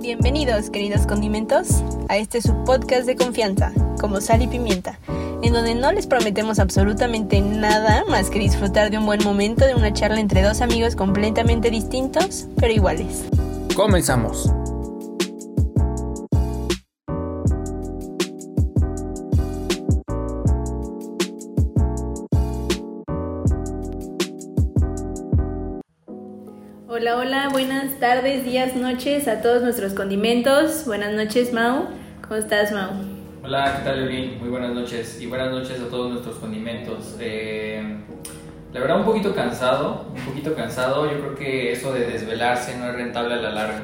Bienvenidos, 0.00 0.70
queridos 0.70 1.06
condimentos, 1.06 1.84
a 2.08 2.16
este 2.16 2.40
subpodcast 2.40 3.04
de 3.04 3.16
confianza, 3.16 3.70
como 4.00 4.22
sal 4.22 4.40
y 4.40 4.46
pimienta, 4.46 4.98
en 5.42 5.52
donde 5.52 5.74
no 5.74 5.92
les 5.92 6.06
prometemos 6.06 6.58
absolutamente 6.58 7.42
nada 7.42 8.04
más 8.08 8.30
que 8.30 8.38
disfrutar 8.38 8.90
de 8.90 8.96
un 8.96 9.04
buen 9.04 9.22
momento 9.22 9.66
de 9.66 9.74
una 9.74 9.92
charla 9.92 10.18
entre 10.18 10.42
dos 10.42 10.62
amigos 10.62 10.96
completamente 10.96 11.70
distintos, 11.70 12.46
pero 12.56 12.72
iguales. 12.72 13.26
Comenzamos. 13.76 14.50
Hola, 27.12 27.18
hola, 27.18 27.48
buenas 27.48 27.98
tardes, 27.98 28.44
días, 28.44 28.76
noches 28.76 29.26
a 29.26 29.42
todos 29.42 29.62
nuestros 29.62 29.94
condimentos. 29.94 30.84
Buenas 30.86 31.12
noches, 31.12 31.52
Mau. 31.52 31.88
¿Cómo 32.22 32.36
estás, 32.36 32.70
Mau? 32.70 32.90
Hola, 33.42 33.78
¿qué 33.78 33.84
tal, 33.84 34.02
Evelyn? 34.04 34.38
Muy 34.38 34.48
buenas 34.48 34.72
noches 34.72 35.20
y 35.20 35.26
buenas 35.26 35.50
noches 35.50 35.80
a 35.80 35.88
todos 35.88 36.12
nuestros 36.12 36.36
condimentos. 36.36 37.16
Eh, 37.18 37.96
la 38.72 38.80
verdad, 38.80 39.00
un 39.00 39.04
poquito 39.04 39.34
cansado, 39.34 40.06
un 40.14 40.24
poquito 40.24 40.54
cansado. 40.54 41.10
Yo 41.10 41.18
creo 41.18 41.34
que 41.34 41.72
eso 41.72 41.92
de 41.92 42.06
desvelarse 42.06 42.78
no 42.78 42.88
es 42.88 42.94
rentable 42.94 43.34
a 43.34 43.38
la 43.38 43.50
larga. 43.50 43.82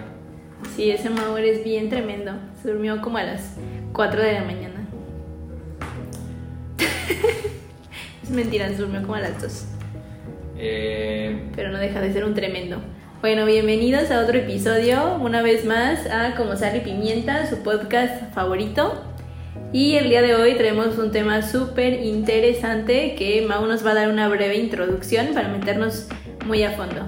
Sí, 0.77 0.93
ese 0.93 1.11
Mau 1.11 1.37
eres 1.37 1.65
bien 1.65 1.89
tremendo. 1.89 2.31
Se 2.63 2.71
durmió 2.71 3.03
como 3.03 3.19
a 3.19 3.25
las 3.25 3.57
4 3.93 4.23
de 4.23 4.33
la 4.35 4.45
mañana. 4.45 4.87
es 8.23 8.31
mentira, 8.31 8.69
se 8.69 8.77
durmió 8.77 9.03
como 9.03 9.17
a 9.17 9.21
las 9.21 9.43
2. 9.43 9.65
Eh, 10.59 11.51
Pero 11.57 11.71
no 11.71 11.79
deja 11.79 12.01
de 12.01 12.13
ser 12.13 12.25
un 12.25 12.35
tremendo. 12.35 12.81
Bueno, 13.27 13.45
bienvenidos 13.45 14.13
a 14.13 14.21
otro 14.21 14.39
episodio, 14.39 15.17
una 15.21 15.43
vez 15.43 15.65
más 15.65 16.07
a 16.07 16.37
Como 16.37 16.55
Sal 16.55 16.77
y 16.77 16.81
Pimienta, 16.83 17.45
su 17.51 17.65
podcast 17.65 18.33
favorito. 18.33 19.03
Y 19.73 19.97
el 19.97 20.11
día 20.11 20.23
de 20.23 20.37
hoy 20.37 20.55
traemos 20.55 20.97
un 20.97 21.11
tema 21.11 21.43
súper 21.43 22.05
interesante 22.05 23.17
que 23.19 23.45
Mau 23.45 23.67
nos 23.67 23.85
va 23.85 23.91
a 23.91 23.95
dar 23.95 24.11
una 24.11 24.29
breve 24.29 24.59
introducción 24.59 25.35
para 25.35 25.49
meternos 25.49 26.07
muy 26.47 26.63
a 26.63 26.71
fondo. 26.71 27.01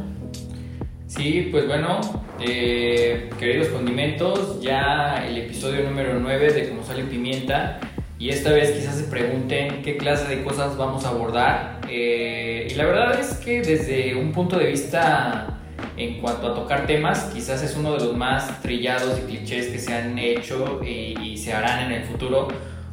sí, 1.06 1.50
pues 1.52 1.68
bueno, 1.68 2.00
eh, 2.40 3.30
queridos 3.38 3.68
condimentos, 3.68 4.60
ya 4.60 5.24
el 5.24 5.38
episodio 5.38 5.84
número 5.84 6.18
9 6.18 6.52
de 6.52 6.68
Como 6.68 6.82
Sale 6.82 7.04
Pimienta. 7.04 7.78
Y 8.18 8.30
esta 8.30 8.50
vez 8.50 8.72
quizás 8.72 8.96
se 8.96 9.04
pregunten 9.04 9.82
qué 9.82 9.96
clase 9.96 10.26
de 10.34 10.42
cosas 10.42 10.76
vamos 10.76 11.04
a 11.04 11.10
abordar. 11.10 11.78
Eh, 11.88 12.66
y 12.68 12.74
la 12.74 12.86
verdad 12.86 13.20
es 13.20 13.34
que 13.34 13.62
desde 13.62 14.16
un 14.16 14.32
punto 14.32 14.58
de 14.58 14.66
vista 14.66 15.57
en 15.96 16.20
cuanto 16.20 16.48
a 16.48 16.54
tocar 16.54 16.86
temas, 16.86 17.30
quizás 17.32 17.62
es 17.62 17.76
uno 17.76 17.94
de 17.94 18.04
los 18.04 18.16
más 18.16 18.60
trillados 18.62 19.18
y 19.18 19.22
clichés 19.22 19.66
que 19.68 19.78
se 19.78 19.94
han 19.94 20.18
hecho 20.18 20.80
y, 20.84 21.18
y 21.20 21.38
se 21.38 21.52
harán 21.52 21.90
en 21.90 22.00
el 22.00 22.04
futuro, 22.04 22.48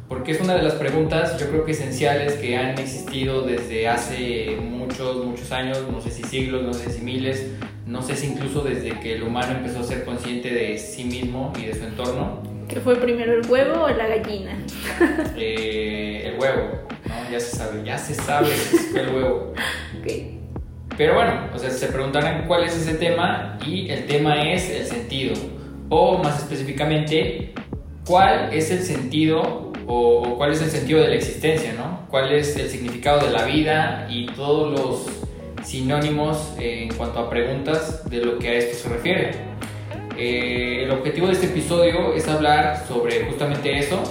porque 0.08 0.32
es 0.32 0.40
una 0.40 0.54
de 0.54 0.62
las 0.62 0.74
preguntas 0.74 1.38
yo 1.38 1.48
creo 1.48 1.64
que 1.64 1.72
esenciales 1.72 2.34
que 2.34 2.56
han 2.56 2.78
existido 2.78 3.42
desde 3.42 3.88
hace 3.88 4.56
muchos, 4.60 5.24
muchos 5.24 5.50
años, 5.52 5.82
no 5.90 6.00
sé 6.00 6.10
si 6.10 6.22
siglos, 6.22 6.62
no 6.62 6.72
sé 6.72 6.90
si 6.90 7.02
miles, 7.02 7.46
no 7.86 8.02
sé 8.02 8.16
si 8.16 8.26
incluso 8.26 8.62
desde 8.62 8.98
que 9.00 9.14
el 9.14 9.22
humano 9.22 9.52
empezó 9.56 9.80
a 9.80 9.84
ser 9.84 10.04
consciente 10.04 10.50
de 10.52 10.78
sí 10.78 11.04
mismo 11.04 11.52
y 11.58 11.66
de 11.66 11.74
su 11.74 11.84
entorno. 11.84 12.42
¿Qué 12.68 12.80
fue 12.80 12.96
primero 12.96 13.32
el 13.32 13.48
huevo 13.48 13.84
o 13.84 13.88
la 13.88 14.08
gallina? 14.08 14.58
Eh, 15.36 16.22
el 16.32 16.40
huevo, 16.40 16.80
¿no? 17.06 17.30
Ya 17.30 17.38
se 17.38 17.56
sabe, 17.56 17.84
ya 17.84 17.96
se 17.96 18.14
sabe 18.14 18.48
si 18.48 18.76
fue 18.76 19.00
el 19.00 19.08
huevo. 19.14 19.54
Ok. 20.00 20.35
Pero 20.96 21.14
bueno, 21.14 21.32
o 21.54 21.58
sea, 21.58 21.70
se 21.70 21.88
preguntarán 21.88 22.44
cuál 22.46 22.64
es 22.64 22.74
ese 22.76 22.94
tema 22.94 23.58
y 23.66 23.90
el 23.90 24.06
tema 24.06 24.50
es 24.50 24.70
el 24.70 24.86
sentido. 24.86 25.34
O 25.88 26.18
más 26.18 26.38
específicamente, 26.38 27.52
cuál 28.06 28.52
es 28.52 28.70
el 28.70 28.80
sentido 28.80 29.72
o, 29.86 30.34
cuál 30.36 30.52
es 30.52 30.62
el 30.62 30.70
sentido 30.70 31.00
de 31.00 31.08
la 31.08 31.14
existencia, 31.14 31.74
¿no? 31.74 32.06
¿Cuál 32.08 32.32
es 32.32 32.56
el 32.56 32.68
significado 32.68 33.24
de 33.24 33.30
la 33.30 33.44
vida 33.44 34.06
y 34.10 34.26
todos 34.26 34.72
los 34.72 35.06
sinónimos 35.64 36.54
en 36.58 36.92
cuanto 36.94 37.18
a 37.18 37.30
preguntas 37.30 38.08
de 38.08 38.24
lo 38.24 38.38
que 38.38 38.48
a 38.48 38.54
esto 38.54 38.88
se 38.88 38.88
refiere? 38.88 39.30
Eh, 40.16 40.84
el 40.84 40.90
objetivo 40.90 41.26
de 41.26 41.34
este 41.34 41.46
episodio 41.46 42.14
es 42.14 42.26
hablar 42.26 42.84
sobre 42.88 43.26
justamente 43.26 43.78
eso, 43.78 44.02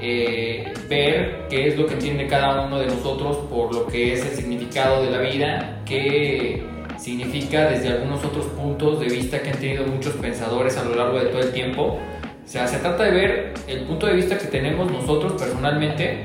eh, 0.00 0.72
ver 0.88 1.46
qué 1.50 1.68
es 1.68 1.76
lo 1.76 1.86
que 1.86 1.94
entiende 1.94 2.26
cada 2.26 2.66
uno 2.66 2.78
de 2.78 2.86
nosotros 2.86 3.36
por 3.50 3.74
lo 3.74 3.86
que 3.86 4.12
es 4.12 4.24
el 4.24 4.32
significado 4.32 5.02
de 5.02 5.10
la 5.10 5.18
vida, 5.18 5.80
qué 5.84 6.62
significa 6.96 7.68
desde 7.70 7.88
algunos 7.88 8.24
otros 8.24 8.46
puntos 8.46 9.00
de 9.00 9.06
vista 9.06 9.40
que 9.40 9.50
han 9.50 9.58
tenido 9.58 9.84
muchos 9.86 10.14
pensadores 10.14 10.76
a 10.76 10.84
lo 10.84 10.94
largo 10.94 11.18
de 11.18 11.26
todo 11.26 11.40
el 11.40 11.52
tiempo. 11.52 11.98
O 12.44 12.48
sea, 12.50 12.66
se 12.66 12.78
trata 12.78 13.04
de 13.04 13.10
ver 13.10 13.54
el 13.66 13.84
punto 13.84 14.06
de 14.06 14.14
vista 14.14 14.38
que 14.38 14.46
tenemos 14.46 14.90
nosotros 14.90 15.34
personalmente, 15.40 16.24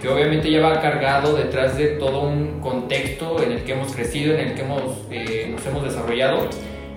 que 0.00 0.08
obviamente 0.08 0.50
ya 0.50 0.60
va 0.60 0.80
cargado 0.80 1.36
detrás 1.36 1.76
de 1.76 1.88
todo 1.98 2.22
un 2.22 2.60
contexto 2.60 3.42
en 3.42 3.52
el 3.52 3.64
que 3.64 3.72
hemos 3.72 3.92
crecido, 3.92 4.34
en 4.34 4.48
el 4.48 4.54
que 4.54 4.62
hemos, 4.62 4.82
eh, 5.10 5.48
nos 5.50 5.66
hemos 5.66 5.84
desarrollado, 5.84 6.48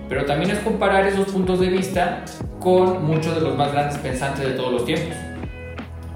pero 0.08 0.24
también 0.24 0.50
es 0.50 0.58
comparar 0.60 1.06
esos 1.06 1.28
puntos 1.28 1.60
de 1.60 1.68
vista 1.68 2.24
con 2.58 3.04
muchos 3.04 3.34
de 3.34 3.40
los 3.40 3.56
más 3.56 3.72
grandes 3.72 3.98
pensantes 3.98 4.46
de 4.46 4.52
todos 4.52 4.72
los 4.72 4.84
tiempos 4.84 5.16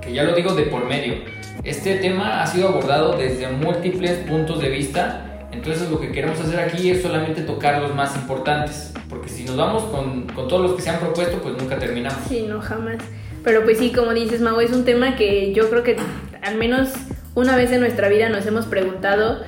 que 0.05 0.13
ya 0.13 0.25
lo 0.25 0.35
digo 0.35 0.55
de 0.55 0.65
por 0.65 0.87
medio. 0.87 1.15
Este 1.63 1.97
tema 1.97 2.43
ha 2.43 2.47
sido 2.47 2.69
abordado 2.69 3.17
desde 3.17 3.49
múltiples 3.49 4.19
puntos 4.29 4.61
de 4.61 4.69
vista, 4.69 5.47
entonces 5.51 5.91
lo 5.91 6.01
que 6.01 6.13
queremos 6.13 6.39
hacer 6.41 6.61
aquí 6.61 6.91
es 6.91 7.03
solamente 7.03 7.43
tocar 7.43 7.81
los 7.81 7.95
más 7.95 8.15
importantes, 8.17 8.93
porque 9.09 9.29
si 9.29 9.45
nos 9.45 9.57
vamos 9.57 9.85
con, 9.85 10.27
con 10.29 10.49
todos 10.49 10.63
los 10.63 10.73
que 10.75 10.83
se 10.83 10.91
han 10.91 11.01
propuesto, 11.01 11.39
pues 11.39 11.57
nunca 11.57 11.79
terminamos. 11.79 12.19
Sí, 12.29 12.45
no, 12.49 12.61
jamás. 12.61 12.99
Pero 13.43 13.65
pues 13.65 13.79
sí, 13.79 13.93
como 13.93 14.13
dices, 14.13 14.41
Mau, 14.41 14.59
es 14.61 14.73
un 14.73 14.85
tema 14.85 15.17
que 15.17 15.53
yo 15.53 15.71
creo 15.71 15.83
que 15.83 15.97
al 16.43 16.57
menos 16.57 16.91
una 17.35 17.57
vez 17.57 17.73
en 17.73 17.81
nuestra 17.81 18.09
vida 18.09 18.29
nos 18.29 18.47
hemos 18.47 18.67
preguntado 18.67 19.43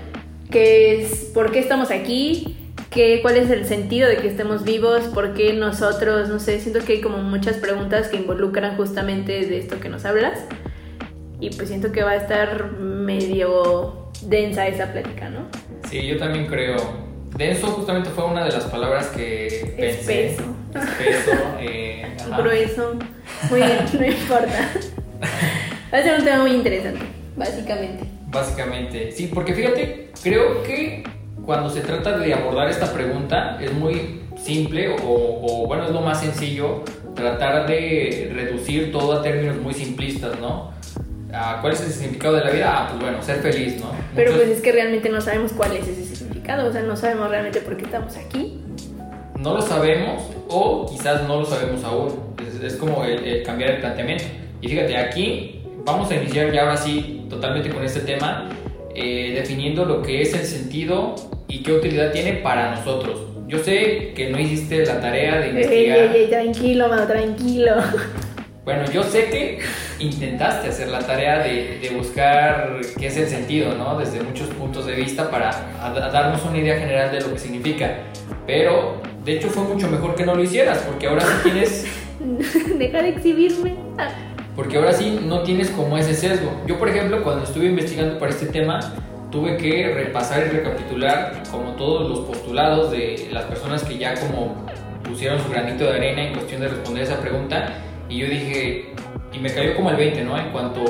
que 0.51 1.03
es 1.03 1.31
por 1.35 1.51
qué 1.51 1.59
estamos 1.59 1.91
aquí, 1.91 2.56
qué, 2.97 3.21
cuál 3.21 3.37
es 3.37 3.51
el 3.51 3.67
sentido 3.67 4.09
de 4.09 4.17
que 4.17 4.27
estemos 4.27 4.65
vivos, 4.65 5.03
por 5.15 5.35
qué 5.35 5.53
nosotros, 5.53 6.31
no 6.31 6.41
sé, 6.41 6.59
siento 6.59 6.81
que 6.85 6.95
hay 6.95 7.01
como 7.03 7.19
muchas 7.19 7.59
preguntas 7.59 8.09
que 8.09 8.17
involucran 8.17 8.77
justamente 8.77 9.33
de 9.33 9.59
esto 9.59 9.79
que 9.79 9.91
nos 9.91 10.05
hablas. 10.07 10.41
Y 11.39 11.51
pues 11.51 11.69
siento 11.69 11.93
que 11.93 12.03
va 12.03 12.13
a 12.13 12.17
estar 12.17 12.73
medio 12.73 14.09
densa 14.23 14.67
esa 14.67 14.91
plática, 14.91 15.29
¿no? 15.29 15.47
Sí, 15.91 16.07
yo 16.07 16.17
también 16.17 16.47
creo. 16.47 16.77
Denso 17.37 17.67
justamente 17.67 18.09
fue 18.09 18.25
una 18.25 18.47
de 18.47 18.53
las 18.53 18.65
palabras 18.65 19.09
que 19.09 19.75
pensé. 19.77 20.29
Espeso. 20.29 20.57
Espeso. 20.75 21.33
eh. 21.61 22.17
Grueso. 22.39 22.95
Muy 23.51 23.61
bien, 23.61 23.79
no 23.93 24.07
importa. 24.07 24.71
Va 25.93 25.99
a 25.99 26.03
ser 26.03 26.19
un 26.19 26.25
tema 26.25 26.43
muy 26.43 26.53
interesante, 26.53 27.01
básicamente. 27.37 28.05
Básicamente, 28.29 29.13
sí, 29.13 29.31
porque 29.33 29.53
fíjate, 29.55 30.11
creo 30.23 30.63
que 30.63 31.05
cuando 31.47 31.71
se 31.71 31.81
trata 31.81 32.19
de 32.19 32.35
abordar 32.35 32.69
esta 32.69 32.93
pregunta 32.93 33.57
es 33.61 33.73
muy 33.73 34.21
simple 34.37 34.97
o, 35.03 35.41
o, 35.43 35.67
bueno, 35.67 35.85
es 35.85 35.93
lo 35.93 36.01
más 36.01 36.21
sencillo 36.21 36.83
tratar 37.15 37.67
de 37.67 38.31
reducir 38.35 38.93
todo 38.93 39.13
a 39.15 39.23
términos 39.23 39.57
muy 39.57 39.73
simplistas, 39.73 40.39
¿no? 40.41 40.73
¿Cuál 41.61 41.73
es 41.73 41.81
el 41.83 41.91
significado 41.91 42.35
de 42.35 42.45
la 42.45 42.51
vida? 42.51 42.75
Ah, 42.75 42.87
pues 42.89 43.01
bueno, 43.01 43.23
ser 43.23 43.37
feliz, 43.37 43.79
¿no? 43.81 43.91
Pero 44.15 44.33
Muchos 44.33 44.47
pues 44.47 44.59
es 44.59 44.63
que 44.63 44.73
realmente 44.73 45.09
no 45.09 45.21
sabemos 45.21 45.53
cuál 45.53 45.77
es 45.77 45.87
ese 45.87 46.05
significado, 46.17 46.69
o 46.69 46.73
sea, 46.73 46.83
no 46.83 46.97
sabemos 46.97 47.31
realmente 47.31 47.61
por 47.61 47.77
qué 47.77 47.85
estamos 47.85 48.17
aquí. 48.17 48.61
no 49.39 49.55
lo 49.55 49.63
sabemos 49.63 50.23
o 50.49 50.87
quizás 50.91 51.27
no 51.29 51.41
lo 51.41 51.45
sabemos 51.45 51.85
aún. 51.85 52.15
Es, 52.47 52.63
es 52.63 52.77
como 52.77 53.05
el, 53.05 53.25
el 53.25 53.43
cambiar 53.43 53.71
el 53.71 53.81
planteamiento. 53.81 54.25
Y 54.61 54.69
fíjate, 54.69 54.97
aquí 54.97 55.63
vamos 55.85 56.11
a 56.11 56.17
iniciar 56.17 56.51
ya 56.53 56.63
ahora 56.63 56.77
sí 56.77 57.27
totalmente 57.29 57.71
con 57.71 57.85
este 57.85 58.01
tema, 58.01 58.49
eh, 58.95 59.33
definiendo 59.35 59.85
lo 59.85 60.03
que 60.03 60.23
es 60.23 60.33
el 60.35 60.45
sentido 60.45 61.15
y 61.49 61.63
qué 61.63 61.73
utilidad 61.73 62.13
tiene 62.13 62.35
para 62.35 62.75
nosotros. 62.75 63.21
Yo 63.47 63.59
sé 63.59 64.13
que 64.15 64.31
no 64.31 64.39
hiciste 64.41 64.85
la 64.85 65.01
tarea 65.01 65.37
de 65.39 65.45
Ey, 65.45 65.51
investigar. 65.51 65.99
ey, 65.99 66.11
ey, 66.23 66.27
tranquilo, 66.29 66.89
mano, 66.89 67.07
tranquilo. 67.07 67.73
Bueno, 68.65 68.83
yo 68.91 69.05
sé 69.05 69.27
que 69.31 69.61
intentaste 70.01 70.69
hacer 70.71 70.89
la 70.89 70.99
tarea 70.99 71.39
de, 71.39 71.79
de 71.81 71.91
buscar 71.97 72.81
qué 72.99 73.07
es 73.07 73.17
el 73.17 73.29
sentido, 73.29 73.75
¿no? 73.77 73.97
Desde 73.97 74.21
muchos 74.25 74.49
puntos 74.49 74.87
de 74.87 74.95
vista 74.95 75.31
para 75.31 75.51
a- 75.81 75.87
a 75.95 76.11
darnos 76.11 76.45
una 76.45 76.59
idea 76.59 76.77
general 76.77 77.13
de 77.13 77.21
lo 77.21 77.33
que 77.33 77.39
significa. 77.39 77.99
Pero, 78.45 79.01
de 79.25 79.35
hecho, 79.35 79.49
fue 79.51 79.63
mucho 79.63 79.89
mejor 79.89 80.17
que 80.17 80.27
no 80.27 80.35
lo 80.35 80.43
hicieras, 80.43 80.79
porque 80.79 81.07
ahora 81.07 81.21
sí 81.23 81.29
tienes, 81.45 81.87
Deja 82.79 83.03
de 83.03 83.09
exhibirme. 83.11 83.77
Porque 84.57 84.79
ahora 84.79 84.93
sí 84.93 85.21
no 85.25 85.43
tienes 85.45 85.71
como 85.71 85.97
ese 85.97 86.15
sesgo. 86.15 86.51
Yo, 86.67 86.77
por 86.79 86.89
ejemplo, 86.89 87.23
cuando 87.23 87.45
estuve 87.45 87.67
investigando 87.67 88.19
para 88.19 88.33
este 88.33 88.47
tema, 88.47 88.81
tuve 89.37 89.59
que 89.59 89.93
repasar 89.93 90.47
y 90.47 90.57
recapitular 90.57 91.43
como 91.51 91.73
todos 91.73 92.09
los 92.09 92.21
postulados 92.21 92.91
de 92.91 93.29
las 93.33 93.45
personas 93.45 93.85
que 93.85 93.99
ya 93.99 94.15
como 94.15 94.65
pusieron 95.05 95.39
su 95.43 95.51
granito 95.51 95.85
de 95.85 95.91
arena 95.91 96.23
en 96.29 96.33
cuestión 96.33 96.63
de 96.63 96.69
responder 96.69 97.03
esa 97.03 97.21
pregunta 97.21 97.69
y 98.09 98.17
yo 98.21 98.29
dije, 98.29 98.95
y 99.35 99.39
me 99.39 99.53
cayó 99.53 99.77
como 99.77 99.91
el 99.91 99.97
20, 99.97 100.25
¿no? 100.25 100.39
En 100.39 100.49
cuanto 100.53 100.85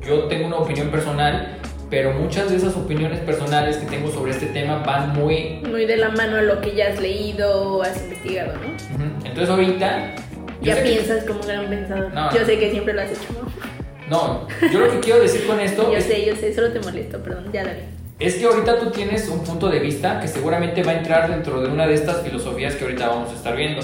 yo 0.00 0.20
tengo 0.28 0.46
una 0.46 0.56
opinión 0.56 0.88
personal, 0.88 1.58
pero 1.90 2.12
muchas 2.14 2.48
de 2.48 2.56
esas 2.56 2.74
opiniones 2.74 3.20
personales 3.20 3.76
que 3.76 3.84
tengo 3.84 4.10
sobre 4.10 4.30
este 4.30 4.46
tema 4.46 4.78
van 4.78 5.12
muy 5.12 5.60
Muy 5.68 5.84
de 5.84 5.98
la 5.98 6.08
mano 6.08 6.38
a 6.38 6.42
lo 6.42 6.58
que 6.62 6.74
ya 6.74 6.88
has 6.88 7.00
leído 7.00 7.74
o 7.76 7.82
has 7.82 8.00
investigado, 8.02 8.54
¿no? 8.54 9.26
Entonces 9.26 9.50
ahorita 9.50 10.14
ya 10.62 10.74
sé 10.76 10.82
que- 10.84 10.88
piensas 10.88 11.24
como 11.24 11.40
un 11.40 11.46
gran 11.46 11.68
pensador. 11.68 12.14
No, 12.14 12.32
yo 12.34 12.46
sé 12.46 12.58
que 12.58 12.70
siempre 12.70 12.94
lo 12.94 13.02
has 13.02 13.10
hecho. 13.10 13.28
¿no? 13.34 13.69
No, 14.10 14.46
yo 14.72 14.80
lo 14.80 14.90
que 14.90 14.98
quiero 15.00 15.20
decir 15.20 15.46
con 15.46 15.60
esto 15.60 15.90
Yo 15.90 15.96
es, 15.96 16.04
sé, 16.04 16.26
yo 16.26 16.34
sé, 16.36 16.52
solo 16.52 16.72
te 16.72 16.80
molesto, 16.80 17.22
perdón, 17.22 17.50
ya 17.52 17.64
dale. 17.64 17.84
es 18.18 18.34
que 18.34 18.44
ahorita 18.44 18.80
tú 18.80 18.90
tienes 18.90 19.28
un 19.28 19.44
punto 19.44 19.68
de 19.70 19.78
vista 19.78 20.20
que 20.20 20.26
seguramente 20.28 20.82
va 20.82 20.90
a 20.92 20.96
entrar 20.98 21.30
dentro 21.30 21.60
de 21.62 21.68
una 21.68 21.86
de 21.86 21.94
estas 21.94 22.22
filosofías 22.22 22.74
que 22.74 22.84
ahorita 22.84 23.08
vamos 23.08 23.30
a 23.30 23.34
estar 23.34 23.56
viendo. 23.56 23.80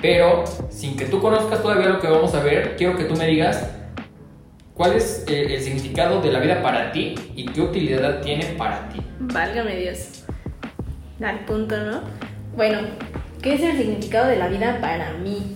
Pero 0.00 0.44
sin 0.70 0.96
que 0.96 1.04
tú 1.06 1.20
conozcas 1.20 1.62
todavía 1.62 1.88
lo 1.88 2.00
que 2.00 2.08
vamos 2.08 2.34
a 2.34 2.42
ver, 2.42 2.74
quiero 2.76 2.96
que 2.96 3.04
tú 3.04 3.14
me 3.16 3.26
digas 3.26 3.66
cuál 4.74 4.92
es 4.94 5.24
el, 5.28 5.50
el 5.52 5.60
significado 5.62 6.20
de 6.20 6.32
la 6.32 6.40
vida 6.40 6.62
para 6.62 6.90
ti 6.92 7.14
y 7.34 7.46
qué 7.46 7.60
utilidad 7.60 8.20
tiene 8.22 8.44
para 8.58 8.88
ti. 8.88 9.00
Válgame 9.20 9.76
Dios. 9.76 10.24
Al 11.22 11.40
punto, 11.46 11.76
¿no? 11.78 12.02
Bueno, 12.56 12.80
¿qué 13.42 13.54
es 13.54 13.62
el 13.62 13.76
significado 13.76 14.26
de 14.28 14.36
la 14.36 14.48
vida 14.48 14.78
para 14.80 15.12
mí? 15.14 15.55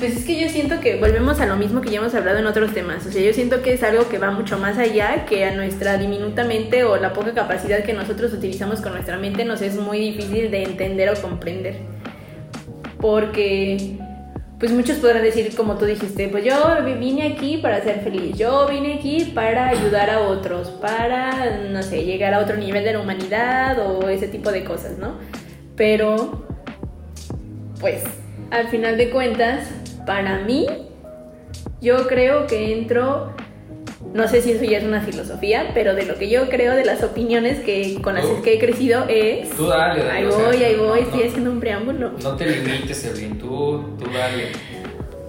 Pues 0.00 0.16
es 0.16 0.24
que 0.24 0.40
yo 0.40 0.48
siento 0.48 0.80
que 0.80 0.96
volvemos 0.96 1.40
a 1.40 1.46
lo 1.46 1.56
mismo 1.56 1.82
que 1.82 1.90
ya 1.90 1.98
hemos 1.98 2.14
hablado 2.14 2.38
en 2.38 2.46
otros 2.46 2.72
temas. 2.72 3.04
O 3.04 3.12
sea, 3.12 3.20
yo 3.20 3.34
siento 3.34 3.60
que 3.60 3.74
es 3.74 3.82
algo 3.82 4.08
que 4.08 4.16
va 4.16 4.30
mucho 4.30 4.58
más 4.58 4.78
allá 4.78 5.26
que 5.26 5.44
a 5.44 5.54
nuestra 5.54 5.98
diminuta 5.98 6.42
mente 6.42 6.84
o 6.84 6.96
la 6.96 7.12
poca 7.12 7.34
capacidad 7.34 7.84
que 7.84 7.92
nosotros 7.92 8.32
utilizamos 8.32 8.80
con 8.80 8.94
nuestra 8.94 9.18
mente 9.18 9.44
nos 9.44 9.60
es 9.60 9.76
muy 9.76 9.98
difícil 9.98 10.50
de 10.50 10.62
entender 10.62 11.10
o 11.10 11.20
comprender. 11.20 11.80
Porque, 12.98 13.98
pues 14.58 14.72
muchos 14.72 14.96
podrán 14.96 15.22
decir, 15.22 15.54
como 15.54 15.76
tú 15.76 15.84
dijiste, 15.84 16.28
pues 16.28 16.46
yo 16.46 16.54
vine 16.98 17.34
aquí 17.34 17.58
para 17.58 17.82
ser 17.82 18.00
feliz, 18.00 18.38
yo 18.38 18.68
vine 18.68 18.94
aquí 18.94 19.30
para 19.34 19.68
ayudar 19.68 20.08
a 20.08 20.20
otros, 20.20 20.68
para, 20.68 21.58
no 21.70 21.82
sé, 21.82 22.06
llegar 22.06 22.32
a 22.32 22.38
otro 22.38 22.56
nivel 22.56 22.84
de 22.84 22.94
la 22.94 23.00
humanidad 23.00 23.78
o 23.86 24.08
ese 24.08 24.28
tipo 24.28 24.50
de 24.50 24.64
cosas, 24.64 24.96
¿no? 24.96 25.18
Pero, 25.76 26.46
pues, 27.78 28.02
al 28.50 28.68
final 28.68 28.96
de 28.96 29.10
cuentas, 29.10 29.68
para 30.06 30.38
mí, 30.38 30.66
yo 31.80 32.06
creo 32.06 32.46
que 32.46 32.72
entro, 32.78 33.32
no 34.14 34.28
sé 34.28 34.42
si 34.42 34.52
eso 34.52 34.64
ya 34.64 34.78
es 34.78 34.84
una 34.84 35.00
filosofía, 35.00 35.70
pero 35.74 35.94
de 35.94 36.04
lo 36.04 36.16
que 36.16 36.28
yo 36.28 36.48
creo, 36.48 36.74
de 36.74 36.84
las 36.84 37.02
opiniones 37.02 37.60
que, 37.60 38.00
con 38.02 38.14
las 38.14 38.24
que 38.42 38.54
he 38.54 38.58
crecido 38.58 39.04
es... 39.08 39.50
Tú 39.50 39.66
dale, 39.66 40.02
dale. 40.04 40.10
Ahí 40.18 40.24
o 40.26 40.32
sea, 40.32 40.46
voy, 40.46 40.56
ahí 40.64 40.76
voy, 40.76 40.86
no- 40.88 40.94
estoy 40.96 41.20
no- 41.20 41.26
haciendo 41.28 41.50
un 41.52 41.60
preámbulo. 41.60 42.12
No 42.22 42.36
te 42.36 42.46
limites, 42.46 43.04
Evelyn, 43.04 43.38
tú, 43.38 43.84
tú 43.98 44.10
dale. 44.12 44.48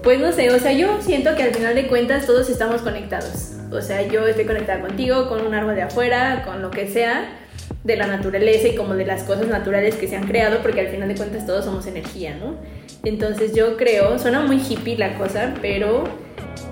Pues 0.03 0.19
no 0.19 0.31
sé, 0.31 0.49
o 0.49 0.57
sea, 0.59 0.71
yo 0.73 0.99
siento 1.01 1.35
que 1.35 1.43
al 1.43 1.53
final 1.53 1.75
de 1.75 1.87
cuentas 1.87 2.25
todos 2.25 2.49
estamos 2.49 2.81
conectados. 2.81 3.53
O 3.71 3.81
sea, 3.81 4.01
yo 4.07 4.25
estoy 4.27 4.45
conectada 4.45 4.81
contigo, 4.81 5.29
con 5.29 5.45
un 5.45 5.53
árbol 5.53 5.75
de 5.75 5.83
afuera, 5.83 6.43
con 6.45 6.61
lo 6.61 6.71
que 6.71 6.87
sea, 6.89 7.37
de 7.83 7.95
la 7.95 8.07
naturaleza 8.07 8.67
y 8.67 8.75
como 8.75 8.95
de 8.95 9.05
las 9.05 9.23
cosas 9.23 9.47
naturales 9.47 9.95
que 9.95 10.07
se 10.07 10.15
han 10.15 10.27
creado, 10.27 10.59
porque 10.61 10.81
al 10.81 10.87
final 10.87 11.07
de 11.07 11.15
cuentas 11.15 11.45
todos 11.45 11.65
somos 11.65 11.87
energía, 11.87 12.35
¿no? 12.35 12.55
Entonces 13.03 13.55
yo 13.55 13.77
creo, 13.77 14.19
suena 14.19 14.41
muy 14.41 14.57
hippie 14.57 14.97
la 14.97 15.17
cosa, 15.17 15.55
pero 15.61 16.03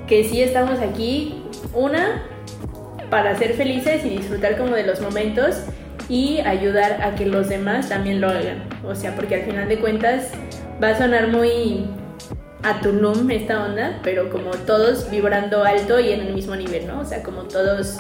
que 0.08 0.24
sí 0.24 0.42
estamos 0.42 0.80
aquí, 0.80 1.44
una, 1.74 2.24
para 3.10 3.36
ser 3.38 3.54
felices 3.54 4.06
y 4.06 4.10
disfrutar 4.10 4.58
como 4.58 4.76
de 4.76 4.84
los 4.84 5.02
momentos 5.02 5.64
y 6.10 6.40
ayudar 6.40 7.02
a 7.02 7.16
que 7.16 7.26
los 7.26 7.50
demás 7.50 7.90
también 7.90 8.22
lo 8.22 8.30
hagan. 8.30 8.64
O 8.84 8.96
sea, 8.96 9.16
porque 9.16 9.36
al 9.36 9.42
final 9.44 9.68
de 9.68 9.80
cuentas 9.80 10.32
va 10.82 10.90
a 10.90 10.98
sonar 10.98 11.28
muy 11.28 11.86
a 12.64 12.82
Tulum 12.82 13.30
esta 13.32 13.64
onda, 13.64 14.00
pero 14.04 14.30
como 14.30 14.52
todos 14.52 15.10
vibrando 15.10 15.64
alto 15.64 16.00
y 16.00 16.12
en 16.12 16.22
el 16.22 16.34
mismo 16.34 16.56
nivel, 16.56 16.88
¿no? 16.88 17.00
O 17.00 17.06
sea, 17.06 17.24
como 17.24 17.44
todos 17.44 17.98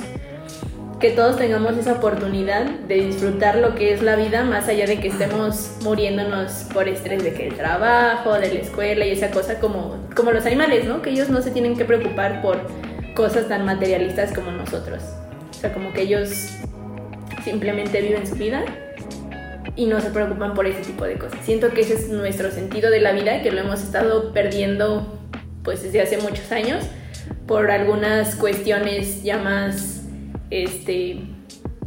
que 0.99 1.11
todos 1.11 1.37
tengamos 1.37 1.77
esa 1.77 1.93
oportunidad 1.93 2.65
de 2.65 2.95
disfrutar 2.95 3.57
lo 3.57 3.75
que 3.75 3.93
es 3.93 4.01
la 4.01 4.15
vida 4.15 4.43
más 4.43 4.67
allá 4.67 4.85
de 4.85 4.99
que 4.99 5.07
estemos 5.07 5.71
muriéndonos 5.81 6.65
por 6.73 6.89
estrés 6.89 7.23
de 7.23 7.33
que 7.33 7.47
el 7.47 7.55
trabajo, 7.55 8.33
de 8.33 8.53
la 8.53 8.59
escuela 8.59 9.05
y 9.05 9.11
esa 9.11 9.31
cosa 9.31 9.59
como 9.59 9.97
como 10.15 10.31
los 10.31 10.45
animales, 10.45 10.85
¿no? 10.85 11.01
Que 11.01 11.11
ellos 11.11 11.29
no 11.29 11.41
se 11.41 11.51
tienen 11.51 11.77
que 11.77 11.85
preocupar 11.85 12.41
por 12.41 12.59
cosas 13.15 13.47
tan 13.47 13.65
materialistas 13.65 14.33
como 14.33 14.51
nosotros. 14.51 15.01
O 15.49 15.53
sea, 15.53 15.73
como 15.73 15.93
que 15.93 16.01
ellos 16.01 16.29
simplemente 17.43 18.01
viven 18.01 18.27
su 18.27 18.35
vida 18.35 18.63
y 19.75 19.85
no 19.85 20.01
se 20.01 20.09
preocupan 20.09 20.53
por 20.53 20.67
ese 20.67 20.81
tipo 20.81 21.05
de 21.05 21.17
cosas. 21.17 21.39
Siento 21.43 21.69
que 21.69 21.81
ese 21.81 21.93
es 21.93 22.09
nuestro 22.09 22.51
sentido 22.51 22.89
de 22.89 22.99
la 22.99 23.13
vida, 23.13 23.41
que 23.41 23.51
lo 23.51 23.61
hemos 23.61 23.81
estado 23.81 24.33
perdiendo 24.33 25.17
pues 25.63 25.83
desde 25.83 26.01
hace 26.01 26.17
muchos 26.17 26.51
años 26.51 26.83
por 27.47 27.71
algunas 27.71 28.35
cuestiones 28.35 29.23
ya 29.23 29.37
más, 29.37 29.98
este, 30.51 31.17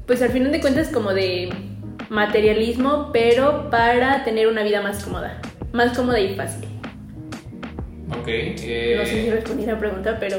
pues 0.07 0.23
al 0.23 0.31
final 0.31 0.53
de 0.53 0.61
cuentas 0.61 0.89
como 0.89 1.13
de 1.15 1.51
materialismo, 2.11 3.11
pero 3.13 3.71
para 3.71 4.25
tener 4.25 4.47
una 4.49 4.63
vida 4.63 4.83
más 4.83 5.05
cómoda, 5.05 5.41
más 5.73 5.97
cómoda 5.97 6.21
y 6.21 6.35
fácil. 6.35 6.69
Ok. 8.21 8.29
eh, 8.29 8.97
No 8.99 9.07
sé 9.07 9.23
si 9.25 9.31
respondí 9.31 9.67
la 9.67 9.79
pregunta, 9.79 10.17
pero 10.21 10.37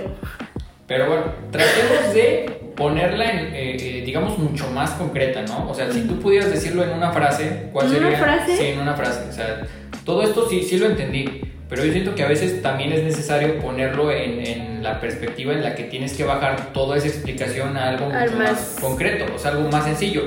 Pero 0.88 1.08
bueno, 1.08 1.24
tratemos 1.52 2.14
de 2.14 2.60
ponerla 2.76 3.30
en, 3.32 3.38
eh, 3.56 3.78
eh, 3.80 4.04
digamos, 4.06 4.38
mucho 4.38 4.70
más 4.72 4.92
concreta, 4.92 5.42
¿no? 5.44 5.70
O 5.70 5.74
sea, 5.74 5.92
si 5.92 6.02
tú 6.02 6.20
pudieras 6.20 6.52
decirlo 6.52 6.84
en 6.84 6.92
una 6.92 7.12
frase, 7.12 7.70
¿cuál 7.72 7.88
¿En 7.88 7.92
una 7.98 8.02
sería? 8.02 8.18
frase? 8.20 8.58
Sí, 8.58 8.66
en 8.68 8.80
una 8.80 8.94
frase. 8.96 9.30
O 9.30 9.32
sea, 9.32 9.66
todo 10.06 10.24
esto 10.24 10.48
sí, 10.50 10.64
sí 10.64 10.78
lo 10.78 10.88
entendí, 10.88 11.42
pero 11.70 11.84
yo 11.86 11.92
siento 11.92 12.14
que 12.16 12.24
a 12.24 12.28
veces 12.28 12.62
también 12.62 12.92
es 12.94 13.04
necesario 13.04 13.60
ponerlo 13.60 14.12
en, 14.12 14.46
en 14.46 14.84
la 14.84 15.00
perspectiva 15.00 15.54
en 15.54 15.64
la 15.64 15.76
que 15.76 15.84
tienes 15.86 16.14
que 16.14 16.24
bajar 16.24 16.74
toda 16.74 16.98
esa 16.98 17.08
explicación 17.08 17.78
a 17.78 17.90
algo 17.90 18.06
Al 18.12 18.26
mucho 18.30 18.38
más, 18.38 18.52
más- 18.52 18.78
concreto, 18.82 19.26
o 19.34 19.40
sea, 19.40 19.52
algo 19.52 19.70
más 19.70 19.86
sencillo. 19.86 20.24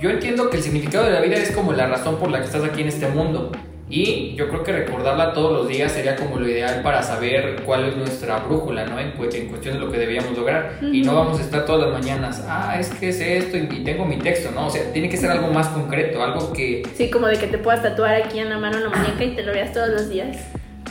Yo 0.00 0.10
entiendo 0.10 0.50
que 0.50 0.56
el 0.58 0.62
significado 0.62 1.04
de 1.06 1.12
la 1.12 1.20
vida 1.20 1.36
es 1.36 1.52
como 1.52 1.72
la 1.72 1.86
razón 1.86 2.18
por 2.18 2.30
la 2.30 2.38
que 2.40 2.44
estás 2.46 2.64
aquí 2.64 2.82
en 2.82 2.88
este 2.88 3.08
mundo. 3.08 3.52
Y 3.88 4.34
yo 4.34 4.48
creo 4.48 4.64
que 4.64 4.72
recordarla 4.72 5.32
todos 5.32 5.52
los 5.52 5.68
días 5.68 5.92
sería 5.92 6.16
como 6.16 6.40
lo 6.40 6.48
ideal 6.48 6.82
para 6.82 7.04
saber 7.04 7.62
cuál 7.64 7.84
es 7.88 7.96
nuestra 7.96 8.38
brújula, 8.38 8.84
¿no? 8.84 8.98
En, 8.98 9.12
cu- 9.12 9.28
en 9.32 9.46
cuestión 9.48 9.74
de 9.74 9.80
lo 9.80 9.92
que 9.92 9.98
debíamos 9.98 10.36
lograr. 10.36 10.78
Y 10.82 11.02
no 11.02 11.14
vamos 11.14 11.38
a 11.38 11.42
estar 11.42 11.64
todas 11.64 11.88
las 11.88 11.92
mañanas, 12.00 12.42
ah, 12.48 12.76
es 12.80 12.88
que 12.90 13.10
es 13.10 13.20
esto 13.20 13.56
y, 13.56 13.84
tengo 13.84 14.04
mi 14.04 14.16
texto, 14.18 14.50
¿no? 14.50 14.66
O 14.66 14.70
sea, 14.70 14.92
tiene 14.92 15.08
que 15.08 15.16
ser 15.16 15.30
algo 15.30 15.46
más 15.52 15.68
concreto, 15.68 16.20
algo 16.20 16.52
que, 16.52 16.82
sí, 16.96 17.10
como 17.10 17.28
de 17.28 17.38
que 17.38 17.46
te 17.46 17.58
puedas 17.58 17.80
tatuar 17.82 18.14
aquí 18.16 18.40
en 18.40 18.50
la 18.50 18.58
mano 18.58 18.76
en 18.78 18.82
la 18.84 18.88
muñeca 18.90 19.22
y 19.22 19.36
te 19.36 19.44
lo 19.44 19.52
veas 19.52 19.72
todos 19.72 19.88
los 19.90 20.08
días. 20.10 20.36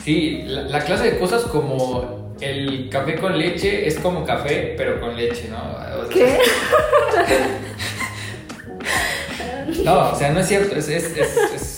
sí, 0.02 0.44
la, 0.46 0.62
la 0.62 0.80
clase 0.80 1.10
de 1.10 1.18
cosas 1.18 1.42
como 1.42 2.34
el 2.40 2.88
café 2.90 3.16
con 3.16 3.36
leche 3.38 3.86
es 3.86 3.98
como 3.98 4.24
café, 4.24 4.74
pero 4.78 5.00
con 5.00 5.14
leche, 5.16 5.48
¿no? 5.50 5.58
O 6.00 6.06
sea, 6.06 6.14
¿Qué? 6.14 6.38
No, 9.84 10.12
o 10.12 10.14
sea, 10.16 10.30
no 10.32 10.40
es 10.40 10.48
cierto, 10.48 10.76
es, 10.76 10.88
es, 10.88 11.04
es, 11.16 11.36
es, 11.54 11.75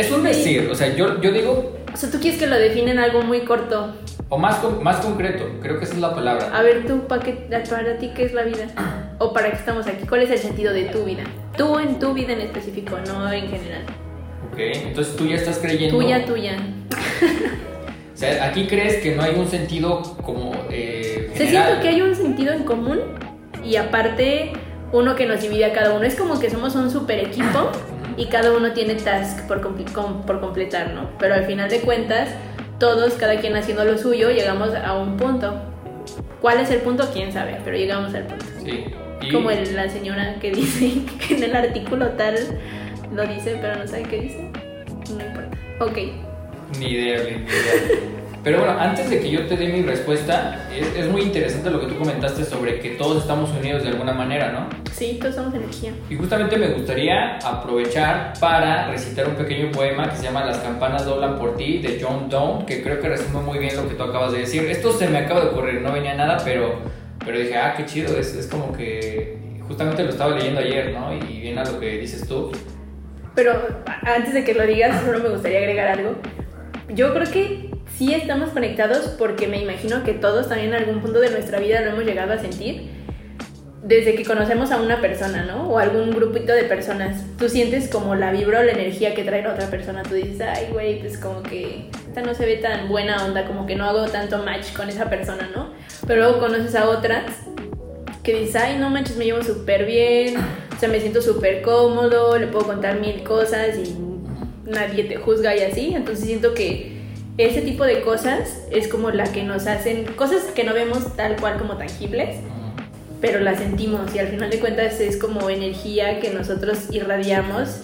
es 0.00 0.10
un 0.10 0.22
decir, 0.22 0.68
o 0.70 0.74
sea, 0.74 0.94
yo, 0.94 1.20
yo 1.20 1.32
digo, 1.32 1.76
O 1.92 1.96
sea, 1.96 2.10
tú 2.10 2.18
quieres 2.20 2.38
que 2.38 2.46
lo 2.46 2.56
definen 2.58 2.98
algo 2.98 3.22
muy 3.22 3.40
corto. 3.40 3.94
o 4.28 4.38
más, 4.38 4.60
más 4.82 4.96
concreto, 4.98 5.44
creo 5.60 5.78
que 5.78 5.84
esa 5.84 5.94
es 5.94 6.00
la 6.00 6.14
palabra. 6.14 6.50
A 6.54 6.62
ver, 6.62 6.86
tú, 6.86 7.06
¿para, 7.06 7.22
qué, 7.22 7.32
para 7.68 7.98
ti, 7.98 8.10
¿qué 8.14 8.24
es 8.24 8.32
la 8.32 8.42
vida? 8.42 8.66
¿O 9.18 9.32
para 9.32 9.50
qué 9.50 9.56
estamos 9.56 9.86
aquí? 9.86 10.06
¿Cuál 10.08 10.22
es 10.22 10.30
el 10.30 10.38
sentido 10.38 10.72
de 10.72 10.84
tu 10.84 11.04
vida? 11.04 11.24
Tú 11.56 11.78
en 11.78 11.98
tu 11.98 12.14
vida 12.14 12.32
en 12.32 12.40
específico, 12.40 12.96
no 13.06 13.30
en 13.32 13.48
general. 13.48 13.82
Ok, 14.50 14.58
entonces 14.58 15.16
tú 15.16 15.26
ya 15.26 15.36
estás 15.36 15.58
creyendo. 15.58 15.98
Tuya, 15.98 16.24
tuya. 16.24 16.56
O 18.14 18.16
sea, 18.20 18.44
aquí 18.44 18.66
crees 18.66 18.96
que 18.96 19.14
no 19.14 19.22
hay 19.22 19.34
un 19.34 19.48
sentido 19.48 20.02
como 20.22 20.52
eh, 20.70 21.30
Se 21.34 21.48
siento 21.48 21.80
que 21.80 21.88
hay 21.88 22.02
un 22.02 22.14
sentido 22.14 22.52
en 22.52 22.64
común 22.64 22.98
y 23.64 23.76
aparte 23.76 24.52
uno 24.92 25.16
que 25.16 25.26
nos 25.26 25.40
divide 25.40 25.64
a 25.64 25.72
cada 25.72 25.94
uno. 25.94 26.04
Es 26.04 26.16
como 26.16 26.38
que 26.38 26.50
somos 26.50 26.74
un 26.74 26.90
super 26.90 27.18
equipo 27.18 27.70
y 28.16 28.26
cada 28.26 28.52
uno 28.52 28.72
tiene 28.72 28.94
task 28.94 29.46
por, 29.46 29.60
com- 29.60 30.22
por 30.26 30.40
completar, 30.40 30.92
¿no? 30.94 31.10
Pero 31.18 31.34
al 31.34 31.44
final 31.44 31.68
de 31.70 31.80
cuentas, 31.80 32.28
todos, 32.78 33.14
cada 33.14 33.36
quien 33.40 33.56
haciendo 33.56 33.84
lo 33.84 33.98
suyo, 33.98 34.30
llegamos 34.30 34.74
a 34.74 34.94
un 34.96 35.16
punto. 35.16 35.54
¿Cuál 36.40 36.60
es 36.60 36.70
el 36.70 36.80
punto? 36.80 37.08
¿Quién 37.12 37.32
sabe? 37.32 37.58
Pero 37.64 37.76
llegamos 37.76 38.14
al 38.14 38.24
punto. 38.26 38.44
Sí. 38.64 38.84
Y- 39.22 39.32
Como 39.32 39.50
el- 39.50 39.76
la 39.76 39.88
señora 39.90 40.36
que 40.40 40.50
dice 40.52 40.92
que 41.28 41.36
en 41.36 41.42
el 41.44 41.54
artículo 41.56 42.08
tal 42.10 42.36
lo 43.14 43.26
dice, 43.26 43.58
pero 43.60 43.76
no 43.76 43.86
sabe 43.86 44.02
qué 44.04 44.20
dice. 44.20 44.50
No 45.14 45.24
importa. 45.24 45.58
Ok. 45.80 45.98
Ni 46.78 46.86
idea, 46.86 47.18
ni 47.24 47.30
idea. 47.30 48.19
Pero 48.42 48.58
bueno, 48.58 48.78
antes 48.78 49.10
de 49.10 49.20
que 49.20 49.30
yo 49.30 49.46
te 49.46 49.56
dé 49.56 49.68
mi 49.68 49.82
respuesta, 49.82 50.66
es, 50.74 50.96
es 50.96 51.08
muy 51.08 51.22
interesante 51.22 51.70
lo 51.70 51.78
que 51.78 51.86
tú 51.86 51.98
comentaste 51.98 52.44
sobre 52.44 52.80
que 52.80 52.90
todos 52.90 53.22
estamos 53.22 53.50
unidos 53.50 53.82
de 53.82 53.90
alguna 53.90 54.14
manera, 54.14 54.50
¿no? 54.50 54.66
Sí, 54.92 55.18
todos 55.20 55.34
somos 55.34 55.54
energía. 55.54 55.92
Y 56.08 56.16
justamente 56.16 56.56
me 56.56 56.68
gustaría 56.68 57.36
aprovechar 57.36 58.32
para 58.40 58.88
recitar 58.90 59.28
un 59.28 59.34
pequeño 59.34 59.70
poema 59.70 60.08
que 60.08 60.16
se 60.16 60.22
llama 60.22 60.44
Las 60.44 60.58
campanas 60.58 61.04
doblan 61.04 61.38
por 61.38 61.56
ti 61.56 61.78
de 61.78 62.00
John 62.02 62.30
Donne, 62.30 62.64
que 62.64 62.82
creo 62.82 62.98
que 62.98 63.10
resume 63.10 63.42
muy 63.42 63.58
bien 63.58 63.76
lo 63.76 63.86
que 63.86 63.94
tú 63.94 64.02
acabas 64.04 64.32
de 64.32 64.38
decir. 64.38 64.64
Esto 64.64 64.92
se 64.92 65.06
me 65.08 65.18
acaba 65.18 65.40
de 65.40 65.46
ocurrir, 65.48 65.82
no 65.82 65.92
venía 65.92 66.14
nada, 66.14 66.38
pero, 66.42 66.78
pero 67.22 67.38
dije, 67.38 67.56
ah, 67.58 67.74
qué 67.76 67.84
chido, 67.84 68.18
es, 68.18 68.34
es 68.34 68.46
como 68.46 68.72
que 68.72 69.38
justamente 69.68 70.02
lo 70.02 70.10
estaba 70.10 70.34
leyendo 70.34 70.60
ayer, 70.60 70.92
¿no? 70.92 71.14
Y 71.14 71.40
viene 71.40 71.60
a 71.60 71.64
lo 71.64 71.78
que 71.78 71.98
dices 71.98 72.26
tú. 72.26 72.52
Pero 73.34 73.52
antes 74.02 74.32
de 74.32 74.44
que 74.44 74.54
lo 74.54 74.66
digas, 74.66 75.02
solo 75.04 75.20
me 75.20 75.28
gustaría 75.28 75.58
agregar 75.58 75.88
algo. 75.88 76.16
Yo 76.88 77.14
creo 77.14 77.30
que 77.30 77.69
sí 78.00 78.14
estamos 78.14 78.48
conectados 78.48 79.14
porque 79.18 79.46
me 79.46 79.60
imagino 79.60 80.02
que 80.04 80.14
todos 80.14 80.48
también 80.48 80.68
en 80.68 80.76
algún 80.76 81.02
punto 81.02 81.20
de 81.20 81.28
nuestra 81.28 81.58
vida 81.58 81.82
lo 81.82 81.90
hemos 81.90 82.06
llegado 82.06 82.32
a 82.32 82.38
sentir. 82.38 82.88
desde 83.82 84.14
que 84.14 84.24
conocemos 84.24 84.70
a 84.70 84.80
una 84.80 85.02
persona, 85.02 85.44
¿no? 85.44 85.68
O 85.68 85.78
algún 85.78 86.10
grupito 86.10 86.52
de 86.52 86.64
personas, 86.64 87.22
tú 87.38 87.50
sientes 87.50 87.88
como 87.88 88.14
la 88.14 88.32
vibra 88.32 88.60
o 88.60 88.62
la 88.62 88.72
energía 88.72 89.14
que 89.14 89.22
trae 89.22 89.42
la 89.42 89.52
otra 89.52 89.66
persona. 89.68 90.02
Tú 90.02 90.14
dices, 90.14 90.40
ay, 90.40 90.68
güey, 90.72 91.00
pues 91.00 91.18
como 91.18 91.42
que 91.42 91.90
esta 92.08 92.22
no 92.22 92.34
se 92.34 92.46
ve 92.46 92.56
tan 92.56 92.88
buena 92.88 93.22
onda, 93.24 93.46
como 93.46 93.66
que 93.66 93.76
no 93.76 93.84
hago 93.84 94.06
tanto 94.06 94.38
match 94.44 94.72
con 94.74 94.88
esa 94.88 95.10
persona, 95.10 95.50
¿no? 95.54 95.74
Pero 96.06 96.22
luego 96.22 96.38
conoces 96.38 96.74
a 96.74 96.88
otras 96.88 97.24
que 98.22 98.34
dices, 98.34 98.56
ay, 98.56 98.78
no 98.78 98.88
manches, 98.88 99.16
me 99.16 99.26
llevo 99.26 99.42
súper 99.42 99.84
bien, 99.84 100.36
o 100.38 100.78
sea, 100.78 100.88
me 100.88 101.00
siento 101.00 101.20
súper 101.20 101.60
cómodo, 101.60 102.38
le 102.38 102.46
puedo 102.46 102.64
contar 102.66 102.98
mil 102.98 103.22
cosas 103.24 103.76
y 103.76 103.94
nadie 104.64 105.04
te 105.04 105.16
juzga 105.16 105.54
y 105.54 105.60
así. 105.64 105.92
Entonces 105.94 106.24
siento 106.24 106.54
que 106.54 106.99
ese 107.46 107.62
tipo 107.62 107.84
de 107.84 108.02
cosas 108.02 108.62
es 108.70 108.88
como 108.88 109.10
la 109.10 109.24
que 109.24 109.42
nos 109.44 109.66
hacen, 109.66 110.04
cosas 110.16 110.42
que 110.54 110.64
no 110.64 110.74
vemos 110.74 111.16
tal 111.16 111.36
cual 111.36 111.58
como 111.58 111.76
tangibles 111.76 112.36
pero 113.20 113.40
la 113.40 113.56
sentimos 113.56 114.14
y 114.14 114.18
al 114.18 114.28
final 114.28 114.50
de 114.50 114.58
cuentas 114.58 114.98
es 115.00 115.16
como 115.16 115.50
energía 115.50 116.20
que 116.20 116.30
nosotros 116.30 116.86
irradiamos 116.90 117.82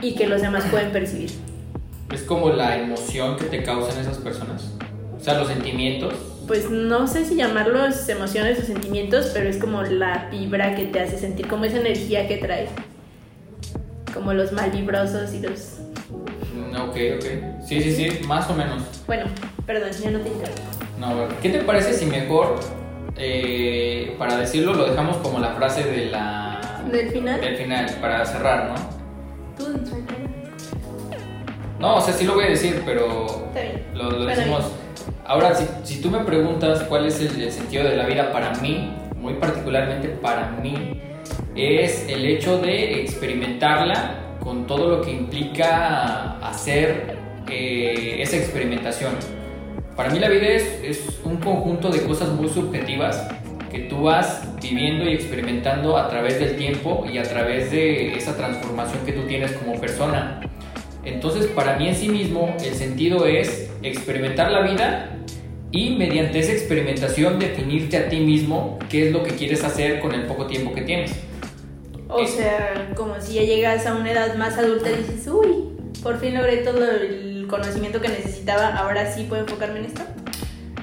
y 0.00 0.14
que 0.14 0.26
los 0.26 0.40
demás 0.40 0.64
pueden 0.70 0.92
percibir. 0.92 1.30
Es 2.12 2.22
como 2.22 2.50
la 2.50 2.78
emoción 2.78 3.36
que 3.36 3.44
te 3.44 3.62
causan 3.62 3.98
esas 3.98 4.18
personas, 4.18 4.72
o 5.18 5.22
sea, 5.22 5.38
los 5.38 5.48
sentimientos. 5.48 6.14
Pues 6.46 6.70
no 6.70 7.06
sé 7.06 7.24
si 7.24 7.34
llamarlos 7.34 8.08
emociones 8.08 8.60
o 8.60 8.62
sentimientos, 8.62 9.30
pero 9.34 9.48
es 9.48 9.58
como 9.58 9.82
la 9.82 10.28
vibra 10.30 10.74
que 10.74 10.84
te 10.84 11.00
hace 11.00 11.18
sentir, 11.18 11.48
como 11.48 11.64
esa 11.64 11.78
energía 11.78 12.28
que 12.28 12.36
traes. 12.36 12.70
Como 14.14 14.32
los 14.32 14.52
malvibrosos 14.52 15.34
y 15.34 15.40
los... 15.40 15.80
Ok, 16.84 16.96
ok. 17.16 17.64
Sí, 17.64 17.80
sí, 17.80 17.92
sí, 17.92 18.24
más 18.26 18.48
o 18.50 18.54
menos. 18.54 18.82
Bueno, 19.06 19.26
perdón, 19.66 19.90
ya 19.90 20.10
no 20.10 20.20
te 20.20 20.28
interrumpo. 20.28 20.62
No, 20.98 21.28
¿qué 21.42 21.50
te 21.50 21.60
parece 21.60 21.92
si 21.92 22.06
mejor 22.06 22.58
eh, 23.18 24.14
para 24.18 24.36
decirlo, 24.36 24.74
lo 24.74 24.90
dejamos 24.90 25.16
como 25.18 25.38
la 25.38 25.54
frase 25.54 25.84
de 25.84 26.06
la... 26.06 26.60
¿Del 26.90 27.10
final? 27.10 27.40
Del 27.40 27.56
final, 27.56 27.86
para 28.00 28.24
cerrar, 28.26 28.68
¿no? 28.68 28.74
Tú, 29.56 29.80
No, 31.78 31.96
o 31.96 32.00
sea, 32.00 32.12
sí 32.12 32.24
lo 32.24 32.34
voy 32.34 32.44
a 32.44 32.48
decir, 32.50 32.82
pero 32.84 33.48
lo, 33.94 34.10
lo 34.10 34.26
decimos... 34.26 34.70
Ahora, 35.24 35.54
si, 35.54 35.66
si, 35.82 36.00
tú 36.00 36.10
me 36.10 36.20
preguntas 36.20 36.82
cuál 36.84 37.06
es 37.06 37.20
el, 37.20 37.50
sentido 37.50 37.84
de 37.84 37.96
la 37.96 38.06
vida 38.06 38.30
para 38.30 38.52
mí, 38.60 38.92
muy 39.16 39.34
particularmente 39.34 40.08
para 40.08 40.50
mí, 40.50 41.00
es 41.56 42.06
el 42.08 42.24
hecho 42.26 42.58
de 42.58 43.00
experimentarla 43.00 44.25
con 44.46 44.64
todo 44.68 44.88
lo 44.88 45.02
que 45.02 45.10
implica 45.10 46.38
hacer 46.38 47.16
eh, 47.50 48.18
esa 48.20 48.36
experimentación 48.36 49.12
para 49.96 50.10
mí 50.10 50.20
la 50.20 50.28
vida 50.28 50.46
es, 50.46 50.62
es 50.84 51.20
un 51.24 51.38
conjunto 51.38 51.90
de 51.90 52.02
cosas 52.02 52.28
muy 52.28 52.48
subjetivas 52.48 53.26
que 53.72 53.80
tú 53.80 54.02
vas 54.02 54.46
viviendo 54.62 55.04
y 55.10 55.14
experimentando 55.14 55.96
a 55.96 56.08
través 56.08 56.38
del 56.38 56.56
tiempo 56.56 57.04
y 57.12 57.18
a 57.18 57.24
través 57.24 57.72
de 57.72 58.14
esa 58.16 58.36
transformación 58.36 59.04
que 59.04 59.12
tú 59.12 59.22
tienes 59.22 59.52
como 59.52 59.80
persona. 59.80 60.42
Entonces, 61.02 61.46
para 61.46 61.76
mí 61.76 61.88
en 61.88 61.94
sí 61.94 62.08
mismo, 62.08 62.54
el 62.62 62.74
sentido 62.74 63.26
es 63.26 63.70
experimentar 63.82 64.52
la 64.52 64.60
vida 64.60 65.16
y 65.72 65.96
mediante 65.96 66.38
esa 66.38 66.52
experimentación 66.52 67.38
definirte 67.38 67.96
a 67.96 68.08
ti 68.08 68.20
mismo 68.20 68.78
qué 68.90 69.08
es 69.08 69.12
lo 69.12 69.22
que 69.22 69.30
quieres 69.30 69.64
hacer 69.64 70.00
con 70.00 70.14
el 70.14 70.26
poco 70.26 70.46
tiempo 70.46 70.74
que 70.74 70.82
tienes. 70.82 71.12
O 72.08 72.26
sea, 72.26 72.92
como 72.94 73.20
si 73.20 73.34
ya 73.34 73.42
llegas 73.42 73.86
a 73.86 73.94
una 73.94 74.12
edad 74.12 74.36
más 74.36 74.56
adulta 74.58 74.90
y 74.90 74.96
dices, 74.96 75.26
uy, 75.28 75.64
por 76.02 76.18
fin 76.18 76.34
logré 76.34 76.58
todo 76.58 76.84
el 76.88 77.46
conocimiento 77.48 78.00
que 78.00 78.08
necesitaba, 78.08 78.76
ahora 78.76 79.12
sí 79.12 79.24
puedo 79.24 79.42
enfocarme 79.42 79.80
en 79.80 79.86
esto? 79.86 80.02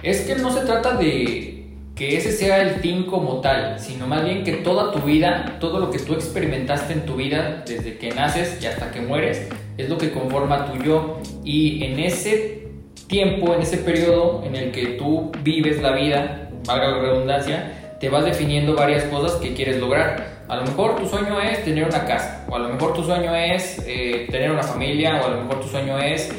Es 0.01 0.22
que 0.22 0.36
no 0.36 0.51
se 0.51 0.65
trata 0.65 0.98
de 0.98 1.53
que 1.96 2.18
ese 2.18 2.32
sea 2.32 2.62
el 2.62 2.82
fin 2.82 3.06
como 3.06 3.39
tal, 3.39 3.80
sino 3.80 4.08
más 4.08 4.25
bien 4.25 4.44
que 4.44 4.53
toda 4.53 4.92
tu 4.92 5.00
vida, 5.00 5.58
todo 5.60 5.80
lo 5.80 5.92
que 5.92 6.00
tú 6.00 6.13
experimentaste 6.13 6.94
en 6.94 7.06
tu 7.06 7.15
vida, 7.15 7.63
desde 7.65 7.98
que 7.98 8.12
naces 8.12 8.58
y 8.62 8.65
hasta 8.65 8.92
que 8.92 9.00
mueres, 9.00 9.48
es 9.77 9.89
lo 9.89 9.98
que 9.98 10.12
conforma 10.12 10.72
tu 10.72 10.84
yo. 10.84 11.20
Y 11.44 11.84
en 11.86 12.00
ese 12.00 12.68
tiempo, 13.08 13.53
en 13.53 13.62
ese 13.62 13.77
periodo 13.77 14.44
en 14.44 14.56
el 14.56 14.72
que 14.72 14.88
tú 14.98 15.32
vives 15.44 15.82
la 15.82 15.92
vida, 15.92 16.50
valga 16.65 16.88
la 16.89 17.00
redundancia, 17.00 17.98
te 18.00 18.10
vas 18.10 18.25
definiendo 18.25 18.75
varias 18.75 19.03
cosas 19.06 19.39
que 19.39 19.53
quieres 19.53 19.80
lograr. 19.80 20.32
A 20.53 20.57
lo 20.57 20.65
mejor 20.65 20.95
tu 20.98 21.07
sueño 21.07 21.41
es 21.41 21.65
tener 21.65 21.83
una 21.83 22.05
casa, 22.05 22.45
o 22.48 22.55
a 22.55 22.60
lo 22.60 22.69
mejor 22.69 22.93
tu 22.93 23.03
sueño 23.03 23.36
es 23.36 23.83
eh, 23.88 24.27
tener 24.29 24.51
una 24.51 24.62
familia, 24.62 25.19
o 25.19 25.25
a 25.25 25.29
lo 25.31 25.41
mejor 25.41 25.62
tu 25.62 25.67
sueño 25.67 25.98
es 25.98 26.31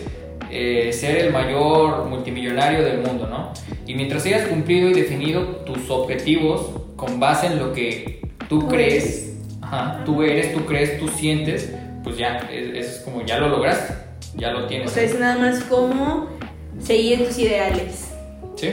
eh, 0.52 0.92
ser 0.92 1.16
el 1.16 1.32
mayor 1.32 2.04
multimillonario 2.04 2.84
del 2.84 2.98
mundo, 2.98 3.26
¿no? 3.26 3.52
Y 3.88 3.94
mientras 3.94 4.24
hayas 4.24 4.46
cumplido 4.46 4.88
y 4.88 4.94
definido 4.94 5.42
tus 5.66 5.90
objetivos 5.90 6.70
con 6.94 7.18
base 7.18 7.48
en 7.48 7.58
lo 7.58 7.72
que 7.72 8.20
tú 8.48 8.68
crees, 8.68 9.34
tú 10.04 10.22
eres, 10.22 10.54
tú 10.54 10.64
crees, 10.64 10.96
tú 11.00 11.08
sientes, 11.08 11.74
pues 12.04 12.16
ya, 12.16 12.38
es, 12.52 13.02
como 13.04 13.26
ya 13.26 13.38
lo 13.38 13.48
lograste, 13.48 13.94
ya 14.36 14.52
lo 14.52 14.68
tienes. 14.68 14.92
O 14.92 14.94
sea, 14.94 15.02
es 15.02 15.18
nada 15.18 15.38
más 15.38 15.64
como 15.64 16.28
seguir 16.80 17.26
tus 17.26 17.36
ideales. 17.36 18.12
Sí. 18.54 18.70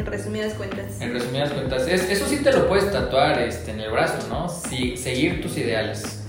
En 0.00 0.06
resumidas 0.06 0.54
cuentas. 0.54 0.98
En 0.98 1.12
resumidas 1.12 1.50
cuentas. 1.50 1.86
eso 1.86 2.26
sí 2.26 2.42
te 2.42 2.50
lo 2.52 2.66
puedes 2.68 2.90
tatuar 2.90 3.38
este, 3.38 3.72
en 3.72 3.80
el 3.80 3.90
brazo, 3.90 4.26
¿no? 4.30 4.48
Sí, 4.48 4.96
seguir 4.96 5.42
tus 5.42 5.58
ideales. 5.58 6.24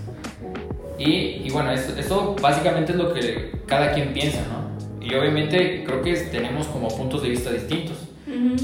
Y, 0.98 1.50
bueno, 1.52 1.72
eso, 1.72 2.36
básicamente 2.42 2.92
es 2.92 2.98
lo 2.98 3.14
que 3.14 3.52
cada 3.66 3.94
quien 3.94 4.12
piensa, 4.12 4.42
¿no? 4.42 4.70
Y 5.04 5.16
obviamente 5.16 5.86
creo 5.86 6.02
que 6.02 6.14
tenemos 6.16 6.68
como 6.68 6.90
puntos 6.90 7.24
de 7.24 7.30
vista 7.30 7.50
distintos. 7.50 7.98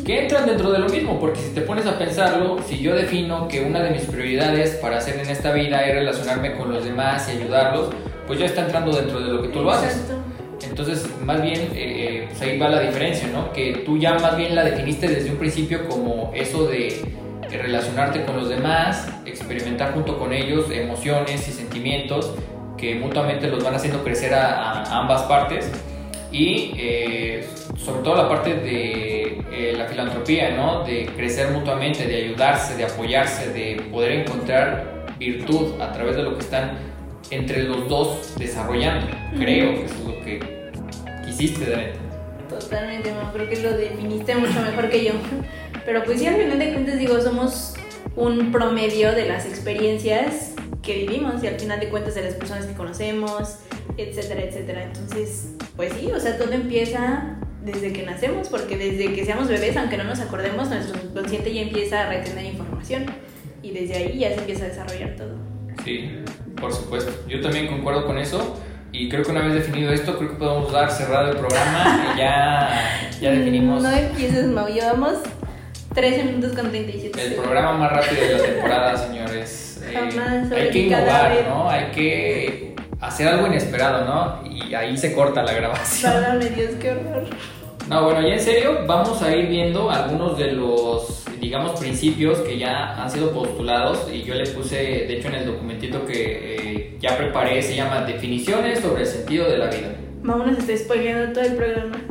Que 0.06 0.24
entran 0.24 0.46
dentro 0.46 0.72
de 0.72 0.80
lo 0.80 0.90
mismo, 0.90 1.20
porque 1.22 1.40
si 1.40 1.54
te 1.54 1.62
pones 1.62 1.86
a 1.86 1.98
pensarlo, 1.98 2.58
si 2.68 2.80
yo 2.80 2.94
defino 2.94 3.48
que 3.48 3.62
una 3.62 3.82
de 3.82 3.92
mis 3.92 4.04
prioridades 4.04 4.76
para 4.76 4.98
hacer 4.98 5.20
en 5.20 5.30
esta 5.30 5.54
vida 5.54 5.86
es 5.86 5.96
relacionarme 5.96 6.56
con 6.58 6.72
los 6.72 6.84
demás 6.84 7.30
y 7.30 7.38
ayudarlos, 7.38 7.90
pues 8.28 8.40
ya 8.40 8.46
está 8.46 8.66
entrando 8.66 8.92
dentro 8.96 9.22
de 9.22 9.32
lo 9.32 9.42
que 9.42 9.48
tú 9.48 9.62
lo 9.62 9.72
haces. 9.72 10.04
Entonces, 10.64 11.08
más 11.24 11.42
bien, 11.42 11.60
eh, 11.60 11.70
eh, 11.76 12.26
pues 12.30 12.42
ahí 12.42 12.58
va 12.58 12.70
la 12.70 12.80
diferencia, 12.80 13.28
¿no? 13.28 13.52
Que 13.54 13.84
tú 13.86 13.98
ya 13.98 14.16
más 14.16 14.36
bien 14.38 14.56
la 14.56 14.64
definiste 14.64 15.08
desde 15.08 15.32
un 15.32 15.38
principio 15.38 15.88
como 15.88 16.32
eso 16.34 16.68
de 16.68 17.02
relacionarte 17.50 18.26
con 18.26 18.38
los 18.38 18.50
demás, 18.50 19.08
experimentar 19.26 19.94
junto 19.94 20.18
con 20.18 20.34
ellos 20.34 20.70
emociones 20.72 21.48
y 21.48 21.52
sentimientos 21.52 22.34
que 22.78 22.96
mutuamente 22.96 23.48
los 23.48 23.64
van 23.64 23.76
haciendo 23.76 24.04
crecer 24.04 24.34
a, 24.34 24.84
ambas 25.00 25.24
partes 25.24 25.70
y 26.32 26.74
eh, 26.78 27.48
sobre 27.78 28.02
todo 28.04 28.16
la 28.16 28.30
parte 28.30 28.54
de 28.54 29.42
eh, 29.52 29.74
la 29.78 29.86
filantropía, 29.86 30.52
¿no? 30.52 30.84
de 30.84 31.08
crecer 31.16 31.52
mutuamente, 31.52 32.06
de 32.06 32.24
ayudarse, 32.24 32.76
de 32.76 32.86
apoyarse, 32.86 33.52
de 33.52 33.82
poder 33.92 34.12
encontrar 34.12 35.06
virtud 35.18 35.82
a 35.82 35.92
través 35.92 36.16
de 36.16 36.24
lo 36.24 36.36
que 36.36 36.42
están 36.42 36.78
entre 37.32 37.64
los 37.64 37.88
dos 37.90 38.36
desarrollando. 38.38 39.08
Creo 39.38 39.76
que 39.76 39.86
eso 39.86 39.96
es 39.96 40.06
lo 40.06 40.24
que 40.24 40.40
quisiste, 41.26 41.66
de 41.66 41.94
Totalmente, 42.50 43.14
creo 43.34 43.50
que 43.50 43.62
lo 43.62 43.78
definiste 43.78 44.36
mucho 44.36 44.62
mejor 44.62 44.90
que 44.90 45.06
yo. 45.06 45.12
Pero 45.86 46.04
pues 46.04 46.20
sí, 46.20 46.28
al 46.28 46.36
final 46.36 46.60
de 46.60 46.74
cuentas 46.74 46.98
digo, 46.98 47.20
somos 47.22 47.74
un 48.16 48.52
promedio 48.52 49.12
de 49.12 49.28
las 49.28 49.46
experiencias 49.46 50.54
que 50.82 51.06
vivimos 51.06 51.44
y 51.44 51.48
al 51.48 51.60
final 51.60 51.80
de 51.80 51.90
cuentas 51.90 52.16
de 52.16 52.24
las 52.24 52.34
personas 52.34 52.66
que 52.66 52.74
conocemos, 52.74 53.60
etcétera, 53.98 54.44
etcétera. 54.44 54.84
Entonces, 54.84 55.50
pues 55.76 55.94
sí, 55.94 56.12
o 56.12 56.20
sea, 56.20 56.38
todo 56.38 56.52
empieza 56.54 57.38
desde 57.64 57.92
que 57.92 58.04
nacemos, 58.04 58.48
porque 58.48 58.78
desde 58.78 59.14
que 59.14 59.26
seamos 59.26 59.50
bebés, 59.50 59.76
aunque 59.76 59.98
no 59.98 60.06
nos 60.06 60.20
acordemos, 60.20 60.70
nuestro 60.70 61.00
subconsciente 61.00 61.54
ya 61.54 61.62
empieza 61.62 62.06
a 62.06 62.10
retener 62.10 62.46
información 62.46 63.06
y 63.62 63.72
desde 63.72 63.96
ahí 63.96 64.20
ya 64.20 64.30
se 64.30 64.40
empieza 64.40 64.66
a 64.66 64.68
desarrollar 64.70 65.16
todo. 65.16 65.36
Sí, 65.84 66.10
por 66.60 66.74
supuesto. 66.74 67.12
Yo 67.28 67.42
también 67.42 67.68
concuerdo 67.68 68.06
con 68.06 68.18
eso. 68.18 68.58
Y 68.92 69.10
creo 69.10 69.24
que 69.24 69.32
una 69.32 69.42
vez 69.42 69.54
definido 69.54 69.92
esto, 69.92 70.18
creo 70.18 70.30
que 70.32 70.36
podemos 70.36 70.72
dar 70.72 70.90
cerrado 70.90 71.32
el 71.32 71.38
programa 71.38 72.14
y 72.16 72.18
ya, 72.18 73.10
ya 73.20 73.32
definimos. 73.32 73.84
No 73.84 73.92
empieces, 73.92 74.48
Mau, 74.48 74.68
llevamos 74.68 75.18
13 75.94 76.24
minutos 76.24 76.54
con 76.54 76.70
37 76.70 77.26
El 77.26 77.34
programa 77.34 77.74
más 77.74 77.92
rápido 77.92 78.22
de 78.22 78.34
la 78.34 78.44
temporada, 78.44 78.98
señores. 78.98 79.64
Eh, 79.90 80.54
hay 80.54 80.70
que 80.70 80.80
innovar, 80.80 81.46
¿no? 81.48 81.70
Hay 81.70 81.92
que 81.92 82.76
hacer 83.00 83.30
algo 83.30 83.48
inesperado, 83.48 84.04
¿no? 84.04 84.52
Y 84.52 84.74
ahí 84.74 84.98
se 84.98 85.14
corta 85.14 85.44
la 85.44 85.54
grabación. 85.54 86.12
Válgame 86.12 86.50
Dios, 86.50 86.72
qué 86.82 86.92
horror. 86.92 87.24
No, 87.88 88.04
bueno, 88.04 88.22
ya 88.22 88.34
en 88.34 88.42
serio, 88.42 88.80
vamos 88.86 89.22
a 89.22 89.34
ir 89.34 89.48
viendo 89.48 89.90
algunos 89.90 90.38
de 90.38 90.52
los, 90.52 91.24
digamos, 91.48 91.80
principios 91.80 92.40
que 92.40 92.58
ya 92.58 93.02
han 93.02 93.10
sido 93.10 93.32
postulados 93.32 94.10
y 94.14 94.22
yo 94.24 94.36
le 94.36 94.46
puse, 94.48 94.76
de 94.76 95.18
hecho, 95.18 95.30
en 95.30 95.36
el 95.36 95.46
documentito 95.46 96.06
que 96.06 96.16
eh, 96.56 96.98
ya 97.00 97.18
preparé, 97.18 97.62
se 97.64 97.74
llama 97.74 98.02
Definiciones 98.02 98.82
sobre 98.82 99.04
el 99.04 99.08
sentido 99.08 99.50
de 99.50 99.58
la 99.58 99.68
vida. 99.68 99.96
Vámonos, 100.24 100.58
estoy 100.58 100.78
spoileando 100.78 101.32
todo 101.32 101.46
el 101.46 101.56
programa. 101.56 102.02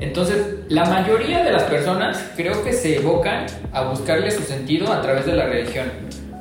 Entonces, 0.00 0.60
la 0.70 0.86
mayoría 0.86 1.44
de 1.44 1.52
las 1.52 1.64
personas 1.64 2.30
creo 2.36 2.64
que 2.64 2.72
se 2.72 2.96
evocan 2.96 3.44
a 3.74 3.82
buscarle 3.82 4.30
su 4.30 4.42
sentido 4.42 4.90
a 4.90 5.02
través 5.02 5.26
de 5.26 5.34
la 5.34 5.44
religión, 5.44 5.90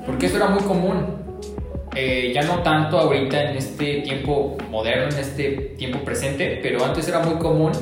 porque 0.05 0.27
eso 0.27 0.37
era 0.37 0.47
muy 0.47 0.63
común. 0.63 1.19
Eh, 1.93 2.31
ya 2.33 2.43
no 2.43 2.63
tanto 2.63 2.97
ahorita 2.97 3.51
en 3.51 3.57
este 3.57 3.95
tiempo 4.03 4.57
moderno, 4.69 5.11
en 5.13 5.19
este 5.19 5.49
tiempo 5.77 5.99
presente, 6.05 6.57
pero 6.63 6.85
antes 6.85 7.05
era 7.09 7.19
muy 7.19 7.37
común 7.37 7.73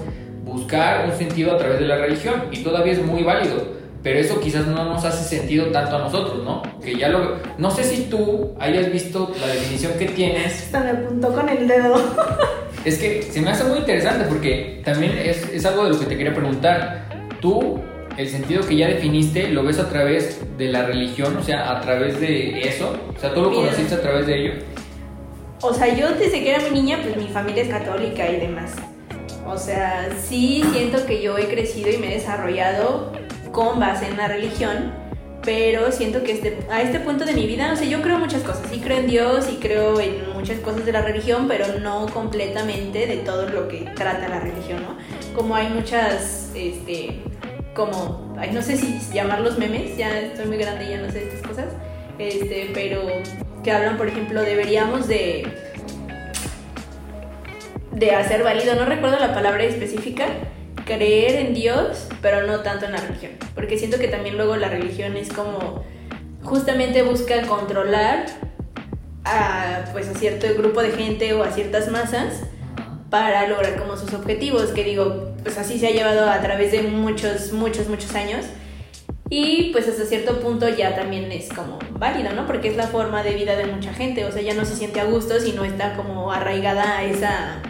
buscar 0.57 1.05
un 1.05 1.15
sentido 1.15 1.53
a 1.53 1.57
través 1.57 1.79
de 1.79 1.85
la 1.85 1.97
religión 1.97 2.43
y 2.51 2.63
todavía 2.63 2.93
es 2.93 3.03
muy 3.03 3.23
válido. 3.23 3.77
pero 4.03 4.19
eso 4.19 4.39
quizás 4.39 4.65
no 4.67 4.85
nos 4.85 5.03
hace 5.03 5.23
sentido 5.37 5.65
tanto 5.67 5.97
a 5.97 5.99
nosotros, 5.99 6.43
¿no? 6.43 6.61
Que 6.81 6.95
ya 6.95 7.09
lo... 7.09 7.35
No 7.57 7.69
sé 7.71 7.83
si 7.83 8.03
tú 8.03 8.53
hayas 8.57 8.89
visto 8.91 9.33
la 9.41 9.47
definición 9.47 9.93
que 9.99 10.05
tienes. 10.05 10.63
Hasta 10.63 10.79
me 10.81 10.91
apuntó 10.91 11.33
con 11.33 11.49
el 11.49 11.67
dedo. 11.67 11.95
Es 12.85 12.99
que 12.99 13.21
se 13.21 13.41
me 13.41 13.49
hace 13.49 13.65
muy 13.65 13.79
interesante 13.79 14.23
porque 14.29 14.81
también 14.85 15.11
es, 15.17 15.49
es 15.51 15.65
algo 15.65 15.83
de 15.83 15.89
lo 15.89 15.99
que 15.99 16.05
te 16.05 16.15
quería 16.15 16.33
preguntar. 16.33 17.09
Tú, 17.41 17.81
el 18.15 18.29
sentido 18.29 18.65
que 18.65 18.77
ya 18.77 18.87
definiste, 18.87 19.49
lo 19.49 19.63
ves 19.63 19.77
a 19.79 19.89
través 19.89 20.39
de 20.57 20.67
la 20.69 20.85
religión, 20.85 21.35
o 21.35 21.43
sea, 21.43 21.69
a 21.69 21.81
través 21.81 22.21
de 22.21 22.61
eso. 22.61 22.95
O 23.13 23.19
sea, 23.19 23.33
tú 23.33 23.41
lo 23.41 23.51
conociste 23.51 23.95
a 23.95 24.01
través 24.01 24.25
de 24.27 24.39
ello. 24.39 24.53
O 25.61 25.73
sea, 25.73 25.93
yo 25.93 26.07
desde 26.13 26.41
que 26.41 26.49
era 26.49 26.61
muy 26.61 26.69
niña, 26.69 26.99
pues 27.03 27.17
mi 27.17 27.27
familia 27.27 27.63
es 27.63 27.69
católica 27.69 28.29
y 28.29 28.39
demás. 28.39 28.71
O 29.47 29.57
sea, 29.57 30.09
sí 30.27 30.63
siento 30.73 31.05
que 31.05 31.21
yo 31.21 31.37
he 31.37 31.45
crecido 31.47 31.89
y 31.89 31.97
me 31.97 32.11
he 32.11 32.15
desarrollado 32.15 33.11
con 33.51 33.79
base 33.79 34.07
en 34.07 34.17
la 34.17 34.27
religión, 34.27 34.93
pero 35.43 35.91
siento 35.93 36.23
que 36.23 36.33
este, 36.33 36.59
a 36.69 36.81
este 36.81 36.99
punto 36.99 37.23
de 37.23 37.33
mi 37.33 37.47
vida, 37.47 37.71
o 37.71 37.75
sea, 37.77 37.87
yo 37.87 38.01
creo 38.01 38.19
muchas 38.19 38.43
cosas. 38.43 38.67
Sí 38.69 38.81
creo 38.83 38.97
en 38.99 39.07
Dios 39.07 39.47
y 39.49 39.55
creo 39.55 39.99
en 40.01 40.33
muchas 40.33 40.59
cosas 40.59 40.85
de 40.85 40.91
la 40.91 41.01
religión, 41.01 41.47
pero 41.47 41.79
no 41.79 42.07
completamente 42.07 43.07
de 43.07 43.17
todo 43.17 43.47
lo 43.47 43.69
que 43.69 43.89
trata 43.95 44.27
la 44.27 44.41
religión, 44.41 44.81
¿no? 44.83 44.97
Como 45.33 45.55
hay 45.55 45.69
muchas, 45.69 46.51
este, 46.53 47.21
como, 47.73 48.35
no 48.51 48.61
sé 48.61 48.75
si 48.75 48.99
llamarlos 49.13 49.57
memes, 49.57 49.95
ya 49.95 50.19
estoy 50.19 50.47
muy 50.47 50.57
grande 50.57 50.85
y 50.85 50.89
ya 50.89 50.97
no 50.97 51.09
sé 51.09 51.23
estas 51.23 51.47
cosas, 51.47 51.65
este, 52.19 52.71
pero 52.73 53.01
que 53.63 53.71
hablan, 53.71 53.97
por 53.97 54.07
ejemplo, 54.07 54.41
deberíamos 54.41 55.07
de 55.07 55.47
de 57.97 58.11
hacer 58.11 58.43
válido, 58.43 58.75
no 58.75 58.85
recuerdo 58.85 59.19
la 59.19 59.33
palabra 59.33 59.63
específica, 59.63 60.25
creer 60.85 61.47
en 61.47 61.53
Dios, 61.53 62.07
pero 62.21 62.45
no 62.45 62.59
tanto 62.59 62.85
en 62.85 62.93
la 62.93 62.99
religión, 62.99 63.31
porque 63.55 63.77
siento 63.77 63.97
que 63.97 64.07
también 64.07 64.37
luego 64.37 64.55
la 64.55 64.69
religión 64.69 65.17
es 65.17 65.33
como 65.33 65.83
justamente 66.43 67.01
busca 67.01 67.41
controlar 67.43 68.25
a 69.25 69.85
pues 69.91 70.07
a 70.07 70.13
cierto 70.13 70.47
grupo 70.57 70.81
de 70.81 70.91
gente 70.91 71.33
o 71.33 71.43
a 71.43 71.51
ciertas 71.51 71.89
masas 71.91 72.43
para 73.09 73.47
lograr 73.47 73.77
como 73.77 73.97
sus 73.97 74.13
objetivos, 74.13 74.67
que 74.67 74.83
digo, 74.83 75.33
pues 75.43 75.57
así 75.57 75.79
se 75.79 75.87
ha 75.87 75.91
llevado 75.91 76.29
a 76.29 76.41
través 76.41 76.71
de 76.71 76.83
muchos, 76.83 77.53
muchos, 77.53 77.87
muchos 77.87 78.13
años. 78.15 78.45
Y 79.29 79.71
pues 79.73 79.87
hasta 79.87 80.05
cierto 80.05 80.39
punto 80.39 80.69
ya 80.69 80.95
también 80.95 81.29
es 81.31 81.49
como 81.49 81.79
válido, 81.91 82.31
¿no? 82.33 82.45
Porque 82.45 82.69
es 82.69 82.77
la 82.77 82.87
forma 82.87 83.23
de 83.23 83.31
vida 83.31 83.57
de 83.57 83.65
mucha 83.65 83.93
gente, 83.93 84.23
o 84.25 84.31
sea, 84.31 84.41
ya 84.41 84.53
no 84.53 84.63
se 84.63 84.75
siente 84.75 85.01
a 85.01 85.05
gusto 85.05 85.39
si 85.39 85.51
no 85.51 85.65
está 85.65 85.95
como 85.95 86.31
arraigada 86.31 86.97
a 86.97 87.03
esa... 87.03 87.61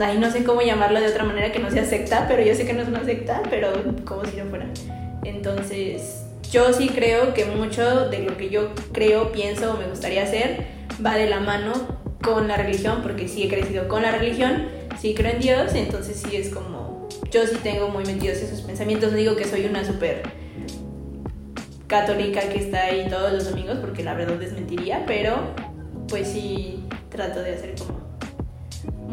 Ay, 0.00 0.18
no 0.18 0.30
sé 0.30 0.44
cómo 0.44 0.62
llamarlo 0.62 1.00
de 1.00 1.08
otra 1.08 1.24
manera 1.24 1.52
que 1.52 1.58
no 1.58 1.70
sea 1.70 1.84
secta, 1.84 2.26
pero 2.26 2.42
yo 2.42 2.54
sé 2.54 2.64
que 2.64 2.72
no 2.72 2.82
es 2.82 2.88
una 2.88 3.04
secta, 3.04 3.42
pero 3.50 3.70
como 4.04 4.24
si 4.24 4.36
no 4.38 4.46
fuera. 4.46 4.66
Entonces, 5.24 6.24
yo 6.50 6.72
sí 6.72 6.88
creo 6.88 7.34
que 7.34 7.44
mucho 7.44 8.08
de 8.08 8.20
lo 8.20 8.36
que 8.36 8.48
yo 8.48 8.70
creo, 8.92 9.32
pienso 9.32 9.74
o 9.74 9.76
me 9.76 9.86
gustaría 9.86 10.22
hacer 10.22 10.66
va 11.04 11.16
de 11.16 11.28
la 11.28 11.40
mano 11.40 11.72
con 12.22 12.48
la 12.48 12.56
religión, 12.56 13.00
porque 13.02 13.28
sí 13.28 13.42
he 13.42 13.48
crecido 13.48 13.88
con 13.88 14.02
la 14.02 14.12
religión, 14.12 14.68
sí 14.98 15.14
creo 15.14 15.32
en 15.32 15.40
Dios, 15.40 15.74
entonces 15.74 16.22
sí 16.24 16.36
es 16.36 16.48
como, 16.48 17.08
yo 17.30 17.46
sí 17.46 17.56
tengo 17.62 17.88
muy 17.88 18.04
metidos 18.04 18.38
esos 18.38 18.62
pensamientos, 18.62 19.10
no 19.10 19.18
digo 19.18 19.36
que 19.36 19.44
soy 19.44 19.66
una 19.66 19.84
súper 19.84 20.22
católica 21.86 22.40
que 22.48 22.58
está 22.58 22.84
ahí 22.84 23.06
todos 23.10 23.32
los 23.32 23.50
domingos, 23.50 23.78
porque 23.78 24.02
la 24.02 24.14
verdad 24.14 24.36
desmentiría, 24.36 25.04
pero 25.06 25.54
pues 26.08 26.28
sí 26.28 26.84
trato 27.10 27.40
de 27.42 27.54
hacer 27.54 27.74
como 27.78 28.03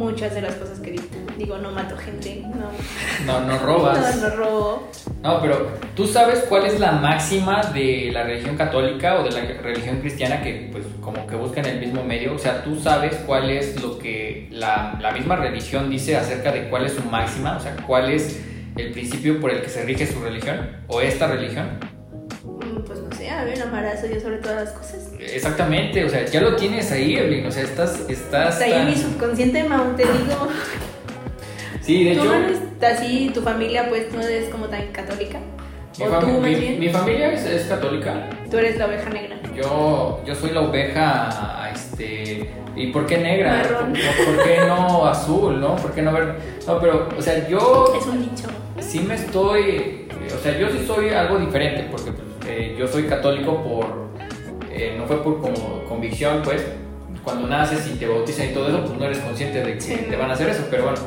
muchas 0.01 0.33
de 0.33 0.41
las 0.41 0.55
cosas 0.55 0.79
que 0.79 0.91
digo. 0.91 1.03
Digo, 1.37 1.57
no 1.57 1.71
mato 1.71 1.95
gente, 1.97 2.43
no, 2.45 2.71
No, 3.25 3.47
no 3.47 3.57
robas. 3.59 4.15
no, 4.21 4.29
no 4.29 4.35
robo. 4.35 4.89
No, 5.23 5.41
pero 5.41 5.71
tú 5.95 6.07
sabes 6.07 6.45
cuál 6.49 6.65
es 6.65 6.79
la 6.79 6.93
máxima 6.93 7.61
de 7.73 8.09
la 8.11 8.23
religión 8.23 8.57
católica 8.57 9.19
o 9.19 9.23
de 9.23 9.31
la 9.31 9.61
religión 9.61 9.99
cristiana 10.01 10.41
que 10.41 10.69
pues 10.71 10.85
como 10.99 11.25
que 11.27 11.35
buscan 11.35 11.65
el 11.65 11.79
mismo 11.79 12.03
medio. 12.03 12.33
O 12.33 12.39
sea, 12.39 12.63
tú 12.63 12.79
sabes 12.79 13.15
cuál 13.25 13.49
es 13.49 13.81
lo 13.81 13.97
que 13.97 14.47
la, 14.51 14.97
la 14.99 15.11
misma 15.11 15.35
religión 15.35 15.89
dice 15.89 16.17
acerca 16.17 16.51
de 16.51 16.69
cuál 16.69 16.85
es 16.85 16.93
su 16.93 17.03
máxima, 17.03 17.57
o 17.57 17.59
sea, 17.59 17.75
cuál 17.87 18.11
es 18.11 18.41
el 18.77 18.91
principio 18.91 19.39
por 19.39 19.51
el 19.51 19.61
que 19.61 19.69
se 19.69 19.83
rige 19.83 20.07
su 20.07 20.19
religión 20.21 20.77
o 20.87 21.01
esta 21.01 21.27
religión. 21.27 21.79
A 23.41 23.89
a 23.91 24.07
Dios 24.07 24.23
sobre 24.23 24.37
todas 24.37 24.63
las 24.65 24.69
cosas. 24.73 25.09
Exactamente, 25.19 26.05
o 26.05 26.09
sea, 26.09 26.25
ya 26.25 26.41
lo 26.41 26.55
tienes 26.55 26.91
ahí, 26.91 27.15
Evelyn, 27.15 27.45
o 27.45 27.51
sea, 27.51 27.63
estás... 27.63 27.99
estás 28.09 28.53
Está 28.53 28.65
ahí 28.65 28.71
tan- 28.71 28.89
mi 28.89 28.95
subconsciente, 28.95 29.63
Mau, 29.63 29.95
te 29.95 30.03
digo. 30.03 30.47
Sí, 31.81 32.03
de 32.03 32.15
¿Tú 32.15 32.21
hecho... 32.21 32.33
no 32.33 32.87
así, 32.87 33.31
tu 33.33 33.41
familia 33.41 33.87
pues 33.89 34.11
no 34.13 34.21
es 34.21 34.49
como 34.49 34.67
tan 34.67 34.87
católica? 34.91 35.39
Mi, 35.99 36.05
¿O 36.05 36.09
fam- 36.09 36.19
tú 36.21 36.27
mi- 36.39 36.77
mi 36.79 36.89
familia 36.89 37.33
es, 37.33 37.45
es 37.45 37.63
católica. 37.67 38.29
Tú 38.49 38.57
eres 38.57 38.77
la 38.77 38.85
oveja 38.87 39.09
negra. 39.09 39.37
Yo, 39.55 40.21
yo 40.25 40.35
soy 40.35 40.51
la 40.51 40.61
oveja, 40.61 41.69
este... 41.73 42.49
¿Y 42.75 42.87
por 42.87 43.05
qué 43.05 43.17
negra? 43.17 43.57
Marrón. 43.57 43.93
¿Por, 43.93 44.35
por 44.35 44.43
qué 44.45 44.57
no 44.65 45.05
azul, 45.05 45.59
no? 45.59 45.75
¿Por 45.75 45.91
qué 45.91 46.01
no 46.01 46.13
verde? 46.13 46.35
No, 46.65 46.79
pero, 46.79 47.09
o 47.17 47.21
sea, 47.21 47.45
yo 47.49 47.93
Es 47.99 48.05
un 48.05 48.21
dicho. 48.21 48.47
sí 48.79 48.99
me 48.99 49.15
estoy... 49.15 50.07
O 50.33 50.41
sea, 50.41 50.57
yo 50.57 50.69
sí 50.69 50.83
soy 50.87 51.09
algo 51.09 51.37
diferente 51.37 51.85
porque 51.91 52.11
pues, 52.11 52.27
eh, 52.47 52.75
yo 52.77 52.87
soy 52.87 53.03
católico 53.03 53.63
por... 53.63 54.09
eh, 54.71 54.95
no 54.97 55.05
fue 55.05 55.21
por 55.23 55.41
como 55.41 55.83
convicción, 55.87 56.41
pues. 56.43 56.65
Cuando 57.23 57.47
naces 57.47 57.87
y 57.93 57.99
te 57.99 58.07
bautizan 58.07 58.49
y 58.49 58.53
todo 58.53 58.67
eso, 58.69 58.83
pues 58.83 58.97
no 58.97 59.05
eres 59.05 59.19
consciente 59.19 59.63
de 59.63 59.73
que 59.75 59.81
Sí. 59.81 59.95
te 60.09 60.15
van 60.15 60.31
a 60.31 60.33
hacer 60.33 60.49
eso. 60.49 60.65
Pero 60.71 60.83
bueno, 60.85 60.97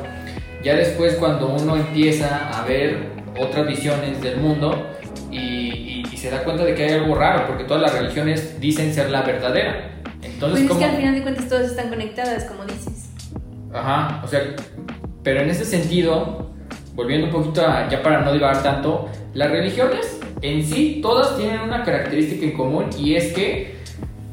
ya 0.63 0.75
después 0.75 1.15
cuando 1.15 1.47
uno 1.49 1.75
empieza 1.75 2.57
a 2.57 2.63
ver 2.65 3.09
otras 3.37 3.67
visiones 3.67 4.21
del 4.21 4.37
mundo 4.37 4.87
y, 5.29 5.37
y- 5.39 6.03
y 6.09 6.17
se 6.17 6.29
da 6.31 6.43
cuenta 6.45 6.63
de 6.63 6.73
que 6.73 6.85
hay 6.85 6.93
algo 6.93 7.15
raro, 7.15 7.45
porque 7.47 7.65
todas 7.65 7.81
las 7.81 7.93
religiones 7.99 8.61
dicen 8.61 8.93
ser 8.93 9.09
la 9.09 9.23
verdadera. 9.23 9.91
Entonces, 10.21 10.65
Pues 10.67 10.71
es 10.71 10.77
que 10.77 10.85
al 10.85 10.95
final 10.97 11.15
de 11.15 11.21
cuentas 11.21 11.49
todas 11.49 11.65
están 11.65 11.89
conectadas, 11.89 12.45
como 12.45 12.63
dices. 12.63 13.09
Ajá, 13.73 14.21
o 14.23 14.27
sea, 14.29 14.41
pero 15.21 15.41
en 15.41 15.49
ese 15.49 15.65
sentido, 15.65 16.49
volviendo 16.93 17.27
un 17.27 17.33
poquito 17.33 17.67
a, 17.67 17.89
ya 17.89 18.01
para 18.01 18.21
no 18.21 18.31
divagar 18.31 18.63
tanto, 18.63 19.09
las 19.33 19.51
religiones 19.51 20.21
en 20.51 20.63
sí 20.63 20.99
todas 21.01 21.37
tienen 21.37 21.61
una 21.61 21.83
característica 21.83 22.45
en 22.45 22.53
común 22.53 22.89
y 22.97 23.15
es 23.15 23.33
que 23.33 23.75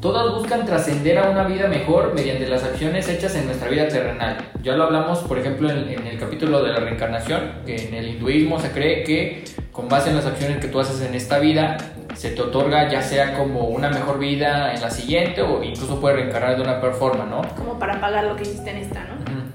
todas 0.03 0.33
buscan 0.33 0.65
trascender 0.65 1.17
a 1.17 1.29
una 1.29 1.45
vida 1.45 1.67
mejor 1.67 2.13
mediante 2.13 2.45
las 2.47 2.63
acciones 2.63 3.07
hechas 3.07 3.35
en 3.35 3.45
nuestra 3.45 3.69
vida 3.69 3.87
terrenal. 3.87 4.37
Ya 4.61 4.73
lo 4.75 4.83
hablamos, 4.83 5.19
por 5.19 5.39
ejemplo, 5.39 5.69
en, 5.69 5.87
en 5.87 6.05
el 6.05 6.19
capítulo 6.19 6.61
de 6.61 6.73
la 6.73 6.79
reencarnación, 6.81 7.59
que 7.65 7.87
en 7.87 7.93
el 7.93 8.09
hinduismo 8.09 8.59
se 8.59 8.71
cree 8.71 9.03
que 9.05 9.45
con 9.71 9.87
base 9.87 10.09
en 10.09 10.17
las 10.17 10.25
acciones 10.25 10.57
que 10.57 10.67
tú 10.67 10.81
haces 10.81 11.01
en 11.01 11.15
esta 11.15 11.39
vida, 11.39 11.77
se 12.15 12.31
te 12.31 12.41
otorga 12.41 12.89
ya 12.89 13.01
sea 13.01 13.37
como 13.37 13.69
una 13.69 13.89
mejor 13.89 14.19
vida 14.19 14.73
en 14.73 14.81
la 14.81 14.91
siguiente 14.91 15.41
o 15.41 15.63
incluso 15.63 15.99
puedes 15.99 16.17
reencarnar 16.17 16.57
de 16.57 16.61
una 16.61 16.79
peor 16.79 16.93
forma, 16.93 17.25
¿no? 17.25 17.41
Como 17.55 17.79
para 17.79 17.99
pagar 17.99 18.25
lo 18.25 18.35
que 18.35 18.43
hiciste 18.43 18.69
en 18.69 18.77
esta, 18.77 19.05
¿no? 19.05 19.13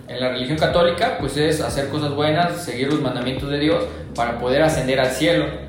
En 0.09 0.21
la 0.21 0.31
religión 0.31 0.59
católica, 0.59 1.19
pues 1.21 1.37
es 1.37 1.61
hacer 1.61 1.89
cosas 1.89 2.15
buenas, 2.15 2.65
seguir 2.65 2.89
los 2.89 3.03
mandamientos 3.03 3.51
de 3.51 3.59
Dios 3.59 3.85
para 4.15 4.39
poder 4.39 4.63
ascender 4.63 4.99
al 4.99 5.11
cielo 5.11 5.68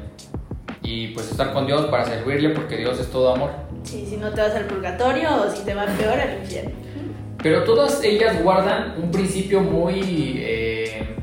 y 0.90 1.08
pues 1.10 1.30
estar 1.30 1.54
con 1.54 1.68
Dios 1.68 1.86
para 1.88 2.06
servirle 2.06 2.50
porque 2.50 2.78
Dios 2.78 3.00
es 3.00 3.08
todo 3.12 3.36
amor. 3.36 3.52
Sí, 3.84 4.06
si 4.10 4.18
no 4.18 4.32
te 4.32 4.42
vas 4.42 4.56
al 4.56 4.66
purgatorio 4.66 5.30
o 5.44 5.50
si 5.56 5.64
te 5.64 5.74
va 5.76 5.86
peor 5.86 6.20
al 6.20 6.40
infierno. 6.42 6.72
Pero 7.42 7.64
todas 7.64 8.04
ellas 8.04 8.42
guardan 8.44 8.96
un 9.02 9.12
principio 9.12 9.62
muy... 9.62 10.02
eh, 10.40 11.16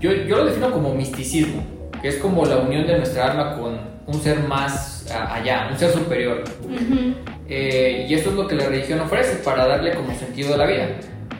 yo, 0.00 0.12
yo 0.12 0.38
lo 0.38 0.46
defino 0.46 0.70
como 0.72 0.94
misticismo, 0.94 1.62
que 2.00 2.08
es 2.08 2.16
como 2.16 2.44
la 2.46 2.56
unión 2.56 2.86
de 2.86 2.96
nuestra 2.96 3.30
alma 3.30 3.56
con 3.58 3.78
un 4.06 4.20
ser 4.22 4.40
más 4.40 5.08
a- 5.10 5.34
allá, 5.34 5.68
un 5.70 5.78
ser 5.78 5.90
superior. 5.92 6.42
Ujú. 6.64 7.14
Eh, 7.48 8.06
y 8.08 8.14
esto 8.14 8.30
es 8.30 8.36
lo 8.36 8.46
que 8.48 8.54
la 8.54 8.66
religión 8.66 9.00
ofrece 9.00 9.36
para 9.44 9.66
darle 9.66 9.94
como 9.94 10.14
sentido 10.14 10.54
a 10.54 10.56
la 10.56 10.66
vida. 10.66 10.88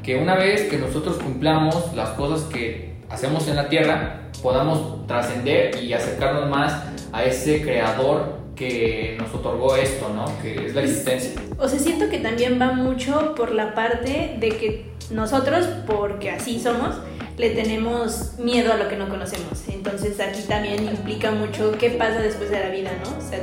Que 0.03 0.17
una 0.17 0.35
vez 0.35 0.63
que 0.69 0.77
nosotros 0.77 1.17
cumplamos 1.17 1.95
las 1.95 2.11
cosas 2.11 2.43
que 2.53 2.90
hacemos 3.11 3.47
en 3.49 3.57
la 3.57 3.69
tierra, 3.69 4.21
podamos 4.43 5.07
trascender 5.07 5.83
y 5.83 5.93
acercarnos 5.93 6.49
más 6.49 6.85
a 7.13 7.25
ese 7.25 7.61
creador 7.61 8.41
que 8.55 9.17
nos 9.19 9.35
otorgó 9.35 9.77
esto, 9.77 10.11
¿no? 10.15 10.27
Que 10.43 10.67
es 10.67 10.75
la 10.75 10.83
existencia. 10.83 11.41
O 11.59 11.69
sea, 11.69 11.79
siento 11.79 12.09
que 12.09 12.19
también 12.19 12.61
va 12.61 12.73
mucho 12.73 13.35
por 13.35 13.53
la 13.53 13.75
parte 13.75 14.37
de 14.39 14.49
que 14.51 14.91
nosotros, 15.11 15.67
porque 15.87 16.31
así 16.31 16.61
somos, 16.61 16.97
le 17.37 17.51
tenemos 17.51 18.39
miedo 18.39 18.73
a 18.73 18.77
lo 18.77 18.89
que 18.89 18.97
no 18.97 19.09
conocemos. 19.09 19.67
Entonces 19.69 20.21
aquí 20.21 20.43
también 20.43 20.85
implica 20.85 21.31
mucho 21.33 21.73
qué 21.73 21.91
pasa 21.91 22.21
después 22.21 22.51
de 22.51 22.61
la 22.61 22.69
vida, 22.69 22.91
¿no? 23.03 23.17
O 23.17 23.29
sea, 23.29 23.41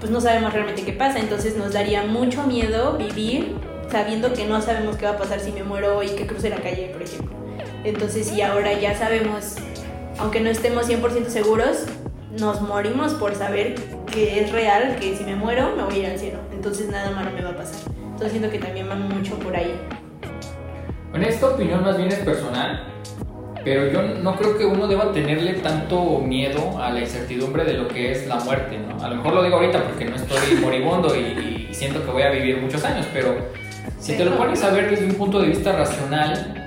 pues 0.00 0.10
no 0.10 0.20
sabemos 0.20 0.52
realmente 0.52 0.82
qué 0.82 0.92
pasa. 0.92 1.18
Entonces 1.18 1.56
nos 1.56 1.74
daría 1.74 2.04
mucho 2.04 2.42
miedo 2.44 2.96
vivir 2.96 3.54
sabiendo 3.90 4.32
que 4.32 4.46
no 4.46 4.60
sabemos 4.62 4.96
qué 4.96 5.04
va 5.04 5.12
a 5.12 5.18
pasar 5.18 5.40
si 5.40 5.52
me 5.52 5.62
muero 5.62 6.02
y 6.02 6.08
que 6.08 6.26
cruce 6.26 6.48
la 6.48 6.56
calle, 6.56 6.88
por 6.92 7.02
ejemplo. 7.02 7.43
Entonces 7.84 8.28
si 8.28 8.40
ahora 8.40 8.72
ya 8.72 8.96
sabemos, 8.96 9.56
aunque 10.18 10.40
no 10.40 10.48
estemos 10.48 10.88
100% 10.88 11.26
seguros, 11.26 11.84
nos 12.38 12.62
morimos 12.62 13.12
por 13.12 13.34
saber 13.34 13.74
que 14.10 14.40
es 14.40 14.52
real, 14.52 14.96
que 14.98 15.14
si 15.14 15.24
me 15.24 15.36
muero 15.36 15.76
me 15.76 15.84
voy 15.84 15.96
a 15.96 15.98
ir 15.98 16.06
al 16.06 16.18
cielo. 16.18 16.38
Entonces 16.50 16.88
nada 16.88 17.10
malo 17.10 17.30
me 17.30 17.42
va 17.42 17.50
a 17.50 17.56
pasar. 17.56 17.92
Entonces 17.94 18.32
siento 18.32 18.50
que 18.50 18.58
también 18.58 18.88
va 18.88 18.94
mucho 18.94 19.38
por 19.38 19.54
ahí. 19.54 19.78
Bueno, 21.10 21.26
esta 21.26 21.48
opinión 21.48 21.84
más 21.84 21.98
bien 21.98 22.08
es 22.08 22.20
personal. 22.20 22.88
Pero 23.62 23.90
yo 23.90 24.02
no 24.02 24.36
creo 24.36 24.58
que 24.58 24.64
uno 24.64 24.86
deba 24.86 25.12
tenerle 25.12 25.54
tanto 25.54 26.20
miedo 26.20 26.78
a 26.78 26.90
la 26.90 27.00
incertidumbre 27.00 27.64
de 27.64 27.74
lo 27.74 27.88
que 27.88 28.12
es 28.12 28.26
la 28.26 28.36
muerte, 28.36 28.78
¿no? 28.78 29.02
A 29.02 29.08
lo 29.08 29.16
mejor 29.16 29.34
lo 29.34 29.42
digo 29.42 29.56
ahorita 29.56 29.84
porque 29.84 30.04
no 30.06 30.16
estoy 30.16 30.56
moribundo 30.60 31.14
y, 31.14 31.68
y 31.70 31.74
siento 31.74 32.04
que 32.04 32.10
voy 32.10 32.22
a 32.22 32.30
vivir 32.30 32.60
muchos 32.60 32.84
años, 32.84 33.06
pero 33.12 33.36
si 33.98 34.16
te 34.16 34.24
lo 34.24 34.36
pones 34.36 34.62
a 34.62 34.70
ver 34.70 34.90
desde 34.90 35.06
un 35.06 35.14
punto 35.14 35.40
de 35.40 35.48
vista 35.48 35.72
racional, 35.72 36.63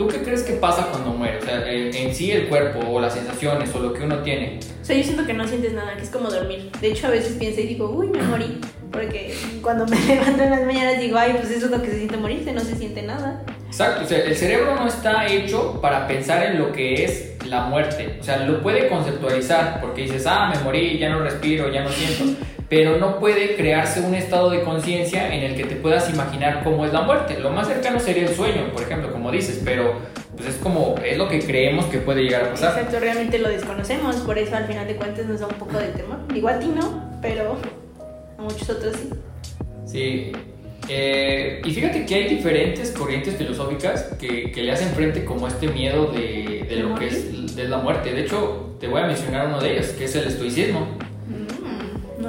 ¿Tú 0.00 0.08
qué 0.08 0.22
crees 0.22 0.44
que 0.44 0.54
pasa 0.54 0.86
cuando 0.86 1.10
mueres? 1.10 1.42
O 1.42 1.46
sea, 1.46 1.70
en 1.70 2.14
sí 2.14 2.30
el 2.30 2.48
cuerpo 2.48 2.78
o 2.88 2.98
las 3.02 3.12
sensaciones 3.12 3.68
o 3.74 3.80
lo 3.80 3.92
que 3.92 4.02
uno 4.02 4.20
tiene. 4.20 4.58
O 4.80 4.82
sea, 4.82 4.96
yo 4.96 5.04
siento 5.04 5.26
que 5.26 5.34
no 5.34 5.46
sientes 5.46 5.74
nada, 5.74 5.94
que 5.94 6.04
es 6.04 6.08
como 6.08 6.30
dormir. 6.30 6.70
De 6.80 6.88
hecho, 6.88 7.08
a 7.08 7.10
veces 7.10 7.36
pienso 7.38 7.60
y 7.60 7.66
digo, 7.66 7.90
uy, 7.90 8.06
me 8.08 8.22
morí. 8.22 8.58
Porque 8.90 9.34
cuando 9.60 9.86
me 9.86 9.98
levanto 10.06 10.42
en 10.42 10.50
las 10.52 10.64
mañanas 10.64 10.98
digo, 11.02 11.18
ay, 11.18 11.34
pues 11.34 11.50
eso 11.50 11.66
es 11.66 11.70
lo 11.70 11.82
que 11.82 11.90
se 11.90 11.98
siente 11.98 12.16
morirse, 12.16 12.50
no 12.50 12.60
se 12.60 12.76
siente 12.76 13.02
nada. 13.02 13.42
Exacto, 13.66 14.04
o 14.04 14.06
sea, 14.06 14.24
el 14.24 14.34
cerebro 14.34 14.74
no 14.74 14.88
está 14.88 15.26
hecho 15.26 15.78
para 15.82 16.06
pensar 16.06 16.44
en 16.44 16.58
lo 16.58 16.72
que 16.72 17.04
es 17.04 17.36
la 17.44 17.66
muerte. 17.66 18.16
O 18.18 18.24
sea, 18.24 18.38
lo 18.46 18.62
puede 18.62 18.88
conceptualizar 18.88 19.82
porque 19.82 20.04
dices, 20.04 20.26
ah, 20.26 20.50
me 20.50 20.58
morí, 20.62 20.98
ya 20.98 21.10
no 21.10 21.20
respiro, 21.20 21.70
ya 21.70 21.84
no 21.84 21.90
siento 21.90 22.24
pero 22.70 22.98
no 22.98 23.18
puede 23.18 23.56
crearse 23.56 24.00
un 24.00 24.14
estado 24.14 24.48
de 24.48 24.62
conciencia 24.62 25.34
en 25.34 25.42
el 25.42 25.56
que 25.56 25.64
te 25.64 25.74
puedas 25.74 26.08
imaginar 26.08 26.62
cómo 26.62 26.86
es 26.86 26.92
la 26.92 27.02
muerte. 27.02 27.38
Lo 27.40 27.50
más 27.50 27.66
cercano 27.66 27.98
sería 27.98 28.22
el 28.22 28.34
sueño, 28.34 28.70
por 28.72 28.82
ejemplo, 28.82 29.12
como 29.30 29.40
dices, 29.40 29.60
pero 29.64 29.94
pues 30.36 30.48
es 30.48 30.56
como, 30.56 30.96
es 31.04 31.16
lo 31.16 31.28
que 31.28 31.40
creemos 31.40 31.84
que 31.86 31.98
puede 31.98 32.22
llegar 32.22 32.46
a 32.46 32.50
pasar. 32.50 32.76
Exacto, 32.76 32.98
realmente 32.98 33.38
lo 33.38 33.48
desconocemos, 33.48 34.16
por 34.16 34.36
eso 34.38 34.56
al 34.56 34.66
final 34.66 34.88
de 34.88 34.96
cuentas 34.96 35.26
nos 35.26 35.38
da 35.38 35.46
un 35.46 35.54
poco 35.54 35.78
de 35.78 35.88
temor. 35.88 36.18
Igual 36.34 36.56
a 36.56 36.58
ti 36.58 36.72
no, 36.74 37.18
pero 37.22 37.56
a 38.36 38.42
muchos 38.42 38.68
otros 38.68 38.96
sí. 38.96 39.10
Sí. 39.86 40.32
Eh, 40.88 41.62
y 41.64 41.70
fíjate 41.70 42.04
que 42.06 42.14
hay 42.16 42.28
diferentes 42.28 42.90
corrientes 42.90 43.36
filosóficas 43.36 44.02
que, 44.18 44.50
que 44.50 44.62
le 44.62 44.72
hacen 44.72 44.88
frente 44.88 45.24
como 45.24 45.46
este 45.46 45.68
miedo 45.68 46.06
de, 46.06 46.66
de 46.68 46.76
lo 46.76 46.96
que 46.96 47.06
es 47.06 47.54
de 47.54 47.68
la 47.68 47.78
muerte. 47.78 48.12
De 48.12 48.22
hecho, 48.22 48.74
te 48.80 48.88
voy 48.88 49.02
a 49.02 49.06
mencionar 49.06 49.46
uno 49.46 49.60
de 49.60 49.74
ellos, 49.74 49.88
que 49.90 50.06
es 50.06 50.16
el 50.16 50.26
estoicismo. 50.26 50.88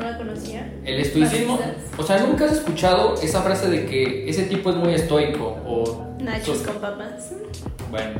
No 0.01 0.09
la 0.09 0.17
conocía. 0.17 0.67
El 0.83 0.99
estoicismo, 0.99 1.59
o 1.95 2.03
sea, 2.03 2.17
¿nunca 2.25 2.45
has 2.45 2.53
escuchado 2.53 3.13
esa 3.21 3.43
frase 3.43 3.69
de 3.69 3.85
que 3.85 4.27
ese 4.27 4.45
tipo 4.45 4.71
es 4.71 4.75
muy 4.75 4.95
estoico? 4.95 5.59
O 5.63 6.15
Nachos 6.19 6.59
con 6.59 6.77
papas. 6.77 7.33
Bueno. 7.91 8.19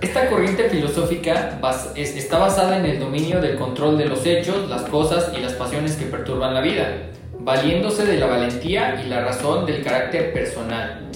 Esta 0.00 0.30
corriente 0.30 0.70
filosófica 0.70 1.60
está 1.96 2.38
basada 2.38 2.78
en 2.78 2.86
el 2.86 2.98
dominio 2.98 3.40
del 3.42 3.58
control 3.58 3.98
de 3.98 4.06
los 4.06 4.24
hechos, 4.24 4.70
las 4.70 4.82
cosas 4.82 5.30
y 5.36 5.42
las 5.42 5.52
pasiones 5.52 5.96
que 5.96 6.06
perturban 6.06 6.54
la 6.54 6.62
vida, 6.62 7.10
valiéndose 7.38 8.06
de 8.06 8.16
la 8.16 8.26
valentía 8.26 9.02
y 9.04 9.08
la 9.08 9.22
razón 9.22 9.66
del 9.66 9.82
carácter 9.82 10.32
personal. 10.32 11.10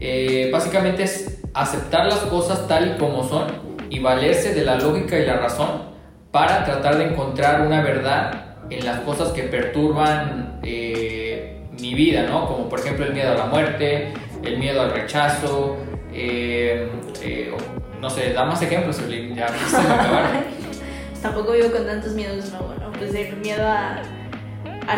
Eh, 0.00 0.50
básicamente 0.52 1.04
es 1.04 1.38
aceptar 1.54 2.06
las 2.06 2.20
cosas 2.20 2.66
tal 2.66 2.96
y 2.96 2.98
como 2.98 3.22
son 3.28 3.46
y 3.88 4.00
valerse 4.00 4.52
de 4.52 4.64
la 4.64 4.76
lógica 4.78 5.16
y 5.16 5.26
la 5.26 5.36
razón 5.36 5.91
para 6.32 6.64
tratar 6.64 6.96
de 6.96 7.04
encontrar 7.04 7.60
una 7.60 7.82
verdad 7.82 8.56
en 8.70 8.84
las 8.86 9.00
cosas 9.00 9.28
que 9.32 9.42
perturban 9.44 10.58
eh, 10.62 11.60
mi 11.78 11.94
vida, 11.94 12.22
¿no? 12.22 12.48
Como 12.48 12.68
por 12.70 12.80
ejemplo 12.80 13.04
el 13.04 13.12
miedo 13.12 13.32
a 13.32 13.34
la 13.36 13.46
muerte, 13.46 14.14
el 14.42 14.58
miedo 14.58 14.80
al 14.80 14.92
rechazo, 14.92 15.76
eh, 16.12 16.88
eh, 17.22 17.54
no 18.00 18.08
sé, 18.08 18.32
da 18.32 18.46
más 18.46 18.62
ejemplos, 18.62 18.98
ya 19.36 19.48
se 19.48 19.78
me. 19.78 20.62
Tampoco 21.22 21.52
vivo 21.52 21.70
con 21.70 21.86
tantos 21.86 22.14
miedos, 22.14 22.50
no, 22.50 22.92
Pues 22.98 23.14
el 23.14 23.36
miedo 23.36 23.64
a 23.68 24.02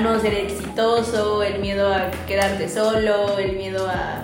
no 0.00 0.18
ser 0.20 0.34
exitoso, 0.34 1.42
el 1.42 1.58
miedo 1.58 1.92
a 1.92 2.10
quedarte 2.26 2.68
solo, 2.68 3.38
el 3.38 3.56
miedo 3.56 3.88
a, 3.88 4.22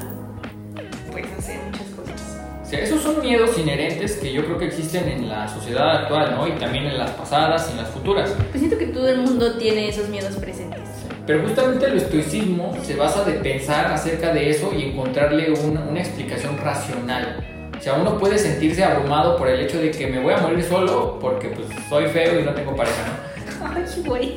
esos 2.72 3.02
son 3.02 3.20
miedos 3.20 3.58
inherentes 3.58 4.16
que 4.16 4.32
yo 4.32 4.44
creo 4.44 4.58
que 4.58 4.66
existen 4.66 5.08
en 5.08 5.28
la 5.28 5.48
sociedad 5.48 6.02
actual, 6.02 6.34
¿no? 6.36 6.46
Y 6.46 6.52
también 6.52 6.86
en 6.86 6.98
las 6.98 7.10
pasadas 7.10 7.68
y 7.68 7.72
en 7.72 7.78
las 7.78 7.88
futuras. 7.88 8.30
Pues 8.50 8.58
siento 8.58 8.78
que 8.78 8.86
todo 8.86 9.08
el 9.08 9.18
mundo 9.18 9.56
tiene 9.58 9.88
esos 9.88 10.08
miedos 10.08 10.36
presentes. 10.36 10.80
Pero 11.26 11.42
justamente 11.42 11.86
el 11.86 11.96
estoicismo 11.96 12.76
se 12.82 12.96
basa 12.96 13.24
de 13.24 13.34
pensar 13.34 13.86
acerca 13.92 14.32
de 14.32 14.50
eso 14.50 14.72
y 14.76 14.84
encontrarle 14.84 15.52
una, 15.52 15.80
una 15.80 16.00
explicación 16.00 16.56
racional. 16.58 17.44
O 17.78 17.82
sea, 17.82 17.94
uno 17.94 18.18
puede 18.18 18.38
sentirse 18.38 18.84
abrumado 18.84 19.36
por 19.36 19.48
el 19.48 19.60
hecho 19.60 19.80
de 19.80 19.90
que 19.90 20.06
me 20.06 20.20
voy 20.20 20.34
a 20.34 20.38
morir 20.38 20.62
solo 20.62 21.18
porque 21.20 21.48
pues 21.48 21.66
soy 21.88 22.06
feo 22.08 22.40
y 22.40 22.42
no 22.44 22.52
tengo 22.52 22.76
pareja, 22.76 23.06
¿no? 23.06 23.66
Ay, 23.74 23.84
güey. 24.04 24.36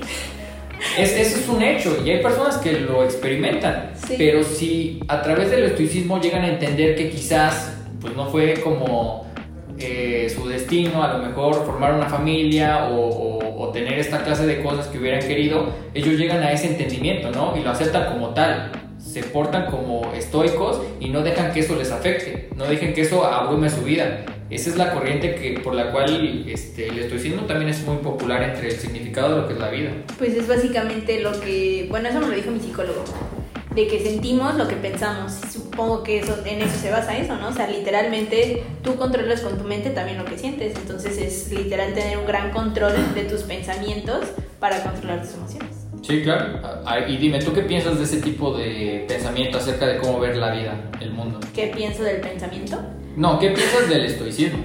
Es, 0.98 1.12
eso 1.12 1.40
es 1.40 1.48
un 1.48 1.62
hecho 1.62 1.98
y 2.06 2.10
hay 2.10 2.22
personas 2.22 2.58
que 2.58 2.74
lo 2.74 3.04
experimentan. 3.04 3.92
Pero 4.18 4.44
si 4.44 5.00
a 5.08 5.22
través 5.22 5.50
del 5.50 5.64
estoicismo 5.64 6.22
llegan 6.22 6.44
a 6.44 6.50
entender 6.50 6.96
que 6.96 7.10
quizás 7.10 7.73
pues 8.04 8.16
no 8.16 8.28
fue 8.28 8.60
como 8.62 9.26
eh, 9.80 10.32
su 10.36 10.48
destino, 10.48 11.02
a 11.02 11.18
lo 11.18 11.26
mejor 11.26 11.66
formar 11.66 11.94
una 11.94 12.08
familia 12.08 12.90
o, 12.92 13.32
tener 13.74 13.98
esta 13.98 14.24
clase 14.24 14.46
de 14.46 14.62
cosas 14.62 14.86
que 14.86 15.00
hubieran 15.00 15.22
querido, 15.22 15.66
ellos 15.96 16.14
llegan 16.14 16.44
a 16.44 16.52
ese 16.52 16.68
entendimiento, 16.68 17.32
¿no? 17.32 17.58
Y 17.58 17.64
lo 17.64 17.72
aceptan 17.72 18.14
como 18.14 18.30
tal, 18.30 18.72
se 19.00 19.24
portan 19.24 19.66
como 19.66 20.14
estoicos 20.14 20.80
y 21.00 21.10
no 21.10 21.24
dejan 21.24 21.52
que 21.52 21.62
eso 21.62 21.76
les 21.76 21.90
afecte, 21.90 22.50
no 22.56 22.66
dejen 22.66 22.94
que 22.94 23.02
eso 23.02 23.26
abrume 23.26 23.72
su 23.72 23.82
vida. 23.82 24.26
Esa 24.52 24.70
es 24.70 24.76
la 24.76 24.94
corriente 24.94 25.34
que, 25.34 25.60
por 25.60 25.74
la 25.74 25.92
cual 25.92 26.46
este, 26.48 26.90
el 26.90 27.00
estoicismo 27.00 27.48
también 27.48 27.70
es 27.70 27.84
muy 27.84 27.98
popular 27.98 28.44
entre 28.44 28.68
el 28.68 28.76
significado 28.76 29.30
de 29.34 29.42
lo 29.42 29.48
que 29.48 29.54
es 29.54 29.60
la 29.60 29.70
vida. 29.70 29.90
Pues 30.20 30.36
es 30.36 30.48
básicamente 30.48 31.20
lo 31.22 31.32
que, 31.40 31.88
bueno, 31.90 32.10
eso 32.10 32.20
me 32.20 32.28
lo 32.28 32.36
dijo 32.36 32.52
mi 32.52 32.60
psicólogo 32.60 33.04
de 33.76 33.88
que 33.88 34.00
sentimos 34.00 34.56
lo 34.56 34.68
que 34.68 34.76
pensamos. 34.76 35.34
Supongo 35.74 36.04
que 36.04 36.20
eso, 36.20 36.38
en 36.46 36.62
eso 36.62 36.78
se 36.80 36.92
basa 36.92 37.18
eso, 37.18 37.36
¿no? 37.36 37.48
O 37.48 37.52
sea, 37.52 37.68
literalmente 37.68 38.64
tú 38.84 38.96
controlas 38.96 39.42
con 39.42 39.58
tu 39.58 39.64
mente 39.64 39.90
también 39.90 40.20
lo 40.20 40.26
que 40.26 40.38
sientes. 40.38 40.76
Entonces 40.76 41.18
es 41.18 41.52
literal 41.52 41.96
tener 41.96 42.20
un 42.20 42.28
gran 42.28 42.52
control 42.52 42.94
de 43.16 43.24
tus 43.24 43.42
pensamientos 43.42 44.20
para 44.60 44.84
controlar 44.84 45.24
tus 45.24 45.34
emociones. 45.34 45.70
Sí, 46.04 46.22
claro. 46.22 46.60
Y 47.08 47.18
dime, 47.18 47.40
¿tú 47.40 47.54
qué 47.54 47.64
piensas 47.64 47.98
de 47.98 48.04
ese 48.04 48.22
tipo 48.22 48.56
de 48.56 49.06
pensamiento 49.08 49.58
acerca 49.58 49.88
de 49.88 49.98
cómo 49.98 50.20
ver 50.20 50.38
la 50.38 50.52
vida, 50.52 50.92
el 51.02 51.12
mundo? 51.12 51.40
¿Qué 51.56 51.72
pienso 51.76 52.04
del 52.04 52.22
pensamiento? 52.22 52.80
No, 53.16 53.40
¿qué 53.40 53.50
piensas 53.50 53.90
del 53.90 54.06
estoicismo? 54.06 54.64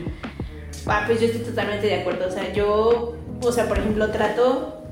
Ah, 0.84 1.04
pues 1.06 1.22
yo 1.22 1.28
estoy 1.28 1.40
totalmente 1.40 1.86
de 1.86 2.02
acuerdo. 2.02 2.28
O 2.28 2.30
sea, 2.30 2.52
yo, 2.52 3.16
o 3.40 3.52
sea, 3.52 3.66
por 3.66 3.78
ejemplo, 3.78 4.10
trato 4.10 4.82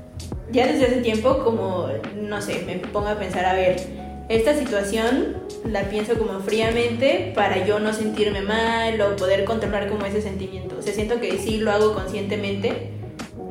ya 0.51 0.65
desde 0.65 0.87
hace 0.87 1.01
tiempo 1.01 1.43
como, 1.43 1.89
no 2.15 2.41
sé, 2.41 2.63
me 2.65 2.77
pongo 2.77 3.09
a 3.09 3.19
pensar, 3.19 3.45
a 3.45 3.53
ver, 3.53 4.06
esta 4.29 4.55
situación 4.55 5.37
la 5.65 5.83
pienso 5.83 6.17
como 6.17 6.39
fríamente 6.39 7.31
para 7.35 7.65
yo 7.65 7.79
no 7.79 7.93
sentirme 7.93 8.41
mal 8.41 8.99
o 9.01 9.15
poder 9.15 9.45
controlar 9.45 9.87
como 9.87 10.05
ese 10.05 10.21
sentimiento. 10.21 10.77
O 10.79 10.81
sea, 10.81 10.93
siento 10.93 11.19
que 11.19 11.37
sí 11.37 11.57
lo 11.57 11.71
hago 11.71 11.93
conscientemente 11.93 12.91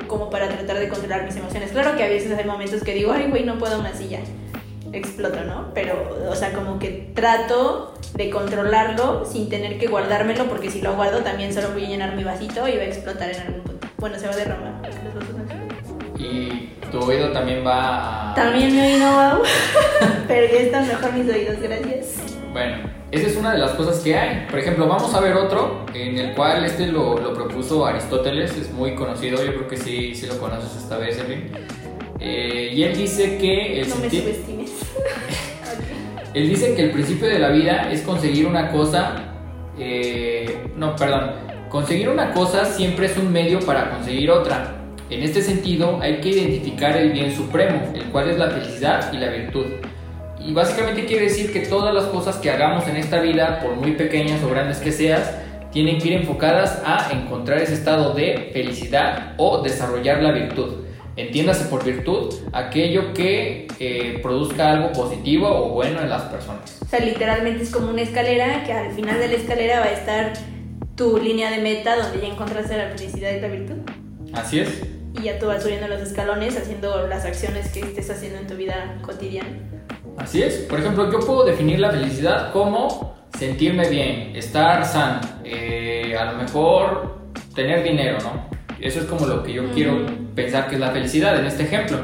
como 0.07 0.29
para 0.29 0.47
tratar 0.47 0.79
de 0.79 0.87
controlar 0.87 1.25
mis 1.25 1.35
emociones. 1.35 1.71
Claro 1.71 1.97
que 1.97 2.03
a 2.03 2.07
veces 2.07 2.31
hay 2.37 2.45
momentos 2.45 2.83
que 2.83 2.93
digo, 2.93 3.11
ay, 3.11 3.27
güey, 3.29 3.43
no 3.43 3.57
puedo 3.57 3.81
más 3.81 3.99
y 4.01 4.09
ya 4.09 4.19
exploto, 4.93 5.43
¿no? 5.43 5.71
Pero, 5.73 6.27
o 6.29 6.35
sea, 6.35 6.53
como 6.53 6.79
que 6.79 7.11
trato 7.13 7.93
de 8.13 8.29
controlarlo 8.29 9.25
sin 9.25 9.49
tener 9.49 9.77
que 9.77 9.87
guardármelo 9.87 10.47
porque 10.47 10.71
si 10.71 10.81
lo 10.81 10.95
guardo 10.95 11.19
también 11.19 11.53
solo 11.53 11.71
voy 11.71 11.85
a 11.85 11.89
llenar 11.89 12.15
mi 12.15 12.23
vasito 12.23 12.67
y 12.67 12.77
va 12.77 12.83
a 12.83 12.85
explotar 12.85 13.29
en 13.29 13.41
algún 13.41 13.61
punto. 13.61 13.87
Bueno, 13.97 14.17
se 14.19 14.27
va 14.27 14.33
a 14.33 14.37
derramar. 14.37 14.81
Y 16.17 16.69
tu 16.91 16.99
oído 16.99 17.31
también 17.31 17.65
va 17.65 18.31
a... 18.31 18.35
También 18.35 18.73
mi 18.73 18.81
oído 18.81 19.05
va 19.05 19.39
Pero 20.27 20.53
ya 20.53 20.59
están 20.59 20.87
mejor 20.87 21.13
mis 21.13 21.29
oídos, 21.33 21.59
gracias. 21.61 22.15
Bueno, 22.51 22.89
esa 23.11 23.27
es 23.27 23.35
una 23.35 23.53
de 23.53 23.59
las 23.59 23.71
cosas 23.71 23.99
que 23.99 24.17
hay. 24.17 24.47
Por 24.49 24.59
ejemplo, 24.59 24.87
vamos 24.87 25.13
a 25.13 25.19
ver 25.19 25.35
otro 25.35 25.85
en 25.93 26.17
el 26.17 26.33
cual 26.35 26.65
este 26.65 26.87
lo, 26.87 27.17
lo 27.19 27.33
propuso 27.33 27.85
Aristóteles, 27.85 28.57
es 28.57 28.71
muy 28.71 28.95
conocido, 28.95 29.43
yo 29.43 29.53
creo 29.53 29.67
que 29.67 29.77
sí, 29.77 30.15
sí 30.15 30.25
lo 30.25 30.37
conoces 30.37 30.75
esta 30.75 30.97
vez, 30.97 31.17
Erwin. 31.17 31.51
Eh, 32.19 32.71
y 32.73 32.83
él 32.83 32.97
dice 32.97 33.37
que... 33.37 33.81
El 33.81 33.89
no 33.89 33.95
me 33.97 34.09
subestimes. 34.09 34.71
él 36.33 36.49
dice 36.49 36.75
que 36.75 36.83
el 36.83 36.91
principio 36.91 37.27
de 37.27 37.39
la 37.39 37.49
vida 37.49 37.91
es 37.91 38.01
conseguir 38.01 38.45
una 38.45 38.71
cosa... 38.71 39.23
Eh, 39.79 40.71
no, 40.75 40.95
perdón. 40.95 41.31
Conseguir 41.69 42.09
una 42.09 42.33
cosa 42.33 42.65
siempre 42.65 43.07
es 43.07 43.17
un 43.17 43.31
medio 43.31 43.59
para 43.59 43.91
conseguir 43.91 44.31
otra. 44.31 44.76
En 45.09 45.23
este 45.23 45.41
sentido, 45.41 45.99
hay 46.01 46.19
que 46.19 46.29
identificar 46.29 46.97
el 46.97 47.11
bien 47.11 47.33
supremo, 47.33 47.93
el 47.95 48.03
cual 48.05 48.29
es 48.29 48.37
la 48.37 48.49
felicidad 48.49 49.13
y 49.13 49.17
la 49.17 49.29
virtud. 49.29 49.65
Y 50.45 50.53
básicamente 50.53 51.05
quiere 51.05 51.25
decir 51.25 51.53
que 51.53 51.61
todas 51.61 51.93
las 51.93 52.05
cosas 52.05 52.35
que 52.37 52.51
hagamos 52.51 52.85
en 52.89 52.97
esta 52.97 53.21
vida, 53.21 53.61
por 53.61 53.75
muy 53.77 53.93
pequeñas 53.93 54.43
o 54.43 54.49
grandes 54.49 54.79
que 54.79 54.91
seas, 54.91 55.33
tienen 55.71 55.97
que 55.99 56.09
ir 56.09 56.13
enfocadas 56.15 56.81
a 56.85 57.09
encontrar 57.13 57.61
ese 57.61 57.75
estado 57.75 58.13
de 58.13 58.49
felicidad 58.51 59.33
o 59.37 59.61
desarrollar 59.61 60.21
la 60.21 60.33
virtud. 60.33 60.83
Entiéndase 61.15 61.65
por 61.65 61.85
virtud 61.85 62.33
aquello 62.51 63.13
que 63.13 63.67
eh, 63.79 64.19
produzca 64.21 64.71
algo 64.71 64.91
positivo 64.91 65.47
o 65.47 65.69
bueno 65.69 66.01
en 66.01 66.09
las 66.09 66.23
personas. 66.23 66.79
O 66.81 66.85
sea, 66.85 66.99
literalmente 66.99 67.63
es 67.63 67.71
como 67.71 67.89
una 67.89 68.01
escalera 68.01 68.65
que 68.65 68.73
al 68.73 68.91
final 68.91 69.19
de 69.19 69.29
la 69.29 69.35
escalera 69.35 69.79
va 69.79 69.85
a 69.85 69.91
estar 69.91 70.33
tu 70.95 71.17
línea 71.17 71.49
de 71.49 71.59
meta 71.59 71.95
donde 71.95 72.19
ya 72.19 72.27
encontraste 72.27 72.77
la 72.77 72.89
felicidad 72.89 73.31
y 73.31 73.39
la 73.39 73.47
virtud. 73.47 73.75
Así 74.33 74.59
es 74.59 74.96
y 75.19 75.23
ya 75.23 75.39
tú 75.39 75.47
vas 75.47 75.63
subiendo 75.63 75.87
los 75.87 76.01
escalones 76.01 76.57
haciendo 76.57 77.07
las 77.07 77.25
acciones 77.25 77.71
que 77.71 77.81
estés 77.81 78.09
haciendo 78.09 78.39
en 78.39 78.47
tu 78.47 78.55
vida 78.55 78.97
cotidiana. 79.01 79.49
Así 80.17 80.41
es. 80.41 80.55
Por 80.69 80.79
ejemplo, 80.79 81.11
yo 81.11 81.19
puedo 81.19 81.45
definir 81.45 81.79
la 81.79 81.91
felicidad 81.91 82.51
como 82.51 83.15
sentirme 83.37 83.87
bien, 83.89 84.35
estar 84.35 84.83
sano, 84.85 85.21
eh, 85.43 86.15
a 86.17 86.31
lo 86.31 86.37
mejor 86.39 87.17
tener 87.53 87.83
dinero, 87.83 88.17
¿no? 88.23 88.47
Eso 88.79 88.99
es 88.99 89.05
como 89.05 89.25
lo 89.25 89.43
que 89.43 89.53
yo 89.53 89.71
quiero 89.71 90.05
pensar 90.35 90.67
que 90.67 90.75
es 90.75 90.81
la 90.81 90.91
felicidad 90.91 91.39
en 91.39 91.45
este 91.45 91.63
ejemplo. 91.63 91.97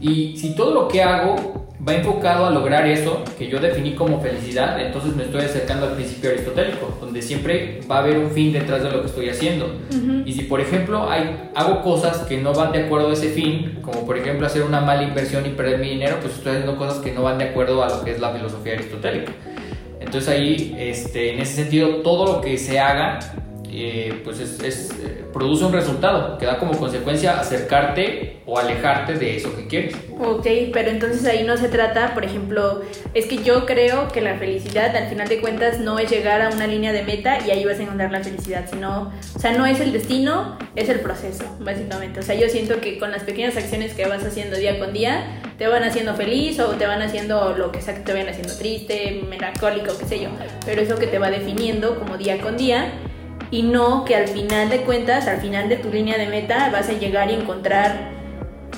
Y 0.00 0.36
si 0.36 0.54
todo 0.54 0.74
lo 0.74 0.88
que 0.88 1.02
hago 1.02 1.63
va 1.86 1.94
enfocado 1.94 2.46
a 2.46 2.50
lograr 2.50 2.86
eso 2.86 3.22
que 3.38 3.48
yo 3.48 3.60
definí 3.60 3.94
como 3.94 4.20
felicidad, 4.20 4.80
entonces 4.80 5.14
me 5.14 5.24
estoy 5.24 5.42
acercando 5.42 5.86
al 5.86 5.92
principio 5.92 6.30
aristotélico, 6.30 6.96
donde 7.00 7.20
siempre 7.20 7.80
va 7.90 7.96
a 7.96 7.98
haber 8.00 8.18
un 8.18 8.30
fin 8.30 8.52
detrás 8.52 8.82
de 8.82 8.90
lo 8.90 9.00
que 9.00 9.08
estoy 9.08 9.28
haciendo. 9.28 9.70
Y 10.24 10.32
si 10.32 10.42
por 10.44 10.60
ejemplo 10.60 11.10
hay, 11.10 11.50
hago 11.54 11.82
cosas 11.82 12.18
que 12.26 12.38
no 12.38 12.54
van 12.54 12.72
de 12.72 12.84
acuerdo 12.84 13.10
a 13.10 13.12
ese 13.12 13.30
fin, 13.30 13.78
como 13.82 14.06
por 14.06 14.16
ejemplo 14.16 14.46
hacer 14.46 14.62
una 14.62 14.80
mala 14.80 15.02
inversión 15.02 15.44
y 15.46 15.50
perder 15.50 15.78
mi 15.78 15.90
dinero, 15.90 16.16
pues 16.20 16.34
estoy 16.34 16.52
haciendo 16.52 16.76
cosas 16.76 16.98
que 16.98 17.12
no 17.12 17.22
van 17.22 17.38
de 17.38 17.44
acuerdo 17.44 17.82
a 17.82 17.88
lo 17.88 18.04
que 18.04 18.12
es 18.12 18.20
la 18.20 18.30
filosofía 18.30 18.74
aristotélica. 18.74 19.32
Entonces 20.00 20.28
ahí, 20.28 20.74
este, 20.78 21.34
en 21.34 21.40
ese 21.40 21.54
sentido, 21.54 21.88
todo 21.96 22.34
lo 22.34 22.40
que 22.40 22.58
se 22.58 22.78
haga 22.78 23.18
eh, 23.70 24.20
pues 24.24 24.40
es, 24.40 24.90
eh, 25.00 25.24
produce 25.32 25.64
un 25.64 25.72
resultado 25.72 26.38
que 26.38 26.46
da 26.46 26.58
como 26.58 26.76
consecuencia 26.78 27.40
acercarte 27.40 28.38
o 28.46 28.58
alejarte 28.58 29.14
de 29.14 29.36
eso 29.36 29.54
que 29.56 29.66
quieres. 29.66 29.94
Ok, 30.18 30.46
pero 30.72 30.90
entonces 30.90 31.24
ahí 31.26 31.44
no 31.44 31.56
se 31.56 31.68
trata, 31.68 32.14
por 32.14 32.24
ejemplo, 32.24 32.82
es 33.14 33.26
que 33.26 33.38
yo 33.38 33.66
creo 33.66 34.08
que 34.08 34.20
la 34.20 34.36
felicidad 34.36 34.94
al 34.94 35.08
final 35.08 35.28
de 35.28 35.40
cuentas 35.40 35.80
no 35.80 35.98
es 35.98 36.10
llegar 36.10 36.42
a 36.42 36.50
una 36.50 36.66
línea 36.66 36.92
de 36.92 37.02
meta 37.02 37.38
y 37.46 37.50
ahí 37.50 37.64
vas 37.64 37.78
a 37.78 37.82
encontrar 37.82 38.12
la 38.12 38.22
felicidad, 38.22 38.66
sino, 38.70 39.12
o 39.34 39.38
sea, 39.38 39.52
no 39.52 39.66
es 39.66 39.80
el 39.80 39.92
destino, 39.92 40.58
es 40.76 40.88
el 40.88 41.00
proceso, 41.00 41.44
básicamente. 41.60 42.20
O 42.20 42.22
sea, 42.22 42.34
yo 42.34 42.48
siento 42.48 42.80
que 42.80 42.98
con 42.98 43.10
las 43.10 43.22
pequeñas 43.22 43.56
acciones 43.56 43.94
que 43.94 44.06
vas 44.06 44.24
haciendo 44.24 44.56
día 44.56 44.78
con 44.78 44.92
día, 44.92 45.40
te 45.58 45.66
van 45.68 45.84
haciendo 45.84 46.14
feliz 46.14 46.60
o 46.60 46.70
te 46.72 46.86
van 46.86 47.02
haciendo 47.02 47.56
lo 47.56 47.72
que 47.72 47.80
sea 47.80 47.94
que 47.94 48.00
te 48.00 48.12
vayan 48.12 48.28
haciendo 48.28 48.54
triste, 48.56 49.22
melancólico, 49.28 49.96
qué 49.98 50.04
sé 50.04 50.20
yo, 50.20 50.28
pero 50.64 50.80
eso 50.80 50.96
que 50.96 51.06
te 51.06 51.18
va 51.18 51.30
definiendo 51.30 51.98
como 51.98 52.18
día 52.18 52.40
con 52.40 52.56
día 52.56 52.92
y 53.50 53.62
no 53.62 54.04
que 54.04 54.16
al 54.16 54.28
final 54.28 54.68
de 54.68 54.82
cuentas, 54.82 55.26
al 55.26 55.40
final 55.40 55.68
de 55.68 55.76
tu 55.76 55.90
línea 55.90 56.18
de 56.18 56.26
meta, 56.26 56.70
vas 56.70 56.88
a 56.88 56.92
llegar 56.92 57.30
y 57.30 57.34
encontrar 57.34 58.10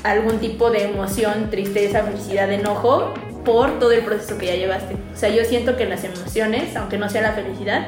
algún 0.02 0.38
tipo 0.38 0.70
de 0.70 0.84
emoción, 0.84 1.50
tristeza, 1.50 2.02
felicidad, 2.02 2.50
enojo 2.52 3.12
por 3.44 3.78
todo 3.78 3.92
el 3.92 4.02
proceso 4.02 4.38
que 4.38 4.46
ya 4.46 4.54
llevaste. 4.54 4.94
O 5.14 5.16
sea, 5.16 5.28
yo 5.28 5.44
siento 5.44 5.76
que 5.76 5.86
las 5.86 6.04
emociones, 6.04 6.76
aunque 6.76 6.98
no 6.98 7.08
sea 7.08 7.22
la 7.22 7.32
felicidad, 7.32 7.86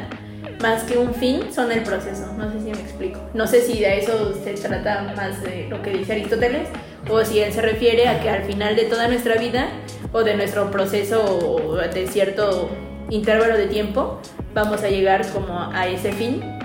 más 0.63 0.83
que 0.85 0.99
un 0.99 1.15
fin, 1.15 1.53
son 1.53 1.71
el 1.71 1.83
proceso. 1.83 2.33
No 2.37 2.51
sé 2.51 2.59
si 2.61 2.71
me 2.71 2.81
explico. 2.81 3.21
No 3.35 3.47
sé 3.47 3.63
si 3.63 3.79
de 3.79 3.99
eso 3.99 4.35
se 4.43 4.55
trata 4.55 5.13
más 5.17 5.43
de 5.43 5.69
lo 5.69 5.83
que 5.83 5.91
dice 5.91 6.13
Aristóteles 6.13 6.69
o 7.09 7.25
si 7.25 7.41
él 7.41 7.53
se 7.53 7.63
refiere 7.63 8.09
a 8.09 8.21
que 8.21 8.31
al 8.31 8.43
final 8.45 8.75
de 8.77 8.85
toda 8.85 9.09
nuestra 9.09 9.37
vida 9.37 9.69
o 10.13 10.23
de 10.25 10.37
nuestro 10.37 10.71
proceso 10.71 11.79
de 11.93 12.07
cierto 12.07 12.71
intervalo 13.11 13.57
de 13.57 13.67
tiempo 13.67 14.21
vamos 14.55 14.83
a 14.83 14.89
llegar 14.89 15.27
como 15.31 15.71
a 15.73 15.87
ese 15.87 16.13
fin 16.13 16.58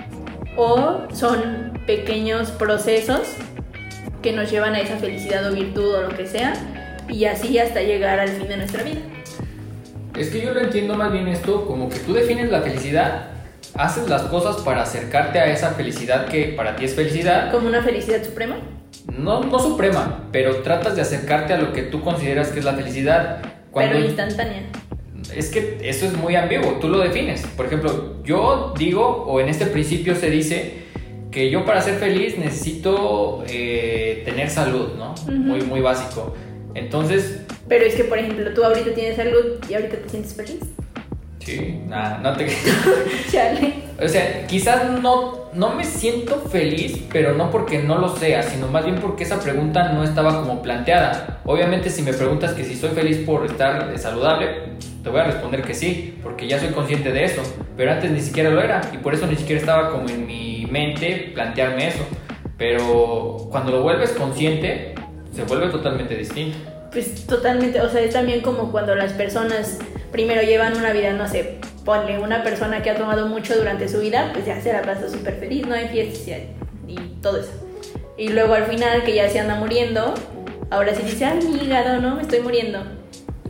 o 0.56 1.02
son 1.12 1.78
pequeños 1.86 2.50
procesos 2.50 3.20
que 4.22 4.32
nos 4.32 4.50
llevan 4.50 4.74
a 4.74 4.80
esa 4.80 4.96
felicidad 4.96 5.50
o 5.50 5.54
virtud 5.54 5.94
o 5.94 6.02
lo 6.02 6.08
que 6.10 6.26
sea 6.26 6.54
y 7.08 7.26
así 7.26 7.58
hasta 7.58 7.82
llegar 7.82 8.18
al 8.18 8.28
fin 8.28 8.48
de 8.48 8.56
nuestra 8.56 8.82
vida. 8.82 9.00
Es 10.16 10.30
que 10.30 10.40
yo 10.40 10.54
lo 10.54 10.60
entiendo 10.60 10.94
más 10.94 11.12
bien 11.12 11.28
esto 11.28 11.66
como 11.66 11.88
que 11.88 11.98
tú 11.98 12.14
defines 12.14 12.50
la 12.50 12.62
felicidad, 12.62 13.30
haces 13.74 14.08
las 14.08 14.22
cosas 14.22 14.56
para 14.58 14.82
acercarte 14.82 15.40
a 15.40 15.46
esa 15.46 15.72
felicidad 15.72 16.26
que 16.26 16.54
para 16.56 16.76
ti 16.76 16.84
es 16.84 16.94
felicidad. 16.94 17.50
¿Como 17.50 17.68
una 17.68 17.82
felicidad 17.82 18.22
suprema? 18.22 18.56
No, 19.12 19.42
no 19.42 19.58
suprema, 19.58 20.28
pero 20.32 20.62
tratas 20.62 20.96
de 20.96 21.02
acercarte 21.02 21.52
a 21.52 21.58
lo 21.58 21.72
que 21.72 21.82
tú 21.82 22.00
consideras 22.00 22.48
que 22.48 22.60
es 22.60 22.64
la 22.64 22.74
felicidad. 22.74 23.42
pero 23.74 23.98
instantánea 23.98 24.62
es 25.34 25.50
que 25.50 25.78
eso 25.82 26.06
es 26.06 26.14
muy 26.14 26.36
ambiguo, 26.36 26.78
tú 26.80 26.88
lo 26.88 26.98
defines. 26.98 27.42
Por 27.56 27.66
ejemplo, 27.66 28.16
yo 28.24 28.74
digo, 28.78 29.24
o 29.26 29.40
en 29.40 29.48
este 29.48 29.66
principio 29.66 30.14
se 30.16 30.30
dice, 30.30 30.84
que 31.34 31.50
yo 31.50 31.64
para 31.64 31.82
ser 31.82 31.96
feliz 31.96 32.38
necesito 32.38 33.42
eh, 33.48 34.22
tener 34.24 34.48
salud, 34.48 34.90
¿no? 34.96 35.16
Muy, 35.26 35.62
muy 35.62 35.80
básico. 35.80 36.32
Entonces... 36.74 37.40
Pero 37.68 37.84
es 37.84 37.96
que, 37.96 38.04
por 38.04 38.18
ejemplo, 38.18 38.54
tú 38.54 38.62
ahorita 38.62 38.94
tienes 38.94 39.16
salud 39.16 39.58
y 39.68 39.74
ahorita 39.74 39.96
te 39.96 40.08
sientes 40.08 40.34
feliz. 40.34 40.60
Sí, 41.44 41.80
nada, 41.86 42.18
no 42.22 42.32
te... 42.32 42.46
Chale. 43.30 43.74
O 44.02 44.08
sea, 44.08 44.46
quizás 44.46 44.90
no, 45.00 45.50
no 45.52 45.74
me 45.74 45.84
siento 45.84 46.40
feliz, 46.40 46.98
pero 47.12 47.34
no 47.34 47.50
porque 47.50 47.78
no 47.82 47.98
lo 47.98 48.16
sea, 48.16 48.42
sino 48.42 48.66
más 48.68 48.84
bien 48.84 48.96
porque 48.96 49.24
esa 49.24 49.38
pregunta 49.40 49.92
no 49.92 50.02
estaba 50.02 50.40
como 50.40 50.62
planteada. 50.62 51.40
Obviamente 51.44 51.90
si 51.90 52.02
me 52.02 52.12
preguntas 52.12 52.52
que 52.54 52.64
si 52.64 52.74
soy 52.74 52.90
feliz 52.90 53.18
por 53.18 53.44
estar 53.44 53.96
saludable, 53.98 54.74
te 55.02 55.10
voy 55.10 55.20
a 55.20 55.24
responder 55.24 55.62
que 55.62 55.74
sí, 55.74 56.18
porque 56.22 56.48
ya 56.48 56.58
soy 56.58 56.70
consciente 56.70 57.12
de 57.12 57.24
eso, 57.24 57.42
pero 57.76 57.92
antes 57.92 58.10
ni 58.10 58.20
siquiera 58.20 58.50
lo 58.50 58.60
era 58.60 58.80
y 58.92 58.96
por 58.96 59.14
eso 59.14 59.26
ni 59.26 59.36
siquiera 59.36 59.60
estaba 59.60 59.90
como 59.90 60.08
en 60.08 60.26
mi 60.26 60.66
mente 60.70 61.30
plantearme 61.34 61.88
eso. 61.88 62.04
Pero 62.56 63.48
cuando 63.50 63.72
lo 63.72 63.82
vuelves 63.82 64.10
consciente, 64.12 64.94
se 65.34 65.44
vuelve 65.44 65.68
totalmente 65.68 66.16
distinto. 66.16 66.56
Pues 66.90 67.26
totalmente, 67.26 67.80
o 67.80 67.88
sea, 67.90 68.00
es 68.00 68.12
también 68.12 68.40
como 68.40 68.70
cuando 68.70 68.94
las 68.94 69.12
personas 69.12 69.78
primero 70.14 70.42
llevan 70.42 70.76
una 70.76 70.92
vida, 70.92 71.12
no 71.12 71.26
sé, 71.26 71.56
ponle 71.84 72.20
una 72.20 72.44
persona 72.44 72.82
que 72.82 72.90
ha 72.90 72.94
tomado 72.94 73.26
mucho 73.26 73.56
durante 73.56 73.88
su 73.88 73.98
vida, 73.98 74.30
pues 74.32 74.46
ya 74.46 74.60
se 74.60 74.72
la 74.72 74.80
pasa 74.82 75.10
súper 75.10 75.34
feliz, 75.40 75.66
no 75.66 75.74
hay 75.74 75.88
fiestas 75.88 76.38
y, 76.86 76.94
todo 77.20 77.40
eso. 77.40 77.50
Y 78.16 78.28
luego 78.28 78.54
al 78.54 78.66
final, 78.66 79.02
que 79.02 79.12
ya 79.12 79.28
se 79.28 79.40
anda 79.40 79.56
muriendo, 79.56 80.14
ahora 80.70 80.94
sí 80.94 81.02
dice, 81.02 81.24
ay, 81.24 81.40
mi 81.44 81.64
hígado, 81.64 82.00
no, 82.00 82.14
me 82.14 82.22
estoy 82.22 82.38
muriendo. 82.42 82.84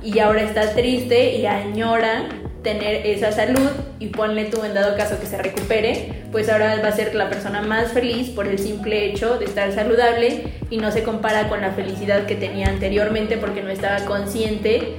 Y 0.03 0.21
ahora 0.21 0.41
está 0.41 0.73
triste 0.73 1.37
y 1.37 1.45
añora 1.45 2.31
tener 2.63 3.07
esa 3.09 3.31
salud 3.31 3.71
y 3.99 4.07
ponle 4.07 4.47
tú 4.47 4.65
en 4.65 4.73
dado 4.73 4.97
caso 4.97 5.21
que 5.21 5.27
se 5.27 5.37
recupere, 5.37 6.25
pues 6.33 6.49
ahora 6.49 6.81
va 6.83 6.89
a 6.89 6.93
ser 6.93 7.15
la 7.15 7.29
persona 7.29 7.61
más 7.61 7.93
feliz 7.93 8.31
por 8.31 8.49
el 8.49 8.59
simple 8.59 9.05
hecho 9.05 9.37
de 9.37 9.45
estar 9.45 9.71
saludable 9.73 10.45
y 10.71 10.79
no 10.79 10.91
se 10.91 11.03
compara 11.03 11.51
con 11.51 11.61
la 11.61 11.73
felicidad 11.73 12.25
que 12.25 12.37
tenía 12.37 12.69
anteriormente 12.69 13.37
porque 13.37 13.63
no 13.63 13.69
estaba 13.69 14.07
consciente 14.07 14.95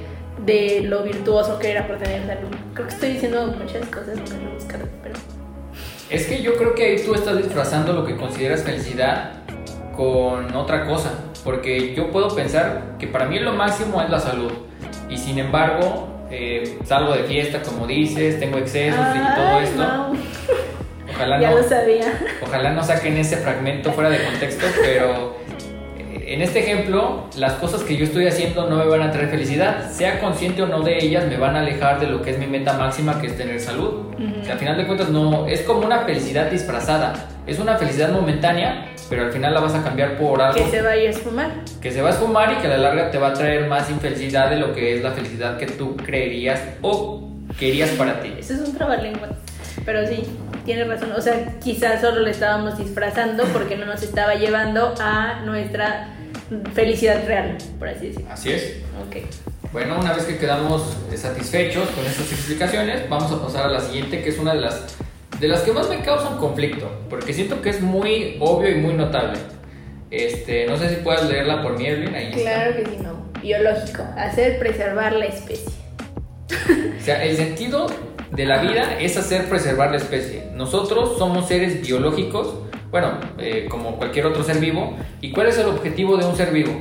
de 0.46 0.82
lo 0.82 1.02
virtuoso 1.02 1.58
que 1.58 1.72
era 1.72 1.86
por 1.86 1.98
tener 1.98 2.26
salud. 2.26 2.48
Creo 2.72 2.86
que 2.86 2.94
estoy 2.94 3.10
diciendo 3.10 3.46
muchas 3.46 3.86
cosas, 3.88 4.16
no 4.16 4.38
me 4.38 4.54
buscar, 4.54 4.80
pero... 5.02 5.14
Es 6.08 6.26
que 6.26 6.40
yo 6.40 6.56
creo 6.56 6.74
que 6.74 6.84
ahí 6.84 7.04
tú 7.04 7.14
estás 7.14 7.36
disfrazando 7.36 7.92
lo 7.92 8.06
que 8.06 8.16
consideras 8.16 8.62
felicidad 8.62 9.32
con 9.96 10.54
otra 10.54 10.86
cosa, 10.86 11.10
porque 11.42 11.94
yo 11.94 12.10
puedo 12.12 12.34
pensar 12.34 12.96
que 12.98 13.08
para 13.08 13.26
mí 13.26 13.40
lo 13.40 13.52
máximo 13.54 14.00
es 14.00 14.08
la 14.08 14.20
salud, 14.20 14.52
y 15.10 15.16
sin 15.16 15.38
embargo 15.38 16.08
eh, 16.30 16.78
salgo 16.84 17.14
de 17.14 17.24
fiesta, 17.24 17.62
como 17.62 17.86
dices, 17.86 18.38
tengo 18.38 18.58
excesos 18.58 19.04
y 19.14 19.34
todo 19.34 19.60
esto. 19.60 20.12
Ojalá 21.14 21.40
ya 21.40 21.50
lo 21.50 21.62
sabía. 21.62 22.38
Ojalá 22.42 22.72
no 22.72 22.82
saquen 22.82 23.16
ese 23.16 23.36
fragmento 23.38 23.92
fuera 23.92 24.10
de 24.10 24.24
contexto, 24.24 24.66
pero 24.82 25.35
en 26.26 26.42
este 26.42 26.58
ejemplo, 26.58 27.24
las 27.36 27.52
cosas 27.54 27.82
que 27.82 27.96
yo 27.96 28.04
estoy 28.04 28.26
haciendo 28.26 28.68
no 28.68 28.76
me 28.76 28.84
van 28.84 29.02
a 29.02 29.12
traer 29.12 29.28
felicidad. 29.28 29.90
Sea 29.92 30.18
consciente 30.18 30.60
o 30.62 30.66
no 30.66 30.80
de 30.80 30.98
ellas, 30.98 31.24
me 31.26 31.36
van 31.36 31.54
a 31.54 31.60
alejar 31.60 32.00
de 32.00 32.08
lo 32.08 32.20
que 32.20 32.30
es 32.30 32.38
mi 32.38 32.48
meta 32.48 32.72
máxima, 32.72 33.20
que 33.20 33.28
es 33.28 33.36
tener 33.36 33.60
salud. 33.60 34.12
al 34.50 34.58
final 34.58 34.76
de 34.76 34.86
cuentas, 34.86 35.08
no, 35.08 35.46
es 35.46 35.62
como 35.62 35.86
una 35.86 36.00
felicidad 36.00 36.50
disfrazada. 36.50 37.14
Es 37.46 37.60
una 37.60 37.76
felicidad 37.76 38.10
momentánea, 38.10 38.88
pero 39.08 39.26
al 39.26 39.32
final 39.32 39.54
la 39.54 39.60
vas 39.60 39.74
a 39.76 39.84
cambiar 39.84 40.18
por 40.18 40.42
algo. 40.42 40.58
Que 40.58 40.68
se 40.68 40.82
va 40.82 40.90
a 40.90 40.96
ir 40.96 41.06
a 41.06 41.10
esfumar. 41.10 41.50
Que 41.80 41.92
se 41.92 42.02
va 42.02 42.08
a 42.08 42.12
esfumar 42.12 42.52
y 42.52 42.56
que 42.56 42.66
a 42.66 42.70
la 42.70 42.78
larga 42.78 43.10
te 43.12 43.18
va 43.18 43.28
a 43.28 43.32
traer 43.32 43.68
más 43.68 43.88
infelicidad 43.88 44.50
de 44.50 44.56
lo 44.56 44.74
que 44.74 44.96
es 44.96 45.02
la 45.04 45.12
felicidad 45.12 45.56
que 45.58 45.66
tú 45.66 45.96
creerías 45.96 46.60
o 46.82 47.30
querías 47.56 47.90
para 47.90 48.20
ti. 48.20 48.34
Eso 48.36 48.54
es 48.54 48.60
un 48.60 48.74
trabalenguas. 48.74 49.30
Pero 49.84 50.04
sí, 50.08 50.24
tienes 50.64 50.88
razón. 50.88 51.12
O 51.16 51.20
sea, 51.20 51.54
quizás 51.62 52.00
solo 52.00 52.20
le 52.20 52.32
estábamos 52.32 52.76
disfrazando 52.78 53.44
porque 53.52 53.76
no 53.76 53.86
nos 53.86 54.02
estaba 54.02 54.34
llevando 54.34 54.92
a 54.98 55.42
nuestra 55.44 56.15
felicidad 56.74 57.26
real, 57.26 57.58
por 57.78 57.88
así 57.88 58.08
decirlo. 58.08 58.30
Así 58.30 58.52
es. 58.52 58.82
Ok. 59.06 59.16
Bueno, 59.72 59.98
una 59.98 60.12
vez 60.12 60.24
que 60.24 60.38
quedamos 60.38 60.96
satisfechos 61.14 61.88
con 61.90 62.06
estas 62.06 62.32
explicaciones, 62.32 63.08
vamos 63.08 63.30
a 63.32 63.42
pasar 63.42 63.66
a 63.66 63.68
la 63.68 63.80
siguiente, 63.80 64.22
que 64.22 64.30
es 64.30 64.38
una 64.38 64.54
de 64.54 64.60
las, 64.60 64.96
de 65.38 65.48
las 65.48 65.62
que 65.62 65.72
más 65.72 65.88
me 65.88 66.00
causan 66.02 66.38
conflicto, 66.38 66.90
porque 67.10 67.32
siento 67.32 67.60
que 67.60 67.70
es 67.70 67.80
muy 67.80 68.36
obvio 68.40 68.70
y 68.70 68.76
muy 68.76 68.94
notable. 68.94 69.38
Este, 70.10 70.66
no 70.66 70.78
sé 70.78 70.88
si 70.88 70.96
puedes 70.96 71.24
leerla 71.28 71.62
por 71.62 71.78
mí, 71.78 71.86
Erwin. 71.86 72.14
Ahí 72.14 72.30
claro 72.30 72.76
que 72.76 72.84
sí, 72.84 72.96
no. 73.02 73.26
Biológico, 73.42 74.02
hacer 74.16 74.58
preservar 74.58 75.12
la 75.12 75.26
especie. 75.26 75.72
o 76.98 77.04
sea, 77.04 77.24
el 77.24 77.36
sentido 77.36 77.86
de 78.30 78.44
la 78.44 78.58
vida 78.58 78.98
es 79.00 79.16
hacer 79.16 79.48
preservar 79.48 79.90
la 79.90 79.98
especie. 79.98 80.44
Nosotros 80.54 81.18
somos 81.18 81.48
seres 81.48 81.82
biológicos 81.82 82.54
bueno, 82.90 83.18
eh, 83.38 83.66
como 83.68 83.96
cualquier 83.96 84.26
otro 84.26 84.42
ser 84.42 84.58
vivo. 84.58 84.96
¿Y 85.20 85.32
cuál 85.32 85.48
es 85.48 85.58
el 85.58 85.66
objetivo 85.66 86.16
de 86.16 86.26
un 86.26 86.36
ser 86.36 86.52
vivo? 86.52 86.72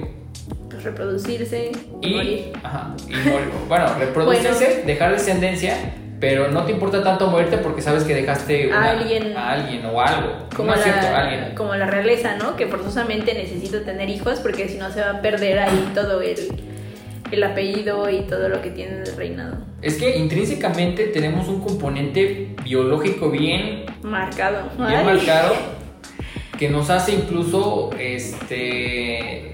Pues 0.70 0.84
reproducirse 0.84 1.72
y, 2.02 2.14
morir. 2.14 2.54
Ajá, 2.64 2.96
y 3.08 3.30
morir. 3.30 3.50
bueno, 3.68 3.88
reproducirse, 3.98 4.84
dejar 4.86 5.12
descendencia, 5.12 5.94
pero 6.20 6.50
no 6.50 6.64
te 6.64 6.72
importa 6.72 7.04
tanto 7.04 7.28
muerte 7.28 7.58
porque 7.58 7.82
sabes 7.82 8.04
que 8.04 8.14
dejaste 8.14 8.72
a, 8.72 8.92
alguien, 8.92 9.36
a 9.36 9.52
alguien 9.52 9.86
o 9.86 10.00
algo. 10.02 10.48
Como, 10.56 10.74
la, 10.74 11.18
alguien. 11.18 11.56
como 11.56 11.76
la 11.76 11.88
realeza, 11.88 12.36
¿no? 12.36 12.56
Que 12.56 12.68
forzosamente 12.68 13.34
necesita 13.34 13.84
tener 13.84 14.10
hijos 14.10 14.40
porque 14.40 14.70
si 14.70 14.78
no 14.78 14.92
se 14.92 15.02
va 15.02 15.12
a 15.12 15.22
perder 15.22 15.60
ahí 15.60 15.92
todo 15.94 16.22
el 16.22 16.38
el 17.32 17.44
apellido 17.44 18.10
y 18.10 18.22
todo 18.22 18.50
lo 18.50 18.62
que 18.62 18.70
tiene 18.70 19.00
el 19.02 19.16
reinado. 19.16 19.58
Es 19.82 19.96
que 19.96 20.18
intrínsecamente 20.18 21.08
tenemos 21.08 21.48
un 21.48 21.60
componente 21.62 22.56
biológico 22.64 23.30
bien 23.30 23.86
marcado. 24.04 24.70
Bien 24.78 25.06
marcado 25.06 25.56
que 26.58 26.70
nos 26.70 26.90
hace 26.90 27.14
incluso 27.14 27.92
este 28.00 29.46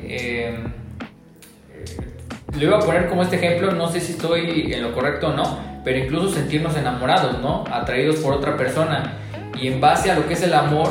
le 2.57 2.67
voy 2.67 2.75
a 2.75 2.79
poner 2.79 3.07
como 3.07 3.23
este 3.23 3.37
ejemplo, 3.37 3.71
no 3.71 3.89
sé 3.89 3.99
si 3.99 4.13
estoy 4.13 4.73
en 4.73 4.83
lo 4.83 4.93
correcto 4.93 5.29
o 5.29 5.33
no, 5.33 5.81
pero 5.83 5.97
incluso 5.97 6.29
sentirnos 6.29 6.75
enamorados, 6.75 7.39
¿no? 7.39 7.63
Atraídos 7.71 8.17
por 8.17 8.33
otra 8.33 8.57
persona. 8.57 9.17
Y 9.59 9.67
en 9.67 9.79
base 9.79 10.11
a 10.11 10.15
lo 10.15 10.27
que 10.27 10.33
es 10.33 10.43
el 10.43 10.53
amor, 10.53 10.89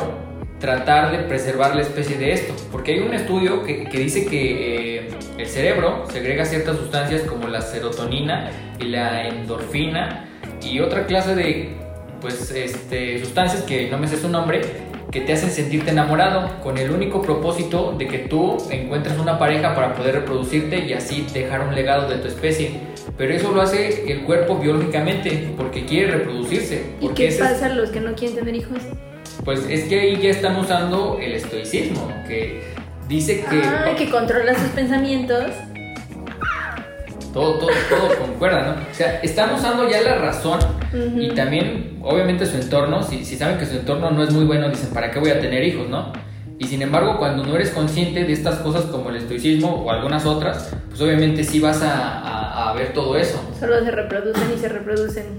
tratar 0.59 1.11
de 1.11 1.19
preservar 1.19 1.75
la 1.75 1.81
especie 1.81 2.17
de 2.17 2.33
esto. 2.33 2.53
Porque 2.71 2.93
hay 2.93 2.99
un 2.99 3.13
estudio 3.13 3.63
que, 3.63 3.87
dice 3.91 4.25
que 4.25 4.97
eh, 4.97 5.09
el 5.37 5.47
cerebro 5.47 6.05
segrega 6.11 6.45
ciertas 6.45 6.77
sustancias 6.77 7.21
como 7.21 7.47
la 7.47 7.61
serotonina 7.61 8.49
y 8.79 8.85
la 8.85 9.27
endorfina 9.27 10.25
y 10.63 10.79
otra 10.79 11.05
clase 11.05 11.35
de 11.35 11.75
pues, 12.21 12.51
este, 12.51 13.19
sustancias 13.19 13.63
que 13.63 13.89
no 13.89 13.97
me 13.97 14.07
sé 14.07 14.17
su 14.17 14.29
nombre, 14.29 14.61
que 15.11 15.19
te 15.19 15.33
hacen 15.33 15.51
sentirte 15.51 15.91
enamorado 15.91 16.49
con 16.63 16.77
el 16.77 16.89
único 16.89 17.21
propósito 17.21 17.93
de 17.97 18.07
que 18.07 18.19
tú 18.19 18.57
encuentres 18.69 19.19
una 19.19 19.37
pareja 19.37 19.75
para 19.75 19.93
poder 19.93 20.15
reproducirte 20.15 20.85
y 20.85 20.93
así 20.93 21.27
dejar 21.33 21.67
un 21.67 21.75
legado 21.75 22.09
de 22.09 22.15
tu 22.15 22.29
especie. 22.29 22.79
Pero 23.17 23.33
eso 23.33 23.51
lo 23.51 23.61
hace 23.61 24.09
el 24.09 24.21
cuerpo 24.23 24.57
biológicamente 24.57 25.49
porque 25.57 25.85
quiere 25.85 26.11
reproducirse. 26.11 26.85
¿Y 27.01 27.09
qué 27.09 27.35
pasa 27.37 27.65
a 27.65 27.69
los 27.69 27.89
que 27.89 27.99
no 27.99 28.15
quieren 28.15 28.37
tener 28.37 28.55
hijos? 28.55 28.77
Pues 29.43 29.65
es 29.69 29.83
que 29.85 29.99
ahí 29.99 30.21
ya 30.21 30.29
estamos 30.29 30.65
usando 30.65 31.19
el 31.21 31.33
estoicismo, 31.33 32.07
que 32.27 32.61
dice 33.09 33.43
que... 33.49 33.61
Ah, 33.63 33.93
que 33.97 34.09
controla 34.09 34.53
sus 34.55 34.69
pensamientos. 34.69 35.51
Todo, 37.33 37.53
todo, 37.59 37.69
todo 37.89 38.17
concuerda, 38.19 38.63
¿no? 38.63 38.71
O 38.91 38.93
sea, 38.93 39.19
están 39.21 39.53
usando 39.53 39.89
ya 39.89 40.01
la 40.01 40.15
razón 40.15 40.59
y 41.17 41.29
también, 41.29 41.99
obviamente, 42.03 42.45
su 42.45 42.57
entorno. 42.57 43.03
Si, 43.03 43.23
si 43.23 43.37
saben 43.37 43.57
que 43.57 43.65
su 43.65 43.77
entorno 43.77 44.11
no 44.11 44.23
es 44.23 44.33
muy 44.33 44.45
bueno, 44.45 44.69
dicen, 44.69 44.89
¿para 44.93 45.11
qué 45.11 45.19
voy 45.19 45.29
a 45.29 45.39
tener 45.39 45.63
hijos, 45.63 45.87
no? 45.89 46.11
Y 46.59 46.65
sin 46.65 46.81
embargo, 46.81 47.17
cuando 47.17 47.43
no 47.43 47.55
eres 47.55 47.71
consciente 47.71 48.23
de 48.23 48.33
estas 48.33 48.59
cosas 48.59 48.83
como 48.83 49.09
el 49.09 49.15
estoicismo 49.15 49.83
o 49.83 49.91
algunas 49.91 50.25
otras, 50.25 50.75
pues 50.89 51.01
obviamente 51.01 51.43
sí 51.43 51.59
vas 51.59 51.81
a, 51.81 52.69
a 52.69 52.73
ver 52.73 52.93
todo 52.93 53.17
eso. 53.17 53.41
Solo 53.59 53.83
se 53.83 53.91
reproducen 53.91 54.51
y 54.55 54.59
se 54.59 54.69
reproducen 54.69 55.37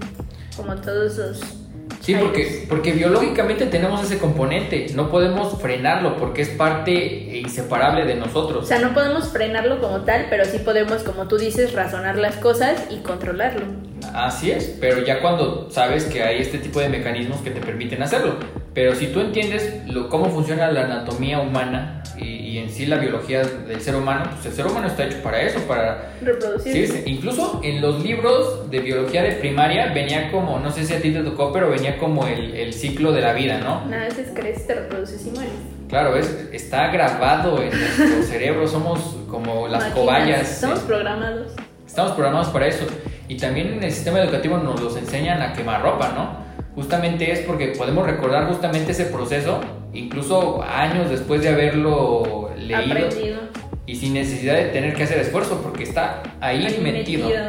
como 0.56 0.74
todos 0.76 1.16
los 1.16 1.61
Sí, 2.02 2.16
porque, 2.16 2.66
porque 2.68 2.92
biológicamente 2.92 3.66
tenemos 3.66 4.02
ese 4.02 4.18
componente, 4.18 4.86
no 4.94 5.08
podemos 5.08 5.60
frenarlo 5.60 6.16
porque 6.16 6.42
es 6.42 6.48
parte 6.48 6.92
inseparable 7.38 8.04
de 8.04 8.16
nosotros. 8.16 8.64
O 8.64 8.66
sea, 8.66 8.80
no 8.80 8.92
podemos 8.92 9.28
frenarlo 9.28 9.80
como 9.80 10.00
tal, 10.00 10.26
pero 10.28 10.44
sí 10.44 10.58
podemos, 10.58 11.04
como 11.04 11.28
tú 11.28 11.38
dices, 11.38 11.72
razonar 11.74 12.18
las 12.18 12.36
cosas 12.36 12.86
y 12.90 12.98
controlarlo. 12.98 13.66
Así 14.14 14.50
es, 14.50 14.76
pero 14.80 15.04
ya 15.04 15.20
cuando 15.20 15.70
sabes 15.70 16.04
que 16.06 16.24
hay 16.24 16.42
este 16.42 16.58
tipo 16.58 16.80
de 16.80 16.88
mecanismos 16.88 17.40
que 17.40 17.50
te 17.50 17.60
permiten 17.60 18.02
hacerlo. 18.02 18.34
Pero 18.74 18.96
si 18.96 19.06
tú 19.06 19.20
entiendes 19.20 19.86
lo, 19.86 20.08
cómo 20.08 20.28
funciona 20.30 20.72
la 20.72 20.86
anatomía 20.86 21.38
humana 21.40 22.02
y, 22.18 22.31
sí 22.72 22.86
la 22.86 22.96
biología 22.96 23.42
del 23.44 23.80
ser 23.80 23.94
humano, 23.94 24.24
pues 24.32 24.46
el 24.46 24.52
ser 24.52 24.66
humano 24.66 24.86
está 24.88 25.04
hecho 25.04 25.22
para 25.22 25.40
eso, 25.42 25.60
para 25.60 26.12
reproducirse. 26.20 27.02
Sí, 27.02 27.02
incluso 27.06 27.60
en 27.62 27.80
los 27.80 28.02
libros 28.02 28.70
de 28.70 28.80
biología 28.80 29.22
de 29.22 29.32
primaria 29.32 29.92
venía 29.92 30.30
como, 30.30 30.58
no 30.58 30.70
sé 30.72 30.84
si 30.84 30.94
a 30.94 31.00
ti 31.00 31.12
te 31.12 31.22
tocó, 31.22 31.52
pero 31.52 31.70
venía 31.70 31.98
como 31.98 32.26
el, 32.26 32.54
el 32.54 32.72
ciclo 32.72 33.12
de 33.12 33.20
la 33.20 33.32
vida, 33.32 33.58
¿no? 33.58 33.84
Nada, 33.86 34.04
veces 34.04 34.28
creces, 34.34 34.66
te 34.66 34.74
reproduces 34.74 35.26
y 35.26 35.30
mueres. 35.30 35.52
Claro, 35.88 36.16
es, 36.16 36.48
está 36.52 36.88
grabado 36.88 37.62
en 37.62 37.70
nuestro 37.70 38.22
cerebro, 38.28 38.66
somos 38.66 39.16
como 39.28 39.68
las 39.68 39.84
cobayas. 39.92 40.50
Estamos 40.50 40.80
programados. 40.80 41.52
Estamos 41.86 42.12
programados 42.12 42.48
para 42.48 42.66
eso. 42.66 42.86
Y 43.28 43.36
también 43.36 43.74
en 43.74 43.82
el 43.82 43.92
sistema 43.92 44.20
educativo 44.20 44.56
nos 44.56 44.80
los 44.80 44.96
enseñan 44.96 45.42
a 45.42 45.52
quemar 45.52 45.82
ropa, 45.82 46.12
¿no? 46.14 46.42
Justamente 46.74 47.30
es 47.30 47.40
porque 47.40 47.68
podemos 47.76 48.06
recordar 48.06 48.48
justamente 48.48 48.92
ese 48.92 49.04
proceso, 49.04 49.60
incluso 49.92 50.62
años 50.62 51.10
después 51.10 51.42
de 51.42 51.50
haberlo 51.50 52.50
leído. 52.68 53.40
Y 53.84 53.96
sin 53.96 54.14
necesidad 54.14 54.56
de 54.56 54.64
tener 54.66 54.94
que 54.94 55.02
hacer 55.02 55.18
esfuerzo, 55.18 55.60
porque 55.62 55.82
está 55.82 56.22
ahí, 56.40 56.78
metido. 56.80 57.28
metido. 57.28 57.44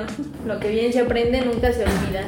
Lo 0.45 0.59
que 0.59 0.69
bien 0.69 0.91
se 0.91 1.01
aprende 1.01 1.41
nunca 1.41 1.71
se 1.71 1.83
olvida. 1.83 2.23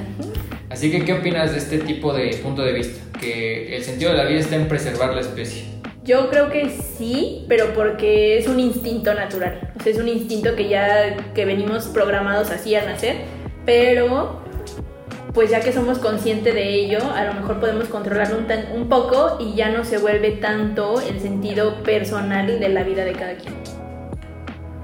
Así 0.70 0.92
que, 0.92 1.04
¿qué 1.04 1.14
opinas 1.14 1.52
de 1.52 1.58
este 1.58 1.80
tipo 1.80 2.14
de 2.14 2.36
punto 2.38 2.64
de 2.64 2.74
vista? 2.74 3.02
Que 3.20 3.76
el 3.76 3.84
sentido 3.84 4.12
de 4.12 4.18
la 4.18 4.26
vida 4.26 4.40
está 4.40 4.56
en 4.56 4.68
preservar 4.68 5.14
la 5.14 5.22
especie. 5.22 5.64
Yo 6.04 6.30
creo 6.30 6.52
que 6.52 6.70
sí, 6.70 7.46
pero 7.48 7.74
porque 7.74 8.38
es 8.38 8.48
un 8.48 8.60
instinto 8.60 9.14
natural. 9.16 9.74
O 9.80 9.82
sea, 9.82 9.92
es 9.92 9.98
un 9.98 10.08
instinto 10.08 10.56
que 10.56 10.70
ya 10.70 11.18
que 11.34 11.46
venimos 11.46 11.88
programados 11.88 12.52
así 12.52 12.76
al 12.76 12.86
nacer, 12.86 13.16
pero 13.66 14.45
pues 15.36 15.52
ya 15.52 15.60
que 15.60 15.74
somos 15.74 16.00
conscientes 16.00 16.56
de 16.56 16.74
ello, 16.74 17.00
a 17.14 17.26
lo 17.26 17.34
mejor 17.34 17.60
podemos 17.60 17.90
controlarlo 17.90 18.38
un, 18.38 18.48
un 18.74 18.88
poco 18.88 19.38
y 19.40 19.54
ya 19.54 19.70
no 19.70 19.84
se 19.84 19.98
vuelve 19.98 20.32
tanto 20.32 21.02
el 21.02 21.20
sentido 21.20 21.84
personal 21.84 22.60
de 22.60 22.70
la 22.70 22.84
vida 22.84 23.04
de 23.04 23.12
cada 23.12 23.36
quien. 23.36 23.54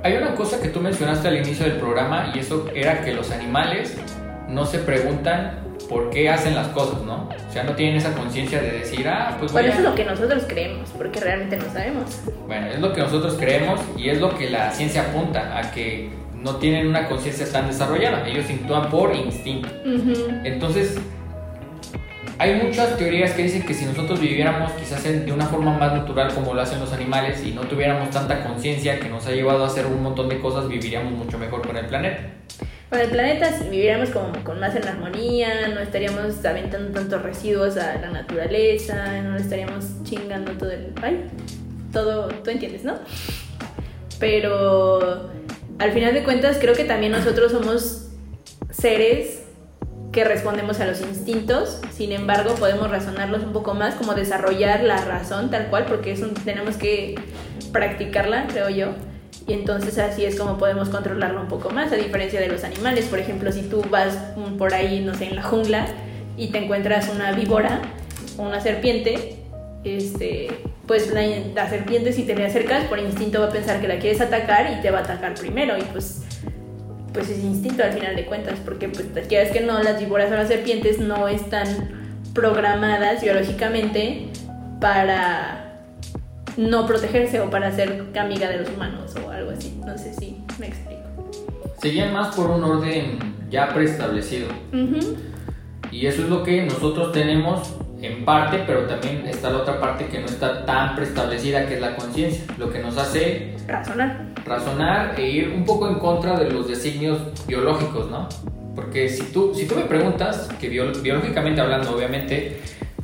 Hay 0.04 0.18
una 0.18 0.36
cosa 0.36 0.62
que 0.62 0.68
tú 0.68 0.82
mencionaste 0.82 1.30
al 1.30 1.38
inicio 1.38 1.66
del 1.66 1.78
programa 1.78 2.34
y 2.36 2.40
eso 2.40 2.68
era 2.76 3.02
que 3.02 3.14
los 3.14 3.32
animales 3.32 3.98
no 4.50 4.66
se 4.66 4.80
preguntan 4.80 5.62
por 5.88 6.10
qué 6.10 6.30
hacen 6.30 6.54
las 6.54 6.68
cosas, 6.70 7.02
¿no? 7.04 7.30
O 7.48 7.52
sea, 7.54 7.64
no 7.64 7.74
tienen 7.74 7.96
esa 7.96 8.14
conciencia 8.14 8.62
de 8.62 8.72
decir, 8.72 9.08
ah, 9.08 9.38
pues... 9.40 9.54
Bueno, 9.54 9.70
eso 9.70 9.78
es 9.78 9.84
lo 9.84 9.96
que 9.96 10.04
nosotros 10.04 10.44
creemos, 10.48 10.90
porque 10.98 11.20
realmente 11.22 11.58
no 11.58 11.72
sabemos. 11.72 12.22
Bueno, 12.48 12.68
es 12.68 12.80
lo 12.80 12.94
que 12.94 13.02
nosotros 13.02 13.36
creemos 13.40 13.80
y 13.96 14.10
es 14.10 14.20
lo 14.20 14.36
que 14.38 14.50
la 14.50 14.72
ciencia 14.72 15.04
apunta, 15.04 15.58
a 15.58 15.72
que 15.72 16.10
no 16.44 16.56
tienen 16.58 16.88
una 16.88 17.08
conciencia 17.08 17.50
tan 17.52 17.68
desarrollada, 17.68 18.28
ellos 18.28 18.46
actúan 18.50 18.90
por 18.90 19.16
instinto. 19.16 19.70
Entonces, 20.44 20.98
hay 22.38 22.56
muchas 22.56 22.98
teorías 22.98 23.34
que 23.34 23.44
dicen 23.44 23.64
que 23.64 23.74
si 23.74 23.86
nosotros 23.86 24.20
viviéramos 24.20 24.72
quizás 24.72 25.04
de 25.04 25.32
una 25.32 25.46
forma 25.46 25.78
más 25.78 25.94
natural 25.94 26.34
como 26.34 26.56
lo 26.56 26.62
hacen 26.62 26.80
los 26.80 26.92
animales 26.92 27.44
y 27.46 27.52
no 27.52 27.62
tuviéramos 27.62 28.10
tanta 28.10 28.44
conciencia 28.44 29.00
que 29.00 29.10
nos 29.10 29.28
ha 29.28 29.32
llevado 29.32 29.64
a 29.64 29.68
hacer 29.68 29.86
un 29.86 30.02
montón 30.02 30.28
de 30.28 30.40
cosas, 30.40 30.68
viviríamos 30.68 31.14
mucho 31.14 31.38
mejor 31.38 31.62
con 31.66 31.78
el 31.78 31.86
planeta. 31.86 32.32
Con 32.90 33.00
el 33.00 33.10
planeta 33.10 33.52
viviríamos 33.70 34.10
como 34.10 34.34
con 34.44 34.60
más 34.60 34.76
en 34.76 34.88
armonía, 34.88 35.68
no 35.68 35.82
estaríamos 35.82 36.44
aventando 36.44 36.92
tantos 36.92 37.22
residuos 37.22 37.78
a 37.78 38.00
la 38.02 38.10
naturaleza, 38.10 39.22
no 39.22 39.38
estaríamos 39.38 39.86
chingando 40.04 40.52
todo 40.54 40.72
el... 40.72 40.92
Ay, 41.02 41.26
todo, 41.94 42.28
tú 42.28 42.50
entiendes, 42.50 42.84
¿no? 42.84 42.96
Pero 44.20 45.30
al 45.82 45.92
final 45.94 46.14
de 46.14 46.24
cuentas 46.24 46.58
creo 46.62 46.76
que 46.76 46.84
también 46.84 47.12
nosotros 47.12 47.52
somos 47.52 48.08
seres 48.70 49.40
que 50.12 50.24
respondemos 50.24 50.80
a 50.80 50.86
los 50.86 51.02
instintos, 51.02 51.82
sin 51.92 52.12
embargo 52.12 52.54
podemos 52.56 52.92
razonarlos 52.92 53.44
un 53.44 53.52
poco 53.52 53.74
más, 53.74 53.96
como 53.96 54.14
desarrollar 54.14 54.84
la 54.84 54.98
razón 55.04 55.50
tal 55.50 55.68
cual, 55.70 55.86
porque 55.86 56.14
tenemos 56.46 56.76
que 56.76 57.16
practicarla, 57.72 58.46
creo 58.48 58.70
yo 58.70 58.94
y 59.48 59.54
entonces 59.54 59.98
así 59.98 60.24
es 60.24 60.38
como 60.38 60.58
podemos 60.58 60.90
controlarlo 60.90 61.42
un 61.42 61.48
poco 61.48 61.72
más, 61.72 61.92
a 61.92 61.96
diferencia 61.96 62.40
de 62.40 62.48
los 62.48 62.64
animales. 62.64 63.06
Por 63.06 63.20
ejemplo, 63.20 63.52
si 63.52 63.64
tú 63.64 63.84
vas 63.90 64.16
por 64.58 64.74
ahí, 64.74 65.00
no 65.04 65.16
sé, 65.16 65.26
en 65.26 65.36
la 65.36 65.44
jungla 65.44 65.88
y 66.38 66.50
te 66.52 66.60
encuentras 66.60 67.10
una 67.10 67.32
víbora 67.32 67.82
o 68.38 68.44
una 68.44 68.62
serpiente, 68.62 69.38
este, 69.84 70.50
pues 70.88 71.12
la, 71.14 71.70
serpiente 71.70 72.12
si 72.12 72.24
te 72.24 72.36
le 72.36 72.46
acercas 72.46 72.86
por 72.86 73.00
instinto 73.00 73.40
va 73.40 73.48
a 73.48 73.52
pensar 73.52 73.80
que 73.80 73.88
la 73.88 74.00
quieres 74.00 74.22
atacar 74.22 74.78
y 74.78 74.82
te 74.82 74.92
va 74.92 75.00
a 75.00 75.02
atacar 75.02 75.34
primero 75.36 75.78
y 75.78 75.84
pues 75.84 76.24
pues 77.14 77.30
es 77.30 77.44
instinto 77.44 77.84
al 77.84 77.92
final 77.92 78.16
de 78.16 78.26
cuentas 78.26 78.60
porque 78.64 78.88
pues 78.88 79.06
quieras 79.28 79.52
que 79.52 79.62
no 79.62 79.82
las 79.84 80.00
víboras 80.00 80.32
o 80.32 80.36
las 80.36 80.48
serpientes 80.48 81.00
no 81.00 81.28
están 81.28 81.68
programadas 82.34 83.22
biológicamente 83.22 84.30
para 84.80 85.62
no 86.58 86.86
protegerse 86.86 87.40
o 87.40 87.50
para 87.50 87.72
ser 87.72 88.06
amiga 88.20 88.50
de 88.50 88.60
los 88.60 88.70
humanos 88.70 89.14
o 89.26 89.30
algo 89.30 89.52
así. 89.52 89.80
No 89.86 89.98
sé 89.98 90.14
si 90.14 90.38
me 90.60 90.68
explico. 90.68 91.02
Seguían 91.82 92.14
más 92.14 92.36
por 92.36 92.50
un 92.50 92.64
orden 92.64 93.20
ya 93.50 93.74
preestablecido. 93.74 94.48
Y 95.92 96.06
eso 96.06 96.24
es 96.24 96.30
lo 96.30 96.44
que 96.44 96.64
nosotros 96.64 97.12
tenemos 97.12 97.74
en 98.02 98.26
parte, 98.26 98.64
pero 98.66 98.82
también 98.88 99.26
está 99.28 99.50
la 99.50 99.60
otra 99.60 99.80
parte 99.80 100.06
que 100.08 100.20
no 100.20 100.26
está 100.26 100.66
tan 100.66 100.96
preestablecida, 100.96 101.68
que 101.68 101.76
es 101.76 101.82
la 101.82 101.96
conciencia, 101.96 102.44
lo 102.58 102.72
que 102.72 102.80
nos 102.80 102.98
hace 102.98 103.56
razonar. 103.68 104.26
Razonar 104.46 105.20
e 105.20 105.30
ir 105.30 105.50
un 105.50 105.66
poco 105.66 105.88
en 105.88 105.96
contra 105.96 106.38
de 106.38 106.50
los 106.50 106.68
designios 106.68 107.20
biológicos, 107.48 108.10
¿no? 108.10 108.28
Porque 108.76 109.10
si 109.10 109.32
tú, 109.32 109.54
si 109.54 109.68
tú 109.68 109.76
me 109.76 109.84
preguntas, 109.84 110.50
que 110.60 110.70
biológicamente 110.70 111.62
hablando, 111.62 111.96
obviamente, 111.96 112.60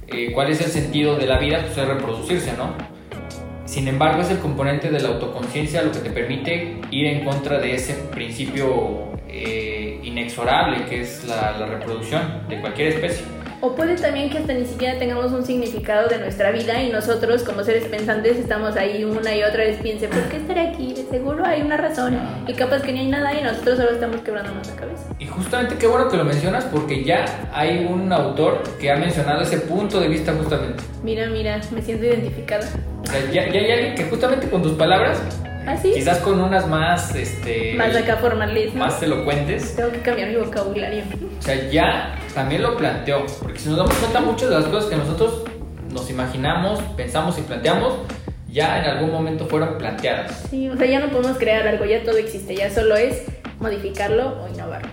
eh, 0.08 0.32
cuál 0.34 0.50
es 0.50 0.62
el 0.62 0.72
sentido 0.72 1.16
de 1.18 1.26
la 1.26 1.38
vida, 1.38 1.60
pues 1.62 1.78
es 1.78 1.88
reproducirse, 1.88 2.54
¿no? 2.58 2.74
Sin 3.66 3.88
embargo, 3.90 4.22
es 4.22 4.32
el 4.32 4.40
componente 4.40 4.90
de 4.90 5.00
la 5.02 5.10
autoconciencia 5.10 5.84
lo 5.84 5.92
que 5.92 6.00
te 6.00 6.10
permite 6.10 6.80
ir 6.90 7.06
en 7.06 7.26
contra 7.26 7.60
de 7.60 7.76
ese 7.76 7.96
principio 8.14 9.12
eh, 9.28 10.00
inexorable 10.04 10.86
que 10.86 11.02
es 11.02 11.26
la, 11.26 11.54
reproducción 11.66 12.48
de 12.48 12.62
cualquier 12.62 12.94
especie. 12.94 13.26
O 13.60 13.76
puede 13.76 13.96
también 13.96 14.30
que 14.30 14.38
hasta 14.38 14.54
ni 14.54 14.66
siquiera 14.66 15.00
tengamos 15.00 15.32
un 15.32 15.44
significado 15.44 16.08
de 16.08 16.20
nuestra 16.20 16.52
vida 16.52 16.82
y 16.84 16.92
nosotros 16.92 17.42
como 17.42 17.64
seres 17.64 17.86
pensantes 17.86 18.38
estamos 18.38 18.76
ahí 18.76 19.04
una 19.04 19.36
y 19.36 19.42
otra 19.42 19.64
vez 19.64 19.78
piense, 19.82 20.08
¿por 20.08 20.22
qué 20.30 20.38
estaré 20.38 20.70
aquí? 20.70 20.94
De 20.94 21.06
seguro 21.06 21.44
hay 21.44 21.64
una 21.64 21.76
razón 21.76 22.20
y 22.46 22.54
capaz 22.54 22.84
que 22.84 22.94
ni 22.94 23.00
hay 23.00 23.08
nada 23.08 23.34
y 23.34 23.44
nosotros 23.44 23.78
solo 23.78 23.92
estamos 23.92 24.22
quebrándonos 24.22 24.68
la 24.68 24.76
cabeza. 24.76 25.06
Y 25.18 25.26
justamente 25.26 25.76
qué 25.80 25.88
bueno 25.88 26.08
que 26.08 26.18
lo 26.18 26.24
mencionas 26.24 26.66
porque 26.66 27.04
ya 27.04 27.26
hay 27.52 27.84
un 27.86 28.14
autor 28.14 28.62
que 28.80 28.92
ha 28.92 28.96
mencionado 28.96 29.42
ese 29.42 29.58
punto 29.58 30.00
de 30.00 30.08
vista 30.08 30.34
justamente. 30.34 30.84
Mira, 31.04 31.28
mira, 31.28 31.60
me 31.74 31.82
siento 31.82 32.06
identificada. 32.06 32.68
O 33.02 33.06
sea, 33.08 33.20
ya, 33.32 33.48
ya 33.52 33.60
hay 33.60 33.72
alguien 33.72 33.96
que 33.96 34.04
justamente 34.04 34.50
con 34.50 34.62
tus 34.62 34.74
palabras 34.74 35.20
¿Ah, 35.68 35.76
sí? 35.76 35.92
Quizás 35.94 36.20
con 36.20 36.40
unas 36.40 36.66
más, 36.66 37.14
este... 37.14 37.74
Más 37.76 37.94
acá 37.94 38.16
formales, 38.16 38.74
¿no? 38.74 38.86
Más 38.86 39.04
elocuentes. 39.04 39.76
Tengo 39.76 39.92
que 39.92 40.00
cambiar 40.00 40.30
mi 40.30 40.38
vocabulario. 40.38 41.04
O 41.48 41.50
sea, 41.50 41.70
ya 41.70 42.20
también 42.36 42.62
lo 42.62 42.76
planteó. 42.76 43.26
Porque 43.42 43.58
si 43.58 43.70
nos 43.70 43.78
damos 43.78 43.94
cuenta, 43.94 44.20
muchas 44.20 44.50
de 44.50 44.56
las 44.56 44.66
cosas 44.66 44.90
que 44.90 44.98
nosotros 44.98 45.44
nos 45.94 46.10
imaginamos, 46.10 46.82
pensamos 46.98 47.40
y 47.40 47.42
planteamos, 47.44 47.94
ya 48.50 48.80
en 48.80 48.84
algún 48.84 49.14
momento 49.14 49.46
fueron 49.46 49.78
planteadas. 49.78 50.46
Sí, 50.50 50.68
o 50.68 50.76
sea, 50.76 50.86
ya 50.88 51.00
no 51.00 51.10
podemos 51.10 51.38
crear 51.38 51.66
algo, 51.66 51.86
ya 51.86 52.04
todo 52.04 52.18
existe, 52.18 52.54
ya 52.54 52.70
solo 52.70 52.98
es 52.98 53.24
modificarlo 53.62 54.44
o 54.44 54.54
innovarlo. 54.54 54.90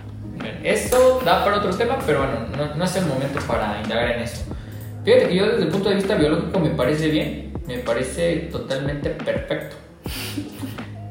Esto 0.63 1.19
da 1.25 1.43
para 1.43 1.57
otro 1.57 1.75
tema, 1.75 1.97
pero 2.05 2.19
bueno, 2.19 2.47
no, 2.55 2.73
no 2.73 2.85
es 2.85 2.95
el 2.95 3.05
momento 3.05 3.41
para 3.45 3.81
indagar 3.83 4.11
en 4.11 4.21
eso. 4.21 4.45
Fíjate 5.03 5.27
que 5.27 5.35
yo 5.35 5.47
desde 5.47 5.63
el 5.63 5.67
punto 5.67 5.89
de 5.89 5.95
vista 5.95 6.15
biológico 6.15 6.57
me 6.61 6.69
parece 6.69 7.09
bien, 7.09 7.51
me 7.67 7.79
parece 7.79 8.47
totalmente 8.49 9.09
perfecto. 9.09 9.75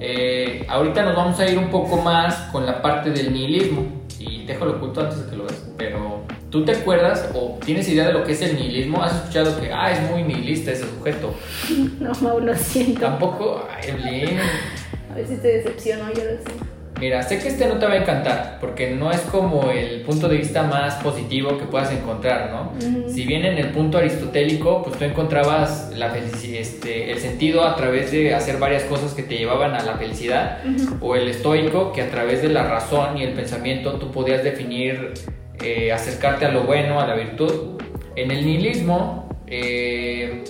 Eh, 0.07 0.67
ahorita 0.69 1.03
nos 1.03 1.17
vamos 1.17 1.41
a 1.41 1.49
ir 1.49 1.57
un 1.57 1.71
poco 1.71 1.97
más 1.97 2.35
con 2.53 2.67
la 2.67 2.83
parte 2.83 3.11
del 3.11 3.33
nihilismo. 3.33 4.04
Y 4.27 4.47
dejo 4.47 4.65
lo 4.65 4.77
oculto 4.77 5.01
antes 5.01 5.25
de 5.25 5.31
que 5.31 5.37
lo 5.37 5.45
veas. 5.45 5.65
Pero, 5.77 6.23
¿tú 6.51 6.65
te 6.65 6.73
acuerdas 6.73 7.29
o 7.35 7.59
tienes 7.65 7.89
idea 7.89 8.07
de 8.07 8.13
lo 8.15 8.25
que 8.25 8.33
es 8.33 8.43
el 8.43 8.57
nihilismo? 8.57 9.03
¿Has 9.03 9.15
escuchado 9.17 9.61
que, 9.61 9.71
ah, 9.73 9.93
es 9.93 10.11
muy 10.11 10.23
nihilista 10.23 10.73
ese 10.73 10.85
sujeto? 10.89 11.35
No, 12.01 12.13
Mau, 12.21 12.41
lo 12.41 12.55
siento. 12.55 13.01
Tampoco, 13.01 13.67
ay, 13.71 13.91
Evelyn. 13.91 14.39
A 15.11 15.15
veces 15.15 15.41
te 15.43 15.49
decepciono, 15.49 16.13
yo 16.13 16.25
lo 16.25 16.31
sé. 16.31 16.74
Mira, 17.05 17.23
sé 17.23 17.39
que 17.39 17.49
este 17.49 17.67
no 17.67 17.75
te 17.75 17.85
va 17.85 17.93
a 17.93 17.97
encantar, 17.99 18.57
porque 18.63 18.93
no 18.93 19.11
es 19.11 19.21
como 19.21 19.71
el 19.71 20.01
punto 20.01 20.27
de 20.27 20.39
vista 20.39 20.63
más 20.63 20.95
positivo 21.03 21.59
que 21.59 21.67
puedas 21.67 21.93
encontrar, 21.93 22.51
¿no? 22.51 22.73
Ujú. 22.79 23.11
Si 23.11 23.27
bien 23.27 23.45
en 23.45 23.59
el 23.59 23.73
punto 23.73 23.99
aristotélico, 23.99 24.83
pues 24.83 24.97
tú 24.97 25.05
encontrabas 25.05 25.93
la 25.95 26.17
este, 26.17 27.13
el 27.13 27.19
sentido 27.19 27.63
a 27.67 27.77
través 27.77 28.11
de 28.11 28.35
hacer 28.35 28.59
varias 28.59 28.85
cosas 28.85 29.13
que 29.13 29.23
te 29.23 29.37
llevaban 29.37 29.75
a 29.75 29.83
la 29.83 29.99
felicidad, 29.99 30.61
Ujú. 30.65 31.07
o 31.07 31.15
el 31.15 31.29
estoico, 31.29 31.93
que 31.93 32.01
a 32.01 32.11
través 32.11 32.41
de 32.41 32.49
la 32.49 32.63
razón 32.63 33.19
y 33.19 33.23
el 33.25 33.35
pensamiento 33.35 33.99
tú 33.99 34.11
podías 34.11 34.43
definir, 34.43 35.13
eh, 35.63 35.93
acercarte 35.93 36.47
a 36.47 36.53
lo 36.53 36.63
bueno, 36.63 37.01
a 37.03 37.07
la 37.07 37.17
virtud. 37.17 37.83
En 38.17 38.31
el 38.31 38.47
nihilismo, 38.47 39.29
eh, 39.47 40.43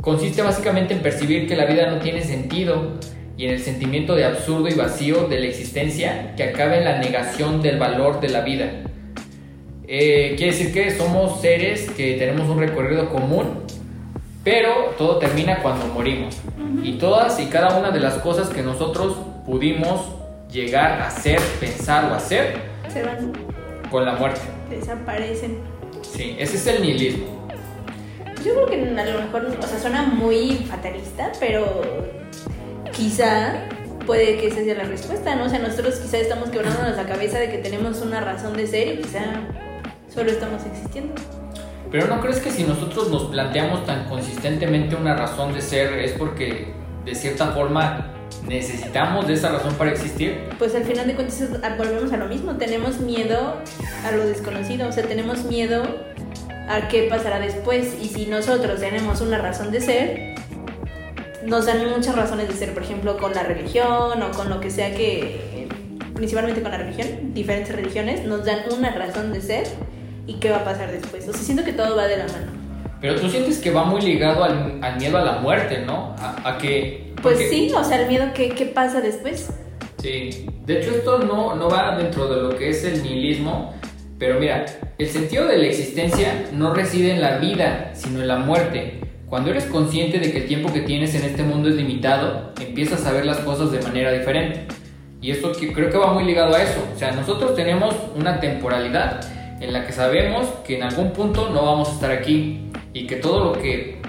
consiste 0.00 0.40
básicamente 0.40 0.94
en 0.94 1.00
percibir 1.00 1.46
que 1.46 1.54
la 1.54 1.66
vida 1.66 1.90
no 1.90 1.98
tiene 1.98 2.22
sentido 2.22 2.92
y 3.36 3.46
en 3.46 3.52
el 3.52 3.60
sentimiento 3.60 4.14
de 4.14 4.24
absurdo 4.24 4.68
y 4.68 4.74
vacío 4.74 5.26
de 5.28 5.40
la 5.40 5.46
existencia 5.46 6.34
que 6.36 6.44
acaba 6.44 6.76
en 6.76 6.84
la 6.84 6.98
negación 6.98 7.62
del 7.62 7.78
valor 7.78 8.20
de 8.20 8.28
la 8.28 8.40
vida. 8.42 8.70
Eh, 9.88 10.34
quiere 10.36 10.52
decir 10.52 10.72
que 10.72 10.90
somos 10.90 11.40
seres 11.40 11.90
que 11.90 12.14
tenemos 12.14 12.48
un 12.48 12.58
recorrido 12.58 13.08
común, 13.10 13.60
pero 14.44 14.94
todo 14.98 15.18
termina 15.18 15.58
cuando 15.62 15.86
morimos. 15.86 16.36
Y 16.82 16.94
todas 16.94 17.38
y 17.40 17.46
cada 17.46 17.78
una 17.78 17.90
de 17.90 18.00
las 18.00 18.14
cosas 18.14 18.48
que 18.48 18.62
nosotros 18.62 19.16
pudimos 19.46 20.00
llegar 20.50 21.00
a 21.02 21.10
ser, 21.10 21.40
pensar 21.60 22.10
o 22.10 22.14
hacer 22.14 22.56
Se 22.92 23.02
van, 23.02 23.32
con 23.90 24.04
la 24.04 24.14
muerte. 24.14 24.40
desaparecen. 24.70 25.58
Sí, 26.02 26.36
ese 26.38 26.56
es 26.56 26.66
el 26.66 26.82
nihilismo. 26.82 27.26
Yo 28.44 28.54
creo 28.54 28.66
que 28.66 29.00
a 29.00 29.04
lo 29.04 29.20
mejor, 29.20 29.56
o 29.58 29.66
sea, 29.66 29.78
suena 29.78 30.02
muy 30.02 30.56
fatalista, 30.68 31.30
pero 31.38 31.82
quizá 32.92 33.54
puede 34.06 34.36
que 34.38 34.48
esa 34.48 34.62
sea 34.62 34.74
la 34.74 34.84
respuesta, 34.84 35.34
¿no? 35.36 35.44
O 35.44 35.48
sea, 35.48 35.58
nosotros 35.60 35.96
quizá 35.96 36.18
estamos 36.18 36.48
quebrándonos 36.50 36.96
la 36.96 37.04
cabeza 37.06 37.38
de 37.38 37.50
que 37.50 37.58
tenemos 37.58 38.00
una 38.00 38.20
razón 38.20 38.56
de 38.56 38.66
ser 38.66 38.88
y 38.94 38.96
quizá 39.02 39.20
solo 40.12 40.30
estamos 40.30 40.62
existiendo. 40.66 41.14
Pero 41.90 42.06
¿no 42.08 42.20
crees 42.20 42.40
que 42.40 42.50
si 42.50 42.64
nosotros 42.64 43.10
nos 43.10 43.24
planteamos 43.24 43.84
tan 43.86 44.04
consistentemente 44.08 44.96
una 44.96 45.14
razón 45.14 45.52
de 45.52 45.60
ser 45.60 45.92
es 45.98 46.12
porque 46.12 46.72
de 47.04 47.14
cierta 47.14 47.48
forma 47.52 48.08
necesitamos 48.48 49.26
de 49.28 49.34
esa 49.34 49.50
razón 49.50 49.74
para 49.74 49.90
existir? 49.92 50.48
Pues 50.58 50.74
al 50.74 50.84
final 50.84 51.06
de 51.06 51.14
cuentas 51.14 51.40
es- 51.40 51.62
a- 51.62 51.76
volvemos 51.76 52.12
a 52.12 52.16
lo 52.16 52.26
mismo, 52.26 52.56
tenemos 52.56 52.98
miedo 53.00 53.56
a 54.06 54.12
lo 54.12 54.26
desconocido, 54.26 54.88
o 54.88 54.92
sea, 54.92 55.04
tenemos 55.04 55.44
miedo 55.44 55.82
a 56.68 56.88
qué 56.88 57.08
pasará 57.10 57.38
después 57.40 57.94
y 58.00 58.06
si 58.08 58.26
nosotros 58.26 58.80
tenemos 58.80 59.20
una 59.20 59.38
razón 59.38 59.70
de 59.70 59.80
ser, 59.80 60.31
nos 61.46 61.66
dan 61.66 61.88
muchas 61.90 62.14
razones 62.16 62.48
de 62.48 62.54
ser, 62.54 62.72
por 62.74 62.82
ejemplo, 62.82 63.16
con 63.18 63.32
la 63.34 63.42
religión 63.42 64.22
o 64.22 64.30
con 64.36 64.48
lo 64.48 64.60
que 64.60 64.70
sea 64.70 64.94
que, 64.94 65.66
principalmente 66.14 66.62
con 66.62 66.70
la 66.70 66.78
religión, 66.78 67.32
diferentes 67.34 67.74
religiones, 67.74 68.24
nos 68.24 68.44
dan 68.44 68.60
una 68.76 68.90
razón 68.94 69.32
de 69.32 69.40
ser 69.40 69.64
y 70.26 70.34
qué 70.34 70.50
va 70.50 70.58
a 70.58 70.64
pasar 70.64 70.90
después. 70.92 71.28
O 71.28 71.32
sea, 71.32 71.42
siento 71.42 71.64
que 71.64 71.72
todo 71.72 71.96
va 71.96 72.06
de 72.06 72.16
la 72.18 72.24
mano. 72.24 72.52
Pero 73.00 73.16
tú 73.16 73.28
sientes 73.28 73.58
que 73.58 73.70
va 73.72 73.84
muy 73.84 74.00
ligado 74.00 74.44
al, 74.44 74.78
al 74.82 74.96
miedo 74.96 75.18
a 75.18 75.22
la 75.22 75.32
muerte, 75.40 75.80
¿no? 75.84 76.14
A, 76.18 76.50
a 76.50 76.58
que... 76.58 77.12
Pues 77.20 77.34
porque- 77.34 77.48
sí, 77.50 77.72
o 77.76 77.82
sea, 77.82 78.00
el 78.02 78.08
miedo, 78.08 78.26
¿qué, 78.34 78.50
qué 78.50 78.66
pasa 78.66 79.00
después? 79.00 79.50
Sí, 79.98 80.46
de 80.66 80.78
hecho 80.80 80.90
esto 80.90 81.18
no, 81.18 81.54
no 81.56 81.68
va 81.68 81.96
dentro 81.96 82.26
de 82.32 82.42
lo 82.42 82.56
que 82.56 82.70
es 82.70 82.84
el 82.84 83.02
nihilismo, 83.02 83.72
pero 84.18 84.38
mira, 84.40 84.64
el 84.98 85.08
sentido 85.08 85.46
de 85.46 85.58
la 85.58 85.66
existencia 85.66 86.44
no 86.52 86.74
reside 86.74 87.12
en 87.12 87.20
la 87.20 87.38
vida, 87.38 87.90
sino 87.94 88.20
en 88.20 88.28
la 88.28 88.36
muerte. 88.38 89.00
Cuando 89.32 89.48
eres 89.50 89.64
consciente 89.64 90.18
de 90.18 90.30
que 90.30 90.40
el 90.40 90.46
tiempo 90.46 90.70
que 90.74 90.82
tienes 90.82 91.14
en 91.14 91.24
este 91.24 91.42
mundo 91.42 91.70
es 91.70 91.74
limitado, 91.76 92.52
empiezas 92.60 93.06
a 93.06 93.12
ver 93.12 93.24
las 93.24 93.38
cosas 93.38 93.72
de 93.72 93.80
manera 93.80 94.12
diferente. 94.12 94.66
Y 95.22 95.30
eso 95.30 95.52
que 95.52 95.72
creo 95.72 95.88
que 95.90 95.96
va 95.96 96.12
muy 96.12 96.24
ligado 96.24 96.54
a 96.54 96.62
eso. 96.62 96.86
O 96.94 96.98
sea, 96.98 97.12
nosotros 97.12 97.54
tenemos 97.56 97.94
una 98.14 98.40
temporalidad 98.40 99.24
en 99.58 99.72
la 99.72 99.86
que 99.86 99.92
sabemos 99.94 100.46
que 100.66 100.76
en 100.76 100.82
algún 100.82 101.12
punto 101.14 101.48
no 101.48 101.64
vamos 101.64 101.88
a 101.88 101.92
estar 101.92 102.10
aquí 102.10 102.66
y 102.92 103.06
que 103.06 103.16
todo 103.16 103.42
lo 103.42 103.52
que 103.54 104.02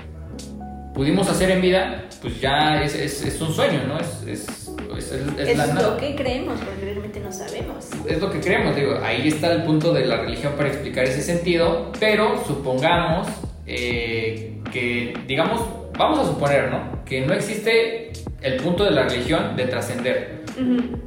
pudimos 0.94 1.30
hacer 1.30 1.52
en 1.52 1.62
vida, 1.62 2.04
pues 2.22 2.42
ya 2.42 2.84
es, 2.84 2.94
es- 2.94 3.24
es 3.24 3.40
un 3.40 3.54
sueño, 3.54 3.80
¿no? 3.88 4.00
Es, 4.02 4.24
es, 4.28 4.78
es- 5.40 5.58
la 5.58 5.68
lo 5.68 5.96
que 5.96 6.16
creemos, 6.18 6.60
porque 6.60 6.84
realmente 6.84 7.22
no 7.22 7.32
sabemos. 7.32 7.88
es 8.10 8.20
lo 8.20 8.30
que 8.30 8.42
creemos, 8.42 8.76
digo, 8.76 9.00
ahí 9.02 9.30
está 9.30 9.54
el 9.54 9.64
punto 9.64 9.94
de 9.94 10.06
la 10.06 10.18
religión 10.18 10.52
para 10.58 10.68
explicar 10.68 11.06
ese 11.06 11.22
sentido, 11.22 11.94
pero 11.98 12.44
supongamos 12.46 13.30
eh, 13.66 14.50
que, 14.74 15.14
digamos, 15.28 15.62
vamos 15.98 16.20
a 16.20 16.26
suponer, 16.26 16.70
¿no? 16.72 17.06
Que 17.06 17.22
no 17.22 17.34
existe 17.34 18.12
el 18.42 18.58
punto 18.58 18.84
de 18.84 18.92
la 18.92 19.04
religión 19.04 19.56
de 19.56 19.66
trascender. 19.68 20.44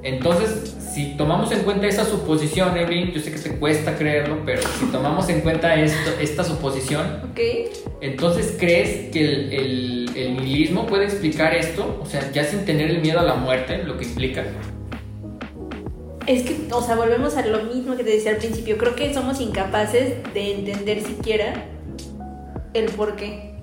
Entonces, 0.03 0.75
si 0.95 1.17
tomamos 1.17 1.53
en 1.53 1.61
cuenta 1.61 1.87
esa 1.87 2.05
suposición, 2.05 2.77
Evelyn, 2.77 3.13
yo 3.13 3.21
sé 3.21 3.31
que 3.33 3.39
te 3.39 3.51
cuesta 3.59 3.97
creerlo, 3.97 4.39
pero 4.47 4.63
si 4.63 4.87
tomamos 4.87 5.29
en 5.29 5.41
cuenta 5.43 5.75
esto, 5.75 6.11
esta 6.21 6.43
suposición, 6.43 7.21
Ok. 7.33 7.41
entonces 8.01 8.57
¿crees 8.59 9.11
que 9.13 9.21
el, 9.21 9.53
el, 9.53 10.11
el 10.17 10.37
nihilismo 10.37 10.87
puede 10.87 11.05
explicar 11.05 11.55
esto? 11.55 11.99
O 12.01 12.07
sea, 12.07 12.31
ya 12.33 12.45
sin 12.45 12.65
tener 12.65 12.91
el 12.91 13.01
miedo 13.01 13.21
a 13.21 13.25
la 13.25 13.35
muerte, 13.35 13.83
lo 13.85 13.99
que 13.99 14.05
implica. 14.07 14.45
Es 16.27 16.43
que, 16.43 16.57
o 16.73 16.83
sea, 16.83 16.97
volvemos 16.97 17.37
a 17.37 17.47
lo 17.47 17.63
mismo 17.65 17.97
que 17.97 18.03
te 18.03 18.11
decía 18.11 18.33
al 18.33 18.39
principio. 18.39 18.79
Creo 18.79 18.97
que 18.97 19.13
somos 19.15 19.41
incapaces 19.41 20.15
de 20.35 20.55
entender 20.55 21.01
siquiera 21.03 21.67
el 22.75 22.87
por 22.87 23.15
qué. 23.17 23.56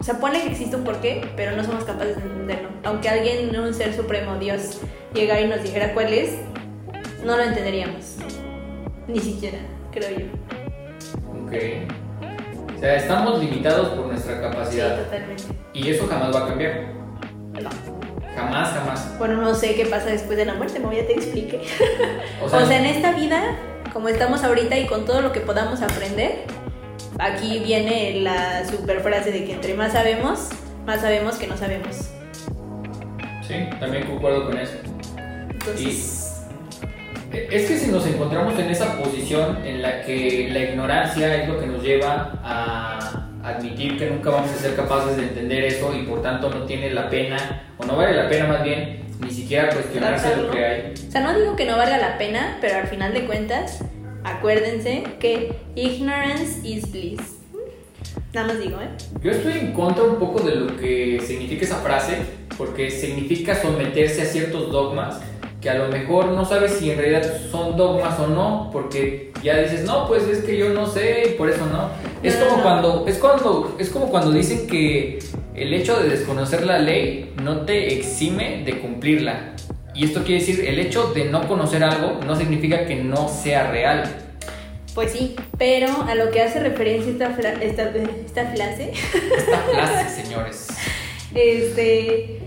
O 0.00 0.02
sea, 0.02 0.14
pone 0.18 0.40
que 0.42 0.48
existe 0.48 0.76
un 0.76 0.84
porqué, 0.84 1.30
pero 1.36 1.52
no 1.54 1.62
somos 1.62 1.84
capaces 1.84 2.16
de 2.16 2.22
entenderlo. 2.22 2.70
Aunque 2.84 3.08
alguien, 3.08 3.54
un 3.58 3.74
ser 3.74 3.94
supremo, 3.94 4.36
Dios, 4.38 4.80
llegara 5.12 5.42
y 5.42 5.46
nos 5.48 5.62
dijera 5.62 5.92
cuál 5.92 6.12
es, 6.12 6.36
no 7.24 7.36
lo 7.36 7.42
entenderíamos. 7.42 8.16
Ni 9.06 9.18
siquiera, 9.20 9.58
creo 9.92 10.08
yo. 10.10 10.26
Ok. 11.44 11.52
O 12.76 12.80
sea, 12.80 12.96
estamos 12.96 13.40
limitados 13.40 13.88
por 13.90 14.06
nuestra 14.06 14.36
Sí, 14.36 14.40
capacidad. 14.40 15.04
totalmente. 15.04 15.42
Y 15.74 15.90
eso 15.90 16.06
jamás 16.06 16.34
va 16.34 16.44
a 16.44 16.48
cambiar. 16.48 16.80
No. 17.60 17.68
Jamás, 18.34 18.70
jamás. 18.70 19.18
Bueno, 19.18 19.36
no 19.42 19.54
sé 19.54 19.74
qué 19.74 19.84
pasa 19.84 20.06
después 20.06 20.38
de 20.38 20.46
la 20.46 20.54
muerte, 20.54 20.80
como 20.80 20.94
ya 20.94 21.06
te 21.06 21.12
expliqué. 21.12 21.60
O 22.40 22.46
O 22.46 22.48
sea, 22.48 22.64
sea, 22.64 22.78
en 22.78 22.86
esta 22.86 23.12
vida, 23.12 23.54
como 23.92 24.08
estamos 24.08 24.42
ahorita 24.44 24.78
y 24.78 24.86
con 24.86 25.04
todo 25.04 25.20
lo 25.20 25.30
que 25.32 25.40
podamos 25.40 25.82
aprender, 25.82 26.44
aquí 27.20 27.60
viene 27.60 28.20
la 28.20 28.64
super 28.66 29.00
frase 29.00 29.30
de 29.30 29.44
que 29.44 29.52
entre 29.52 29.74
más 29.74 29.92
sabemos, 29.92 30.48
más 30.86 31.00
sabemos 31.00 31.36
que 31.36 31.46
no 31.46 31.56
sabemos. 31.56 32.10
sí, 33.46 33.54
también 33.78 34.06
concuerdo 34.06 34.46
con 34.46 34.58
eso. 34.58 34.74
Entonces, 35.50 36.46
Es 37.32 37.68
que 37.68 37.78
si 37.78 37.90
nos 37.92 38.06
encontramos 38.06 38.58
en 38.58 38.70
esa 38.70 38.96
posición 38.98 39.64
en 39.64 39.82
la 39.82 40.02
que 40.02 40.48
la 40.52 40.60
ignorancia 40.60 41.42
es 41.42 41.48
lo 41.48 41.60
que 41.60 41.66
nos 41.66 41.82
lleva 41.82 42.32
a 42.42 43.28
admitir 43.44 43.98
que 43.98 44.10
nunca 44.10 44.30
vamos 44.30 44.50
a 44.50 44.54
ser 44.54 44.74
capaces 44.74 45.16
de 45.16 45.22
entender 45.24 45.64
eso 45.64 45.94
y 45.94 46.02
por 46.02 46.22
tanto 46.22 46.50
no 46.50 46.64
tiene 46.64 46.90
la 46.90 47.08
pena, 47.08 47.62
o 47.78 47.84
no 47.84 47.96
vale 47.96 48.14
la 48.14 48.28
pena 48.28 48.46
más 48.46 48.62
bien, 48.62 49.04
ni 49.20 49.30
siquiera 49.30 49.70
cuestionarse 49.70 50.36
lo 50.36 50.50
que 50.50 50.64
hay. 50.64 50.94
o 51.08 51.10
sea, 51.10 51.20
no 51.22 51.38
digo 51.38 51.56
que 51.56 51.66
no 51.66 51.76
valga 51.76 51.98
la 51.98 52.18
pena, 52.18 52.58
pero 52.60 52.78
al 52.78 52.86
final 52.86 53.14
de 53.14 53.26
cuentas, 53.26 53.84
acuérdense 54.24 55.04
que 55.18 55.56
ignorance 55.74 56.66
is 56.66 56.90
bliss. 56.90 57.38
Nada 58.32 58.48
más 58.48 58.60
digo, 58.60 58.78
¿eh? 58.80 58.88
Yo 59.22 59.32
estoy 59.32 59.54
en 59.54 59.72
contra 59.72 60.04
un 60.04 60.16
poco 60.16 60.40
de 60.40 60.54
lo 60.54 60.76
que 60.76 61.20
significa 61.24 61.64
esa 61.64 61.76
frase, 61.76 62.18
porque 62.56 62.90
significa 62.90 63.60
someterse 63.60 64.22
a 64.22 64.24
ciertos 64.26 64.70
dogmas 64.70 65.20
que 65.60 65.68
a 65.68 65.74
lo 65.74 65.88
mejor 65.88 66.28
no 66.28 66.44
sabes 66.44 66.72
si 66.72 66.90
en 66.90 66.98
realidad 66.98 67.22
son 67.50 67.76
dogmas 67.76 68.18
o 68.18 68.26
no, 68.28 68.70
porque 68.72 69.32
ya 69.42 69.58
dices, 69.58 69.84
no, 69.84 70.06
pues 70.08 70.24
es 70.24 70.42
que 70.42 70.56
yo 70.56 70.70
no 70.70 70.86
sé 70.86 71.32
y 71.32 71.38
por 71.38 71.50
eso 71.50 71.66
no. 71.66 71.90
Es 72.22 72.36
como 72.36 72.62
cuando, 72.62 73.04
es 73.06 73.18
cuando, 73.18 73.76
es 73.78 73.90
como 73.90 74.10
cuando 74.10 74.30
dicen 74.30 74.66
que 74.66 75.18
el 75.54 75.74
hecho 75.74 76.00
de 76.00 76.08
desconocer 76.08 76.64
la 76.64 76.78
ley 76.78 77.34
no 77.42 77.62
te 77.62 77.94
exime 77.94 78.62
de 78.64 78.78
cumplirla. 78.78 79.54
Y 79.94 80.04
esto 80.04 80.22
quiere 80.24 80.40
decir, 80.40 80.64
el 80.66 80.78
hecho 80.78 81.12
de 81.12 81.26
no 81.26 81.46
conocer 81.48 81.82
algo 81.82 82.20
no 82.24 82.36
significa 82.36 82.86
que 82.86 82.96
no 82.96 83.28
sea 83.28 83.70
real. 83.70 84.04
Pues 84.94 85.12
sí, 85.12 85.36
pero 85.58 85.88
a 86.08 86.14
lo 86.14 86.30
que 86.30 86.42
hace 86.42 86.60
referencia 86.60 87.12
esta, 87.12 87.52
esta, 87.62 87.90
esta 87.90 88.46
frase. 88.46 88.92
Esta 88.92 89.58
frase, 89.72 90.22
señores. 90.22 90.68
Este. 91.34 92.40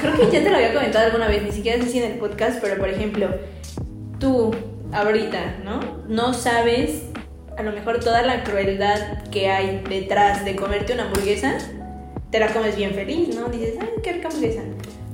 Creo 0.00 0.16
que 0.16 0.30
ya 0.30 0.42
te 0.42 0.50
lo 0.50 0.56
había 0.56 0.72
comentado 0.72 1.06
alguna 1.06 1.28
vez, 1.28 1.42
ni 1.42 1.52
siquiera 1.52 1.82
sé 1.82 1.90
si 1.90 1.98
en 1.98 2.12
el 2.12 2.18
podcast, 2.18 2.60
pero 2.62 2.78
por 2.78 2.88
ejemplo, 2.88 3.28
tú, 4.18 4.54
ahorita, 4.92 5.58
¿no? 5.64 5.80
No 6.08 6.32
sabes 6.32 7.02
a 7.60 7.62
lo 7.62 7.72
mejor 7.72 8.00
toda 8.00 8.22
la 8.22 8.42
crueldad 8.42 9.22
que 9.30 9.50
hay 9.50 9.82
detrás 9.88 10.44
de 10.44 10.56
comerte 10.56 10.94
una 10.94 11.04
hamburguesa, 11.04 11.58
te 12.30 12.40
la 12.40 12.48
comes 12.52 12.76
bien 12.76 12.94
feliz, 12.94 13.34
¿no? 13.34 13.48
Dices, 13.48 13.74
ay, 13.80 13.88
qué 14.02 14.12
rica 14.12 14.28
hamburguesa. 14.28 14.62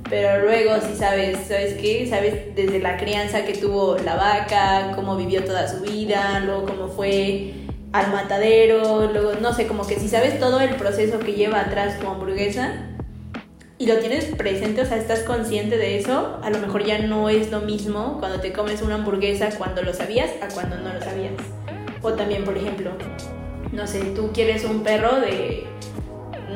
Pero 0.08 0.44
luego 0.44 0.74
si 0.80 0.94
sabes, 0.96 1.38
¿sabes 1.48 1.74
qué? 1.74 2.06
Sabes 2.08 2.54
desde 2.54 2.78
la 2.78 2.96
crianza 2.96 3.44
que 3.44 3.54
tuvo 3.54 3.96
la 3.98 4.14
vaca, 4.14 4.92
cómo 4.94 5.16
vivió 5.16 5.44
toda 5.44 5.66
su 5.66 5.80
vida, 5.80 6.40
luego 6.40 6.66
cómo 6.66 6.88
fue 6.88 7.52
al 7.92 8.12
matadero, 8.12 9.10
luego 9.10 9.32
no 9.40 9.52
sé, 9.52 9.66
como 9.66 9.86
que 9.86 9.98
si 9.98 10.08
sabes 10.08 10.38
todo 10.38 10.60
el 10.60 10.76
proceso 10.76 11.18
que 11.18 11.32
lleva 11.32 11.60
atrás 11.60 11.98
tu 11.98 12.06
hamburguesa 12.06 12.74
y 13.78 13.86
lo 13.86 13.98
tienes 13.98 14.24
presente, 14.26 14.82
o 14.82 14.86
sea, 14.86 14.96
estás 14.96 15.20
consciente 15.20 15.76
de 15.76 15.98
eso, 15.98 16.38
a 16.42 16.50
lo 16.50 16.58
mejor 16.58 16.84
ya 16.84 16.98
no 16.98 17.28
es 17.28 17.50
lo 17.50 17.60
mismo 17.60 18.16
cuando 18.20 18.40
te 18.40 18.52
comes 18.52 18.82
una 18.82 18.94
hamburguesa 18.94 19.50
cuando 19.58 19.82
lo 19.82 19.92
sabías 19.92 20.30
a 20.40 20.48
cuando 20.48 20.76
no 20.76 20.94
lo 20.94 21.00
sabías. 21.00 21.32
O 22.00 22.12
también, 22.12 22.44
por 22.44 22.56
ejemplo, 22.56 22.92
no 23.72 23.86
sé, 23.86 24.00
tú 24.14 24.30
quieres 24.32 24.64
un 24.64 24.82
perro 24.82 25.20
de 25.20 25.66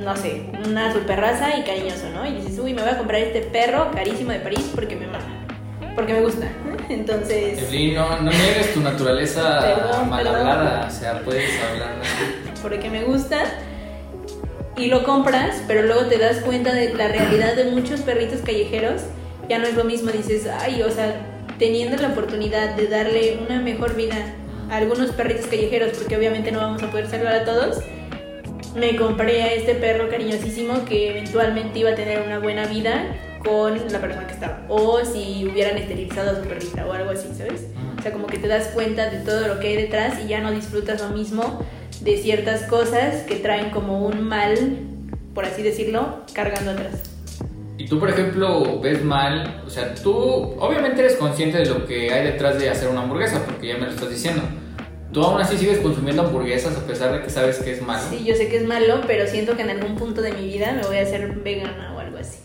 no 0.03 0.16
sé, 0.16 0.42
una 0.66 0.92
super 0.92 1.20
raza 1.20 1.57
y 1.57 1.62
cariñoso, 1.62 2.11
¿no? 2.14 2.26
Y 2.26 2.36
dices, 2.36 2.59
uy, 2.59 2.74
me 2.74 2.82
voy 2.82 2.90
a 2.90 2.98
comprar 2.98 3.20
este 3.20 3.42
perro 3.42 3.90
carísimo 3.92 4.32
de 4.32 4.40
París 4.40 4.70
porque 4.74 4.96
me 4.96 5.07
mama, 5.07 5.46
porque 5.94 6.12
me 6.12 6.20
gusta. 6.20 6.46
Entonces. 6.88 7.59
Evelyn, 7.59 7.94
no, 7.94 8.20
no 8.20 8.30
niegues 8.30 8.74
tu 8.74 8.80
naturaleza 8.80 10.07
mal 10.09 10.26
hablada, 10.26 10.86
o 10.88 10.90
sea, 10.90 11.20
puedes 11.20 11.51
hablar. 11.62 11.94
Porque 12.62 12.90
me 12.90 13.05
gusta 13.05 13.44
y 14.76 14.86
lo 14.86 15.05
compras, 15.05 15.62
pero 15.66 15.82
luego 15.82 16.07
te 16.07 16.18
das 16.18 16.38
cuenta 16.38 16.72
de 16.72 16.94
la 16.94 17.09
realidad 17.09 17.55
de 17.55 17.64
muchos 17.64 18.01
perritos 18.01 18.40
callejeros, 18.40 19.03
ya 19.48 19.59
no 19.59 19.66
es 19.66 19.74
lo 19.74 19.84
mismo, 19.84 20.11
dices, 20.11 20.48
ay, 20.61 20.82
o 20.82 20.90
sea, 20.90 21.14
teniendo 21.59 21.96
la 22.01 22.09
oportunidad 22.09 22.76
de 22.76 22.86
darle 22.86 23.38
una 23.46 23.61
mejor 23.61 23.94
vida 23.94 24.16
a 24.70 24.76
algunos 24.76 25.11
perritos 25.11 25.46
callejeros, 25.46 25.98
porque 25.98 26.16
obviamente 26.16 26.53
no 26.53 26.61
vamos 26.61 26.82
a 26.82 26.90
poder 26.90 27.09
salvar 27.09 27.34
a 27.34 27.44
todos 27.44 27.82
me 28.74 28.96
compré 28.96 29.42
a 29.42 29.52
este 29.54 29.74
perro 29.74 30.08
cariñosísimo 30.08 30.84
que 30.84 31.10
eventualmente 31.10 31.78
iba 31.78 31.90
a 31.90 31.94
tener 31.94 32.22
una 32.22 32.38
buena 32.38 32.66
vida 32.66 33.16
con 33.44 33.74
la 33.90 34.00
persona 34.00 34.26
que 34.26 34.34
estaba. 34.34 34.64
O 34.68 35.04
si 35.04 35.46
hubieran 35.50 35.76
esterilizado 35.76 36.30
a 36.30 36.42
su 36.42 36.48
perrita 36.48 36.86
o 36.86 36.92
algo 36.92 37.10
así, 37.10 37.28
¿sabes? 37.36 37.66
O 37.98 38.02
sea, 38.02 38.12
como 38.12 38.26
que 38.26 38.38
te 38.38 38.48
das 38.48 38.68
cuenta 38.68 39.10
de 39.10 39.18
todo 39.18 39.48
lo 39.48 39.60
que 39.60 39.68
hay 39.68 39.76
detrás 39.76 40.20
y 40.24 40.28
ya 40.28 40.40
no 40.40 40.52
disfrutas 40.52 41.00
lo 41.00 41.08
mismo 41.08 41.64
de 42.00 42.16
ciertas 42.16 42.62
cosas 42.62 43.22
que 43.22 43.36
traen 43.36 43.70
como 43.70 44.06
un 44.06 44.22
mal, 44.22 44.56
por 45.34 45.44
así 45.44 45.62
decirlo, 45.62 46.20
cargando 46.32 46.70
atrás. 46.70 47.02
Y 47.76 47.86
tú, 47.86 47.98
por 47.98 48.10
ejemplo, 48.10 48.78
ves 48.80 49.02
mal, 49.02 49.62
o 49.66 49.70
sea, 49.70 49.94
tú 49.94 50.14
obviamente 50.58 51.00
eres 51.00 51.16
consciente 51.16 51.58
de 51.58 51.66
lo 51.66 51.86
que 51.86 52.12
hay 52.12 52.24
detrás 52.24 52.58
de 52.58 52.68
hacer 52.68 52.88
una 52.88 53.02
hamburguesa, 53.02 53.42
porque 53.44 53.68
ya 53.68 53.78
me 53.78 53.86
lo 53.86 53.92
estás 53.92 54.10
diciendo 54.10 54.42
tú 55.12 55.22
aún 55.22 55.40
así 55.40 55.56
sigues 55.56 55.78
consumiendo 55.78 56.22
hamburguesas 56.22 56.76
a 56.76 56.86
pesar 56.86 57.12
de 57.12 57.22
que 57.22 57.30
sabes 57.30 57.58
que 57.58 57.72
es 57.72 57.82
malo. 57.82 58.02
Sí, 58.11 58.24
yo 58.24 58.34
sé 58.34 58.48
que 58.48 58.58
es 58.58 58.64
malo, 58.64 59.00
pero 59.06 59.26
siento 59.26 59.56
que 59.56 59.62
en 59.62 59.70
algún 59.70 59.96
punto 59.96 60.22
de 60.22 60.32
mi 60.32 60.46
vida 60.46 60.72
me 60.72 60.86
voy 60.86 60.98
a 60.98 61.02
hacer 61.02 61.28
vegana 61.42 61.94
o 61.96 62.00
algo 62.00 62.18
así. 62.18 62.38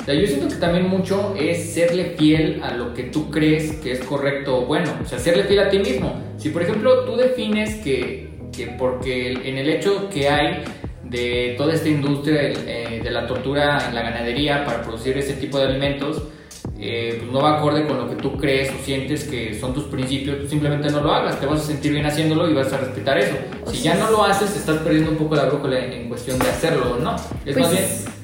O 0.00 0.04
sea, 0.04 0.14
yo 0.14 0.26
siento 0.26 0.48
que 0.48 0.56
también 0.56 0.86
mucho 0.86 1.34
es 1.34 1.72
serle 1.72 2.14
fiel 2.18 2.62
a 2.62 2.74
lo 2.74 2.92
que 2.92 3.04
tú 3.04 3.30
crees 3.30 3.76
que 3.76 3.92
es 3.92 4.00
correcto 4.00 4.58
o 4.58 4.66
bueno. 4.66 4.92
O 5.02 5.08
sea, 5.08 5.18
serle 5.18 5.44
fiel 5.44 5.60
a 5.60 5.70
ti 5.70 5.78
mismo. 5.78 6.14
Si, 6.36 6.50
por 6.50 6.62
ejemplo, 6.62 7.04
tú 7.04 7.16
defines 7.16 7.76
que, 7.76 8.28
que 8.54 8.66
porque 8.78 9.32
en 9.32 9.56
el 9.56 9.70
hecho 9.70 10.10
que 10.10 10.28
hay 10.28 10.62
de 11.04 11.54
toda 11.56 11.72
esta 11.72 11.88
industria 11.88 12.42
eh, 12.42 13.00
de 13.02 13.10
la 13.10 13.26
tortura 13.26 13.78
en 13.88 13.94
la 13.94 14.02
ganadería 14.02 14.64
para 14.64 14.82
producir 14.82 15.16
ese 15.16 15.34
tipo 15.34 15.58
de 15.58 15.68
alimentos, 15.68 16.22
eh, 16.86 17.16
pues 17.18 17.32
no 17.32 17.40
va 17.40 17.56
acorde 17.56 17.86
con 17.86 17.96
lo 17.96 18.10
que 18.10 18.16
tú 18.16 18.36
crees 18.36 18.70
o 18.70 18.84
sientes 18.84 19.24
que 19.24 19.58
son 19.58 19.72
tus 19.72 19.84
principios, 19.84 20.38
tú 20.42 20.46
simplemente 20.46 20.90
no 20.90 21.00
lo 21.00 21.12
hagas, 21.12 21.40
te 21.40 21.46
vas 21.46 21.60
a 21.60 21.64
sentir 21.64 21.92
bien 21.92 22.04
haciéndolo 22.04 22.48
y 22.48 22.52
vas 22.52 22.70
a 22.74 22.76
respetar 22.76 23.16
eso. 23.16 23.34
Si 23.66 23.78
ya 23.78 23.94
no 23.94 24.10
lo 24.10 24.22
haces, 24.22 24.54
estás 24.54 24.78
perdiendo 24.78 25.12
un 25.12 25.16
poco 25.16 25.34
la 25.34 25.46
brújula 25.46 25.78
en 25.78 26.08
cuestión 26.10 26.38
de 26.38 26.46
hacerlo, 26.46 26.98
¿no? 27.00 27.16
Es 27.46 27.56
más 27.56 27.68
pues 27.68 27.70
bien... 27.70 28.14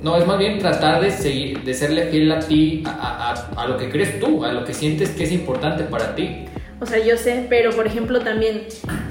No, 0.00 0.16
es 0.16 0.26
más 0.26 0.38
bien 0.38 0.58
tratar 0.58 1.00
de 1.00 1.10
seguir, 1.10 1.62
de 1.62 1.74
serle 1.74 2.06
fiel 2.06 2.32
a 2.32 2.40
ti, 2.40 2.82
a, 2.86 3.52
a, 3.54 3.62
a 3.62 3.68
lo 3.68 3.76
que 3.76 3.90
crees 3.90 4.18
tú, 4.18 4.44
a 4.44 4.52
lo 4.52 4.64
que 4.64 4.74
sientes 4.74 5.10
que 5.10 5.24
es 5.24 5.30
importante 5.32 5.84
para 5.84 6.14
ti. 6.14 6.46
O 6.80 6.86
sea, 6.86 6.98
yo 7.04 7.18
sé, 7.18 7.46
pero 7.50 7.72
por 7.72 7.86
ejemplo 7.86 8.20
también, 8.20 8.62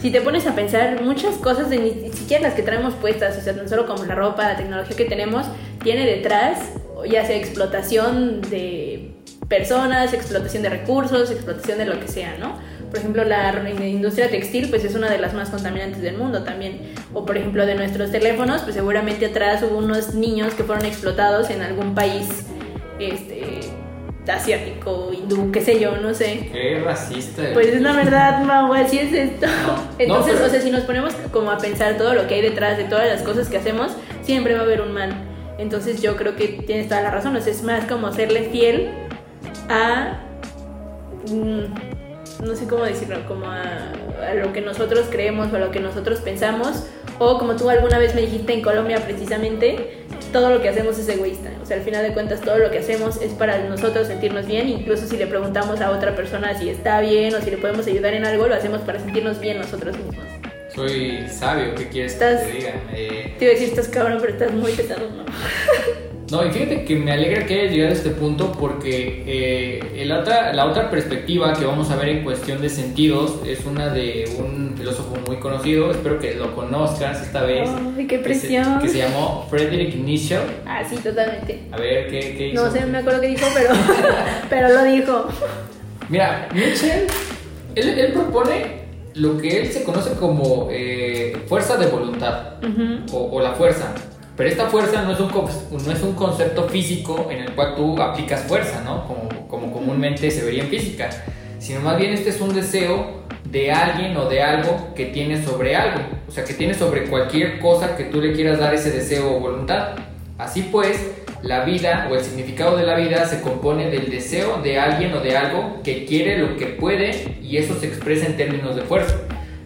si 0.01 0.09
te 0.09 0.21
pones 0.21 0.47
a 0.47 0.55
pensar, 0.55 1.03
muchas 1.03 1.35
cosas, 1.35 1.69
de 1.69 1.77
ni 1.77 2.11
siquiera 2.11 2.41
las 2.41 2.55
que 2.55 2.63
traemos 2.63 2.95
puestas, 2.95 3.37
o 3.37 3.41
sea, 3.41 3.53
no 3.53 3.67
solo 3.67 3.85
como 3.85 4.03
la 4.05 4.15
ropa, 4.15 4.47
la 4.47 4.57
tecnología 4.57 4.97
que 4.97 5.05
tenemos, 5.05 5.45
tiene 5.83 6.07
detrás 6.07 6.73
ya 7.05 7.25
sea 7.25 7.35
explotación 7.35 8.41
de 8.41 9.11
personas, 9.47 10.13
explotación 10.13 10.63
de 10.63 10.69
recursos, 10.69 11.31
explotación 11.31 11.79
de 11.79 11.85
lo 11.85 11.99
que 11.99 12.07
sea, 12.07 12.37
¿no? 12.37 12.57
Por 12.89 12.99
ejemplo, 12.99 13.23
la 13.23 13.53
industria 13.87 14.29
textil 14.29 14.69
pues 14.69 14.83
es 14.83 14.95
una 14.95 15.09
de 15.09 15.19
las 15.19 15.33
más 15.33 15.49
contaminantes 15.49 16.01
del 16.01 16.17
mundo 16.17 16.43
también. 16.43 16.93
O 17.13 17.25
por 17.25 17.37
ejemplo 17.37 17.65
de 17.65 17.75
nuestros 17.75 18.11
teléfonos, 18.11 18.61
pues 18.61 18.75
seguramente 18.75 19.27
atrás 19.27 19.63
hubo 19.63 19.77
unos 19.77 20.15
niños 20.15 20.53
que 20.55 20.63
fueron 20.63 20.85
explotados 20.85 21.49
en 21.51 21.61
algún 21.61 21.93
país 21.93 22.27
este, 22.99 23.59
asiático, 24.27 25.11
hindú, 25.13 25.51
qué 25.51 25.61
sé 25.61 25.79
yo, 25.79 25.97
no 25.97 26.13
sé. 26.13 26.49
Qué 26.51 26.81
racista. 26.83 27.43
Pues 27.53 27.67
es 27.67 27.81
la 27.81 27.93
verdad, 27.93 28.43
Mau, 28.43 28.73
así 28.73 28.99
es 28.99 29.13
esto. 29.13 29.47
Entonces, 29.99 30.39
o 30.41 30.49
sea, 30.49 30.61
si 30.61 30.71
nos 30.71 30.81
ponemos 30.81 31.13
como 31.31 31.51
a 31.51 31.57
pensar 31.57 31.97
todo 31.97 32.13
lo 32.13 32.27
que 32.27 32.35
hay 32.35 32.41
detrás 32.41 32.77
de 32.77 32.85
todas 32.85 33.07
las 33.07 33.21
cosas 33.21 33.49
que 33.49 33.57
hacemos, 33.57 33.91
siempre 34.23 34.55
va 34.55 34.61
a 34.61 34.63
haber 34.63 34.81
un 34.81 34.93
mal. 34.93 35.28
Entonces 35.59 36.01
yo 36.01 36.15
creo 36.15 36.37
que 36.37 36.47
tienes 36.65 36.87
toda 36.87 37.01
la 37.01 37.11
razón, 37.11 37.35
es 37.35 37.63
más 37.63 37.83
como 37.83 38.13
serle 38.13 38.49
fiel 38.49 38.89
a, 39.67 40.21
mm, 41.29 42.45
no 42.45 42.55
sé 42.55 42.65
cómo 42.65 42.85
decirlo, 42.85 43.17
como 43.27 43.45
a, 43.45 43.91
lo 44.35 44.53
que 44.53 44.61
nosotros 44.61 45.07
creemos 45.09 45.51
o 45.51 45.57
a 45.57 45.59
lo 45.59 45.71
que 45.71 45.81
nosotros 45.81 46.19
pensamos, 46.21 46.85
o 47.19 47.37
como 47.37 47.57
tú 47.57 47.69
alguna 47.69 47.99
vez 47.99 48.15
me 48.15 48.21
dijiste 48.21 48.53
en 48.53 48.61
Colombia 48.61 48.99
precisamente, 49.03 50.05
todo 50.31 50.49
lo 50.49 50.61
que 50.61 50.69
hacemos 50.69 50.97
es 50.97 51.09
egoísta, 51.09 51.49
o 51.61 51.65
sea, 51.65 51.75
al 51.75 51.83
final 51.83 52.03
de 52.03 52.13
cuentas 52.13 52.39
todo 52.39 52.57
lo 52.57 52.71
que 52.71 52.79
hacemos 52.79 53.21
es 53.21 53.33
para 53.33 53.57
nosotros 53.67 54.07
sentirnos 54.07 54.45
bien, 54.45 54.69
incluso 54.69 55.07
si 55.07 55.17
le 55.17 55.27
preguntamos 55.27 55.81
a 55.81 55.91
otra 55.91 56.15
persona 56.15 56.57
si 56.57 56.69
está 56.69 57.01
bien 57.01 57.35
o 57.35 57.41
si 57.41 57.51
le 57.51 57.57
podemos 57.57 57.85
ayudar 57.85 58.13
en 58.13 58.25
algo, 58.25 58.47
lo 58.47 58.55
hacemos 58.55 58.79
para 58.81 58.99
sentirnos 58.99 59.41
bien 59.41 59.57
nosotros 59.57 59.97
mismos 59.97 60.38
soy 60.79 61.27
sabio, 61.29 61.75
¿qué 61.75 61.89
quieres 61.89 62.13
que 62.13 62.25
te 62.25 62.51
diga? 62.53 62.73
Eh, 62.93 63.35
te 63.37 63.45
iba 63.45 63.51
a 63.51 63.55
decir, 63.55 63.69
estás 63.69 63.89
cabrón, 63.89 64.19
pero 64.21 64.31
estás 64.31 64.53
muy 64.53 64.71
pesado, 64.71 65.09
¿no? 65.09 65.25
No, 66.31 66.47
y 66.47 66.51
fíjate 66.51 66.85
que 66.85 66.95
me 66.95 67.11
alegra 67.11 67.45
que 67.45 67.59
hayas 67.59 67.71
llegado 67.73 67.89
a 67.89 67.97
este 67.97 68.11
punto 68.11 68.51
porque 68.53 69.23
eh, 69.27 70.01
el 70.01 70.11
otra, 70.11 70.53
la 70.53 70.67
otra 70.67 70.89
perspectiva 70.89 71.53
que 71.53 71.65
vamos 71.65 71.89
a 71.89 71.97
ver 71.97 72.09
en 72.09 72.23
cuestión 72.23 72.61
de 72.61 72.69
sentidos 72.69 73.39
es 73.45 73.65
una 73.65 73.89
de 73.89 74.37
un 74.37 74.75
filósofo 74.77 75.17
muy 75.27 75.37
conocido, 75.37 75.91
espero 75.91 76.17
que 76.19 76.35
lo 76.35 76.55
conozcas 76.55 77.23
esta 77.23 77.43
vez. 77.43 77.67
¡Ay, 77.97 78.07
qué 78.07 78.19
presión! 78.19 78.79
Que 78.79 78.87
se, 78.87 78.99
llamó 78.99 79.47
Friedrich 79.49 79.95
Nietzsche. 79.95 80.37
Ah, 80.65 80.83
sí, 80.87 80.95
totalmente. 80.95 81.59
A 81.71 81.77
ver, 81.77 82.09
¿qué, 82.09 82.35
qué 82.37 82.47
hizo? 82.49 82.63
No 82.63 82.71
sé, 82.71 82.85
me 82.85 82.99
acuerdo 82.99 83.19
qué 83.19 83.27
dijo, 83.27 83.47
pero, 83.53 83.69
pero 84.49 84.69
lo 84.69 84.83
dijo. 84.85 85.27
Mira, 86.07 86.47
Nietzsche, 86.53 87.07
él, 87.75 87.89
él 87.99 88.13
propone 88.13 88.78
lo 89.15 89.37
que 89.37 89.61
él 89.61 89.71
se 89.71 89.83
conoce 89.83 90.13
como 90.13 90.67
eh, 90.71 91.37
fuerza 91.47 91.77
de 91.77 91.87
voluntad 91.87 92.53
o, 93.11 93.39
la 93.41 93.53
fuerza. 93.53 93.93
Pero 94.35 94.49
esta 94.49 94.67
fuerza 94.67 95.01
no 95.01 95.11
es, 95.11 95.19
un, 95.19 95.31
no 95.85 95.91
es 95.91 96.01
un 96.01 96.13
concepto 96.13 96.63
físico 96.69 97.27
en 97.29 97.39
el 97.39 97.51
cual 97.55 97.75
tú 97.75 98.01
aplicas 98.01 98.41
fuerza, 98.43 98.81
¿no? 98.85 99.05
Como, 99.05 99.47
como 99.47 99.73
comúnmente 99.73 100.31
se 100.31 100.45
vería 100.45 100.63
en 100.63 100.69
física. 100.69 101.09
Sino 101.59 101.81
más 101.81 101.97
bien 101.97 102.13
este 102.13 102.29
es 102.29 102.39
un 102.39 102.53
deseo 102.53 103.19
de 103.51 103.71
alguien 103.71 104.15
o 104.15 104.29
de 104.29 104.41
algo 104.41 104.93
que 104.95 105.07
tiene 105.07 105.43
sobre 105.43 105.75
algo. 105.75 106.01
O 106.27 106.31
sea, 106.31 106.45
que 106.45 106.53
tiene 106.53 106.73
sobre 106.73 107.05
cualquier 107.05 107.59
cosa 107.59 107.97
que 107.97 108.05
tú 108.05 108.21
le 108.21 108.33
quieras 108.33 108.59
dar 108.59 108.73
ese 108.73 108.91
deseo 108.91 109.35
o 109.35 109.39
voluntad. 109.39 109.95
Así 110.37 110.69
pues, 110.71 111.18
la 111.41 111.63
vida 111.63 112.07
o 112.11 112.15
el 112.15 112.21
significado 112.21 112.75
de 112.75 112.85
la 112.85 112.95
vida 112.95 113.25
se 113.25 113.41
compone 113.41 113.89
del 113.89 114.09
deseo 114.09 114.61
de 114.61 114.79
alguien 114.79 115.13
o 115.13 115.19
de 115.19 115.37
algo 115.37 115.81
que 115.83 116.05
quiere 116.05 116.37
lo 116.37 116.57
que 116.57 116.67
puede 116.67 117.37
y 117.41 117.57
eso 117.57 117.75
se 117.79 117.87
expresa 117.87 118.25
en 118.25 118.37
términos 118.37 118.75
de 118.75 118.81
fuerza. 118.81 119.15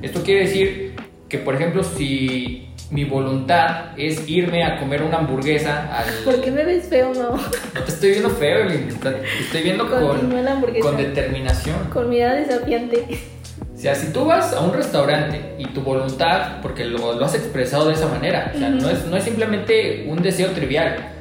Esto 0.02 0.22
quiere 0.24 0.42
decir 0.42 0.96
que, 1.30 1.38
por 1.40 1.56
ejemplo, 1.56 1.84
si 1.84 2.70
mi 2.92 3.06
voluntad 3.06 3.98
es 3.98 4.28
irme 4.30 4.64
a 4.64 4.80
comer 4.80 5.02
una 5.02 5.18
hamburguesa 5.18 5.90
al... 5.98 6.06
¿Por 6.26 6.42
qué 6.42 6.52
me 6.52 6.64
ves 6.64 6.88
feo, 6.88 7.12
no? 7.14 7.32
No 7.32 7.82
te 7.84 7.92
estoy 7.92 8.12
viendo 8.12 8.30
feo, 8.30 8.60
Evelyn, 8.60 8.88
te 9.00 9.10
estoy 9.40 9.62
viendo 9.64 9.90
con, 9.90 10.32
con 10.82 10.98
determinación. 10.98 11.76
Con 11.92 12.10
mirada 12.10 12.36
desafiante. 12.36 13.06
O 13.74 13.78
sea, 13.78 13.96
si 13.96 14.14
tú 14.14 14.26
vas 14.26 14.54
a 14.54 14.62
un 14.62 14.74
restaurante 14.74 15.56
y 15.58 15.66
tu 15.68 15.82
voluntad, 15.82 16.62
porque 16.62 16.86
lo, 16.86 17.14
lo 17.14 17.26
has 17.26 17.34
expresado 17.34 17.88
de 17.88 17.96
esa 17.96 18.08
manera, 18.08 18.52
o 18.54 18.58
sea, 18.58 18.70
no, 18.70 18.90
es, 18.90 19.06
no 19.06 19.18
es 19.18 19.24
simplemente 19.24 20.06
un 20.08 20.22
deseo 20.22 20.52
trivial, 20.52 21.13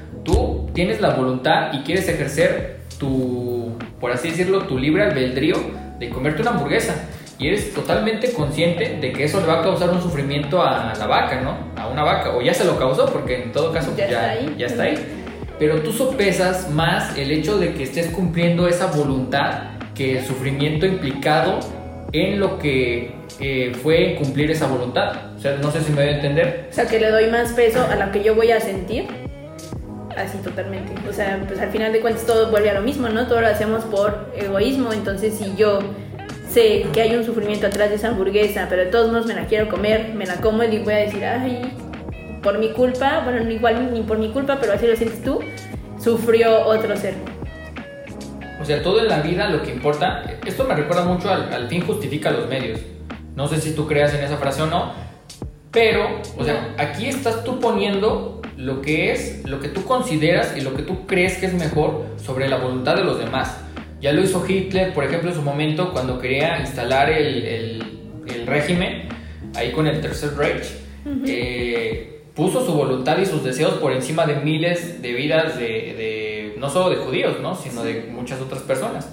tienes 0.74 1.00
la 1.00 1.10
voluntad 1.10 1.72
y 1.72 1.82
quieres 1.82 2.08
ejercer 2.08 2.80
tu, 2.98 3.76
por 4.00 4.12
así 4.12 4.30
decirlo, 4.30 4.62
tu 4.62 4.78
libre 4.78 5.04
albedrío 5.04 5.56
de 5.98 6.08
comerte 6.08 6.42
una 6.42 6.52
hamburguesa 6.52 7.08
y 7.38 7.48
eres 7.48 7.74
totalmente 7.74 8.32
consciente 8.32 8.98
de 9.00 9.12
que 9.12 9.24
eso 9.24 9.40
le 9.40 9.46
va 9.46 9.60
a 9.60 9.62
causar 9.62 9.90
un 9.90 10.00
sufrimiento 10.00 10.62
a 10.62 10.94
la 10.96 11.06
vaca, 11.06 11.40
¿no? 11.40 11.56
A 11.80 11.88
una 11.88 12.04
vaca, 12.04 12.30
o 12.36 12.40
ya 12.40 12.54
se 12.54 12.64
lo 12.64 12.78
causó, 12.78 13.06
porque 13.06 13.42
en 13.42 13.52
todo 13.52 13.72
caso 13.72 13.92
ya, 13.96 14.08
ya, 14.08 14.20
está, 14.20 14.30
ahí. 14.30 14.54
ya 14.58 14.66
está 14.66 14.82
ahí. 14.84 14.94
Pero 15.58 15.80
tú 15.82 15.92
sopesas 15.92 16.70
más 16.70 17.16
el 17.18 17.30
hecho 17.30 17.58
de 17.58 17.74
que 17.74 17.82
estés 17.82 18.08
cumpliendo 18.08 18.68
esa 18.68 18.86
voluntad 18.86 19.72
que 19.94 20.18
el 20.18 20.24
sufrimiento 20.24 20.86
implicado 20.86 21.58
en 22.12 22.38
lo 22.38 22.58
que 22.58 23.14
eh, 23.40 23.72
fue 23.82 24.16
cumplir 24.18 24.50
esa 24.50 24.66
voluntad. 24.66 25.34
O 25.36 25.40
sea, 25.40 25.56
no 25.56 25.70
sé 25.70 25.80
si 25.80 25.90
me 25.90 26.02
voy 26.02 26.12
a 26.12 26.16
entender. 26.16 26.68
O 26.70 26.72
sea, 26.72 26.86
que 26.86 27.00
le 27.00 27.10
doy 27.10 27.26
más 27.28 27.52
peso 27.52 27.84
a 27.84 27.96
lo 27.96 28.12
que 28.12 28.22
yo 28.22 28.34
voy 28.34 28.52
a 28.52 28.60
sentir. 28.60 29.21
Así 30.16 30.38
totalmente. 30.38 30.92
O 31.08 31.12
sea, 31.12 31.42
pues 31.46 31.60
al 31.60 31.70
final 31.70 31.92
de 31.92 32.00
cuentas 32.00 32.26
todo 32.26 32.50
vuelve 32.50 32.70
a 32.70 32.74
lo 32.74 32.82
mismo, 32.82 33.08
¿no? 33.08 33.26
Todo 33.26 33.40
lo 33.40 33.46
hacemos 33.46 33.84
por 33.84 34.30
egoísmo. 34.36 34.92
Entonces, 34.92 35.34
si 35.38 35.54
yo 35.56 35.78
sé 36.48 36.86
que 36.92 37.00
hay 37.00 37.16
un 37.16 37.24
sufrimiento 37.24 37.66
atrás 37.66 37.88
de 37.88 37.96
esa 37.96 38.08
hamburguesa, 38.08 38.66
pero 38.68 38.84
de 38.84 38.90
todos 38.90 39.10
modos 39.10 39.26
me 39.26 39.34
la 39.34 39.46
quiero 39.46 39.68
comer, 39.68 40.12
me 40.14 40.26
la 40.26 40.36
como 40.36 40.62
y 40.64 40.78
voy 40.78 40.92
a 40.92 40.98
decir, 40.98 41.24
ay, 41.24 41.72
por 42.42 42.58
mi 42.58 42.72
culpa, 42.72 43.22
bueno, 43.24 43.50
igual 43.50 43.92
ni 43.92 44.02
por 44.02 44.18
mi 44.18 44.30
culpa, 44.30 44.58
pero 44.60 44.74
así 44.74 44.86
lo 44.86 44.94
sientes 44.94 45.22
tú, 45.22 45.40
sufrió 45.98 46.66
otro 46.66 46.94
ser. 46.96 47.14
O 48.60 48.64
sea, 48.64 48.82
todo 48.82 49.00
en 49.00 49.08
la 49.08 49.20
vida 49.20 49.48
lo 49.48 49.62
que 49.62 49.72
importa, 49.72 50.24
esto 50.44 50.64
me 50.64 50.74
recuerda 50.74 51.04
mucho 51.04 51.30
al, 51.30 51.52
al 51.52 51.68
fin 51.68 51.84
justifica 51.86 52.30
los 52.30 52.48
medios. 52.48 52.80
No 53.34 53.48
sé 53.48 53.58
si 53.58 53.74
tú 53.74 53.86
creas 53.86 54.12
en 54.12 54.22
esa 54.22 54.36
frase 54.36 54.62
o 54.62 54.66
no, 54.66 54.92
pero, 55.70 56.20
o 56.36 56.44
sea, 56.44 56.74
aquí 56.76 57.06
estás 57.06 57.44
tú 57.44 57.58
poniendo 57.58 58.41
lo 58.62 58.80
que 58.80 59.12
es, 59.12 59.42
lo 59.44 59.60
que 59.60 59.68
tú 59.68 59.84
consideras 59.84 60.54
y 60.56 60.60
lo 60.60 60.74
que 60.76 60.82
tú 60.82 61.06
crees 61.06 61.36
que 61.38 61.46
es 61.46 61.54
mejor 61.54 62.06
sobre 62.16 62.48
la 62.48 62.58
voluntad 62.58 62.94
de 62.96 63.04
los 63.04 63.18
demás. 63.18 63.58
Ya 64.00 64.12
lo 64.12 64.22
hizo 64.22 64.44
Hitler, 64.48 64.92
por 64.94 65.04
ejemplo, 65.04 65.30
en 65.30 65.36
su 65.36 65.42
momento 65.42 65.92
cuando 65.92 66.18
quería 66.18 66.60
instalar 66.60 67.10
el, 67.10 67.44
el, 67.44 67.82
el 68.34 68.46
régimen, 68.46 69.08
ahí 69.56 69.70
con 69.72 69.86
el 69.86 70.00
Tercer 70.00 70.36
Reich, 70.36 70.64
eh, 71.26 72.20
puso 72.34 72.64
su 72.64 72.72
voluntad 72.72 73.18
y 73.18 73.26
sus 73.26 73.44
deseos 73.44 73.74
por 73.74 73.92
encima 73.92 74.26
de 74.26 74.36
miles 74.36 75.02
de 75.02 75.12
vidas 75.12 75.58
de, 75.58 75.64
de 75.64 76.54
no 76.58 76.68
solo 76.70 76.90
de 76.90 76.96
judíos, 76.96 77.36
¿no? 77.40 77.54
sino 77.54 77.82
de 77.82 78.06
muchas 78.10 78.40
otras 78.40 78.62
personas. 78.62 79.08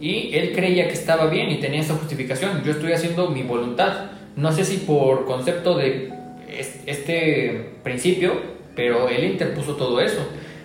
Y 0.00 0.34
él 0.34 0.52
creía 0.54 0.86
que 0.86 0.94
estaba 0.94 1.26
bien 1.26 1.50
y 1.50 1.56
tenía 1.58 1.80
esa 1.80 1.94
justificación. 1.94 2.62
Yo 2.64 2.72
estoy 2.72 2.92
haciendo 2.92 3.30
mi 3.30 3.42
voluntad. 3.42 4.10
No 4.36 4.52
sé 4.52 4.64
si 4.64 4.76
por 4.78 5.24
concepto 5.24 5.76
de 5.76 6.10
es- 6.48 6.80
este 6.86 7.70
principio, 7.82 8.57
pero 8.78 9.08
él 9.08 9.24
interpuso 9.24 9.74
todo 9.74 10.00
eso. 10.00 10.20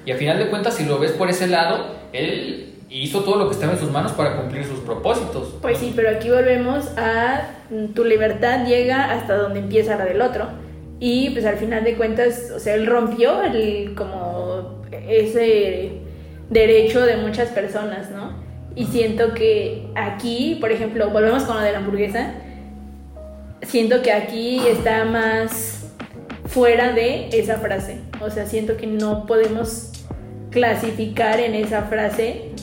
Y 0.06 0.12
a 0.12 0.18
final 0.18 0.38
de 0.38 0.48
cuentas, 0.52 0.76
si 0.76 0.86
lo 0.86 1.00
ves 1.00 1.14
por 1.14 1.32
ese 1.32 1.48
lado, 1.48 1.96
él 2.14 2.76
hizo 2.92 3.22
todo 3.22 3.38
lo 3.38 3.48
que 3.48 3.56
estaba 3.56 3.74
en 3.74 3.80
sus 3.80 3.90
manos 3.90 4.12
para 4.12 4.38
cumplir 4.38 4.64
sus 4.66 4.82
propósitos. 4.82 5.56
Pues 5.64 5.80
sí, 5.80 5.94
pero 5.96 6.12
aquí 6.12 6.30
volvemos 6.30 6.96
a 6.96 7.56
mm, 7.72 7.94
tu 7.96 8.04
libertad 8.04 8.68
llega 8.68 9.12
hasta 9.12 9.36
donde 9.36 9.62
empieza 9.62 9.98
la 9.98 10.06
del 10.06 10.22
otro. 10.22 10.48
Y 11.00 11.32
pues 11.32 11.44
al 11.44 11.58
final 11.58 11.84
de 11.84 11.96
cuentas, 11.96 12.52
o 12.56 12.60
sea, 12.60 12.76
él 12.76 12.86
rompió 12.86 13.42
el 13.42 13.96
como 13.96 14.84
ese 14.92 15.94
derecho 16.52 17.02
de 17.08 17.18
muchas 17.18 17.50
personas, 17.50 18.12
¿no? 18.12 18.44
Y 18.76 18.86
siento 18.86 19.34
que 19.34 19.88
aquí, 19.96 20.60
por 20.62 20.72
ejemplo, 20.72 21.10
volvemos 21.10 21.46
con 21.46 21.56
lo 21.56 21.64
de 21.64 21.72
la 21.72 21.80
hamburguesa, 21.80 22.36
siento 23.64 24.04
que 24.04 24.12
aquí 24.12 24.60
está 24.68 25.04
más 25.04 25.83
fuera 26.54 26.94
de 26.94 27.30
esa 27.30 27.58
frase. 27.58 27.98
O 28.22 28.30
sea, 28.30 28.46
siento 28.46 28.78
que 28.78 28.88
no 28.88 29.26
podemos 29.26 29.92
clasificar 30.52 31.40
en 31.40 31.56
esa 31.56 31.84
frase 31.84 32.54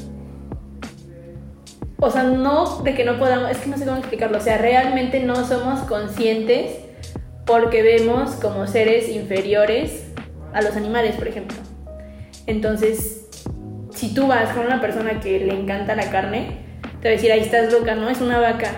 o 2.03 2.11
sea, 2.11 2.23
no 2.23 2.83
de 2.83 2.95
que 2.95 3.05
no 3.05 3.19
podamos, 3.19 3.51
es 3.51 3.59
que 3.59 3.69
no 3.69 3.77
sé 3.77 3.85
cómo 3.85 3.99
explicarlo, 3.99 4.39
o 4.39 4.41
sea, 4.41 4.57
realmente 4.57 5.21
no 5.21 5.47
somos 5.47 5.81
conscientes 5.81 6.79
porque 7.45 7.83
vemos 7.83 8.31
como 8.37 8.67
seres 8.67 9.11
inferiores 9.11 10.07
a 10.55 10.63
los 10.63 10.77
animales, 10.77 11.17
por 11.17 11.29
ejemplo. 11.29 11.59
Entonces, 12.47 13.29
si 13.91 14.15
tú 14.15 14.27
vas 14.27 14.55
con 14.55 14.65
una 14.65 14.81
persona 14.81 15.21
que 15.21 15.41
le 15.41 15.53
encanta 15.53 15.95
la 15.95 16.11
carne, 16.11 16.57
te 17.03 17.09
va 17.09 17.13
a 17.13 17.17
decir, 17.17 17.33
ahí 17.33 17.41
estás 17.41 17.71
loca, 17.71 17.95
no 17.95 18.09
es 18.09 18.23
una 18.23 18.39
vaca, 18.39 18.71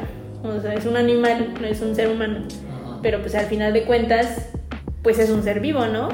o 0.42 0.60
sea, 0.60 0.74
es 0.74 0.84
un 0.84 0.96
animal, 0.96 1.54
no 1.60 1.66
es 1.66 1.80
un 1.80 1.94
ser 1.94 2.08
humano. 2.08 2.48
Pero 3.02 3.20
pues 3.20 3.36
al 3.36 3.46
final 3.46 3.72
de 3.72 3.84
cuentas, 3.84 4.48
pues 5.02 5.18
es 5.18 5.30
un 5.30 5.42
ser 5.42 5.60
vivo, 5.60 5.86
¿no? 5.86 6.08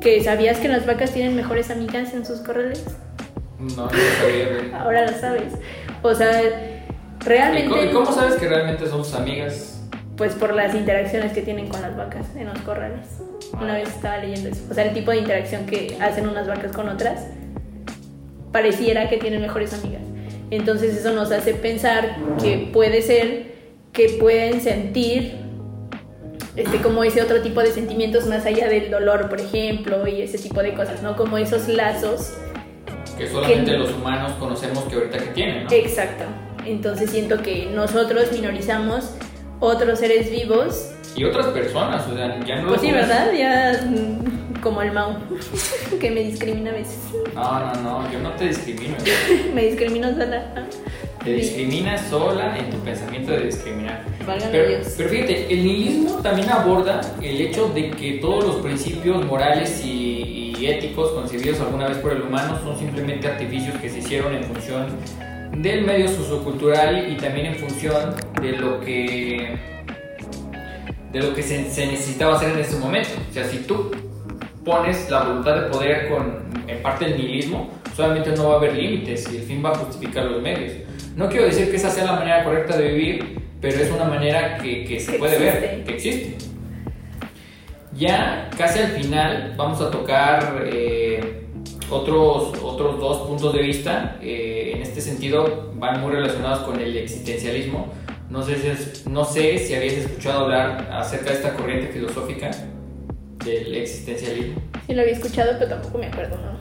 Que 0.00 0.22
sabías 0.22 0.58
que 0.58 0.68
las 0.68 0.86
vacas 0.86 1.12
tienen 1.12 1.36
mejores 1.36 1.70
amigas 1.70 2.12
en 2.14 2.24
sus 2.24 2.40
corrales. 2.40 2.84
No, 3.58 3.84
no 3.84 3.90
sabía. 3.90 4.78
Ahora 4.80 5.10
lo 5.10 5.18
sabes. 5.18 5.54
O 6.02 6.14
sea, 6.14 6.42
¿Y 6.42 7.24
realmente. 7.24 7.68
cómo, 7.68 7.82
y 7.82 7.90
cómo 7.90 8.12
sabes 8.12 8.34
que 8.36 8.48
realmente 8.48 8.86
son 8.86 9.02
tus 9.02 9.14
amigas? 9.14 9.74
Pues 10.16 10.34
por 10.34 10.54
las 10.54 10.74
interacciones 10.74 11.32
que 11.32 11.42
tienen 11.42 11.68
con 11.68 11.80
las 11.82 11.96
vacas 11.96 12.26
en 12.36 12.46
los 12.46 12.58
corrales. 12.60 13.06
Una 13.52 13.74
vez 13.74 13.88
estaba 13.88 14.18
leyendo 14.18 14.48
eso. 14.48 14.62
O 14.70 14.74
sea, 14.74 14.84
el 14.84 14.92
tipo 14.94 15.10
de 15.10 15.18
interacción 15.18 15.66
que 15.66 15.96
hacen 16.00 16.28
unas 16.28 16.46
vacas 16.46 16.72
con 16.72 16.88
otras 16.88 17.26
pareciera 18.52 19.08
que 19.08 19.18
tienen 19.18 19.40
mejores 19.40 19.72
amigas. 19.74 20.02
Entonces 20.50 20.96
eso 20.96 21.12
nos 21.12 21.30
hace 21.30 21.54
pensar 21.54 22.16
que 22.40 22.70
puede 22.72 23.02
ser 23.02 23.58
que 23.92 24.16
pueden 24.20 24.60
sentir 24.60 25.36
este, 26.58 26.78
como 26.78 27.04
ese 27.04 27.22
otro 27.22 27.40
tipo 27.40 27.60
de 27.60 27.70
sentimientos 27.72 28.26
más 28.26 28.44
allá 28.44 28.68
del 28.68 28.90
dolor, 28.90 29.28
por 29.28 29.40
ejemplo, 29.40 30.06
y 30.08 30.20
ese 30.22 30.38
tipo 30.38 30.60
de 30.62 30.74
cosas, 30.74 31.02
¿no? 31.02 31.16
Como 31.16 31.38
esos 31.38 31.68
lazos 31.68 32.34
Que 33.16 33.26
solamente 33.28 33.70
Que- 33.72 33.78
los 33.78 33.92
humanos 33.92 34.32
conocemos 34.38 34.84
que 34.84 34.96
ahorita 34.96 35.18
que 35.18 35.26
tienen, 35.28 35.64
¿no? 35.64 35.70
Exacto. 35.72 36.24
Entonces 36.66 37.10
siento 37.10 37.40
que 37.42 37.66
nosotros 37.74 38.30
minorizamos 38.32 39.12
otros 39.60 39.98
seres 40.00 40.30
vivos. 40.30 40.90
Y 41.16 41.24
otras 41.24 41.46
personas, 41.46 42.06
o 42.06 42.14
sea, 42.14 42.38
ya 42.44 42.60
no... 42.60 42.68
Pues 42.68 42.80
sí, 42.80 42.92
¿verdad? 42.92 43.32
Ya 43.32 43.80
mm, 43.88 44.60
como 44.60 44.82
el 44.82 44.92
Mau, 44.92 45.16
que 46.00 46.10
me 46.10 46.20
discrimina 46.20 46.70
a 46.70 46.74
veces. 46.74 46.98
No, 47.34 47.60
no, 47.60 47.74
no, 47.82 48.12
yo 48.12 48.18
no 48.20 48.30
te 48.32 48.48
discrimino. 48.48 48.94
Me 49.54 49.64
discrimino 49.66 50.10
sola. 50.10 50.42
Te 51.24 51.32
discriminas 51.32 52.08
sola 52.08 52.56
en 52.56 52.70
tu 52.70 52.78
pensamiento 52.78 53.32
de 53.32 53.46
discriminar. 53.46 54.04
Pero, 54.50 54.68
Dios. 54.68 54.94
pero 54.96 55.08
fíjate, 55.08 55.52
el 55.52 55.64
nihilismo 55.64 56.14
también 56.22 56.50
aborda 56.50 57.00
el 57.20 57.40
hecho 57.40 57.68
de 57.70 57.90
que 57.90 58.18
todos 58.20 58.44
los 58.44 58.56
principios 58.56 59.24
morales 59.26 59.82
y, 59.84 60.54
y 60.58 60.66
éticos 60.66 61.10
concebidos 61.12 61.60
alguna 61.60 61.88
vez 61.88 61.98
por 61.98 62.12
el 62.12 62.22
humano 62.22 62.58
son 62.62 62.78
simplemente 62.78 63.28
artificios 63.28 63.76
que 63.78 63.88
se 63.88 63.98
hicieron 63.98 64.34
en 64.34 64.44
función 64.44 64.86
del 65.56 65.84
medio 65.84 66.08
sociocultural 66.08 67.10
y 67.10 67.16
también 67.16 67.46
en 67.46 67.56
función 67.56 68.14
de 68.40 68.52
lo 68.52 68.80
que 68.80 69.58
de 71.12 71.20
lo 71.20 71.34
que 71.34 71.42
se, 71.42 71.70
se 71.70 71.86
necesitaba 71.86 72.36
hacer 72.36 72.52
en 72.52 72.58
ese 72.58 72.76
momento. 72.76 73.10
O 73.30 73.32
sea, 73.32 73.44
si 73.44 73.58
tú 73.58 73.90
pones 74.64 75.10
la 75.10 75.22
voluntad 75.22 75.62
de 75.62 75.70
poder 75.70 76.08
con 76.08 76.48
en 76.66 76.82
parte 76.82 77.06
del 77.06 77.16
nihilismo, 77.16 77.70
solamente 77.96 78.30
no 78.36 78.48
va 78.48 78.54
a 78.54 78.56
haber 78.58 78.74
límites 78.74 79.32
y 79.32 79.38
el 79.38 79.42
fin 79.42 79.64
va 79.64 79.70
a 79.70 79.74
justificar 79.76 80.26
los 80.26 80.42
medios. 80.42 80.72
No 81.18 81.28
quiero 81.28 81.46
decir 81.46 81.68
que 81.68 81.76
esa 81.76 81.90
sea 81.90 82.04
la 82.04 82.12
manera 82.12 82.44
correcta 82.44 82.76
de 82.76 82.92
vivir, 82.92 83.40
pero 83.60 83.76
es 83.82 83.90
una 83.90 84.04
manera 84.04 84.56
que, 84.58 84.84
que 84.84 85.00
se 85.00 85.10
Que 85.12 85.18
puede 85.18 85.36
ver, 85.36 85.64
existe. 85.64 85.84
que 85.84 85.94
existe. 85.96 86.44
Ya 87.92 88.48
casi 88.56 88.78
al 88.78 88.92
final 88.92 89.54
vamos 89.56 89.80
a 89.80 89.90
tocar 89.90 90.62
eh, 90.66 91.42
otros, 91.90 92.56
otros 92.62 93.00
dos 93.00 93.26
puntos 93.26 93.52
de 93.52 93.62
vista. 93.62 94.16
Eh, 94.22 94.74
en 94.76 94.82
este 94.82 95.00
sentido 95.00 95.72
van 95.74 96.00
muy 96.00 96.12
relacionados 96.12 96.60
con 96.60 96.80
el 96.80 96.96
existencialismo. 96.96 97.92
No 98.30 98.44
sé, 98.44 98.76
si 98.76 99.10
no 99.10 99.24
sé 99.24 99.58
si 99.58 99.74
habías 99.74 99.94
escuchado 99.94 100.44
hablar 100.44 100.88
acerca 100.92 101.30
de 101.30 101.36
esta 101.36 101.54
corriente 101.54 101.88
filosófica 101.88 102.52
del 103.44 103.74
existencialismo. 103.74 104.62
Sí 104.86 104.94
lo 104.94 105.00
había 105.00 105.14
escuchado, 105.14 105.54
pero 105.58 105.68
tampoco 105.68 105.98
me 105.98 106.06
acuerdo, 106.06 106.36
¿no? 106.36 106.56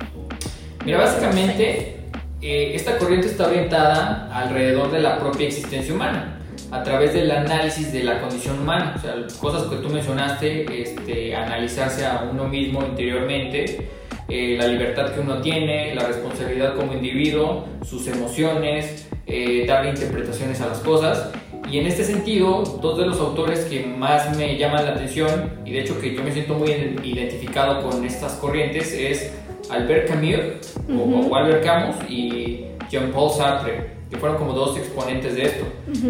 Mira, 0.84 0.98
básicamente 0.98 1.97
eh, 2.42 2.72
esta 2.76 2.98
corriente 2.98 3.28
está 3.28 3.48
orientada 3.48 4.30
alrededor 4.32 4.92
de 4.92 5.00
la 5.00 5.18
propia 5.18 5.48
existencia 5.48 5.94
humana, 5.94 6.40
a 6.72 6.84
través 6.84 7.14
del 7.14 7.32
análisis 7.32 7.92
de 7.92 8.04
la 8.04 8.22
condición 8.22 8.60
humana, 8.60 8.94
o 8.96 9.00
sea, 9.00 9.16
cosas 9.40 9.64
que 9.64 9.78
tú 9.78 9.90
mencionaste, 9.90 10.82
este, 10.82 11.36
analizarse 11.36 12.06
a 12.06 12.28
uno 12.32 12.48
mismo 12.48 12.84
interiormente, 12.84 13.90
eh, 14.30 14.58
la 14.60 14.68
libertad 14.68 15.14
que 15.14 15.22
uno 15.22 15.42
tiene, 15.42 15.96
la 15.96 16.06
responsabilidad 16.06 16.76
como 16.76 16.94
individuo, 16.94 17.66
sus 17.84 18.08
emociones, 18.08 19.08
eh, 19.26 19.66
darle 19.66 19.92
interpretaciones 19.92 20.60
a 20.62 20.68
las 20.68 20.80
cosas. 20.80 21.32
Y 21.72 21.80
en 21.80 21.88
este 21.88 22.04
sentido, 22.04 22.64
dos 22.82 22.98
de 22.98 23.06
los 23.06 23.20
autores 23.20 23.62
que 23.66 23.86
más 23.86 24.38
me 24.38 24.58
llaman 24.58 24.86
la 24.86 24.92
atención, 24.92 25.54
y 25.66 25.72
de 25.72 25.82
hecho 25.82 26.00
que 26.00 26.14
yo 26.14 26.24
me 26.24 26.32
siento 26.32 26.54
muy 26.56 26.72
identificado 27.04 27.82
con 27.82 28.06
estas 28.06 28.34
corrientes, 28.34 28.94
es 28.94 29.34
Albert 29.70 30.08
Camus, 30.08 30.76
o, 30.90 31.36
Albert 31.36 31.64
Camus, 31.64 31.96
y 32.10 32.66
Jean-Paul 32.90 33.32
Sartre, 33.32 33.98
que 34.10 34.18
fueron 34.18 34.38
como 34.38 34.54
dos 34.54 34.78
exponentes 34.78 35.36
de 35.36 35.44
esto. 35.44 35.66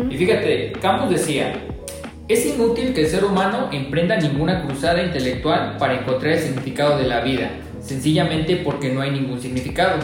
Y 0.10 0.18
fíjate, 0.18 0.74
Camus 0.82 1.10
decía, 1.10 1.53
es 2.28 2.45
inútil 2.45 2.93
que 2.93 3.01
el 3.01 3.08
ser 3.08 3.24
humano 3.24 3.70
emprenda 3.72 4.18
ninguna 4.18 4.64
cruzada 4.64 5.01
intelectual 5.01 5.78
para 5.78 5.99
encontrar 5.99 6.34
el 6.34 6.39
significado 6.39 6.97
de 6.97 7.08
la 7.08 7.22
vida, 7.22 7.51
sencillamente 7.80 8.58
porque 8.58 8.89
no 8.89 9.01
hay 9.01 9.12
ningún 9.12 9.39
significado. 9.39 9.99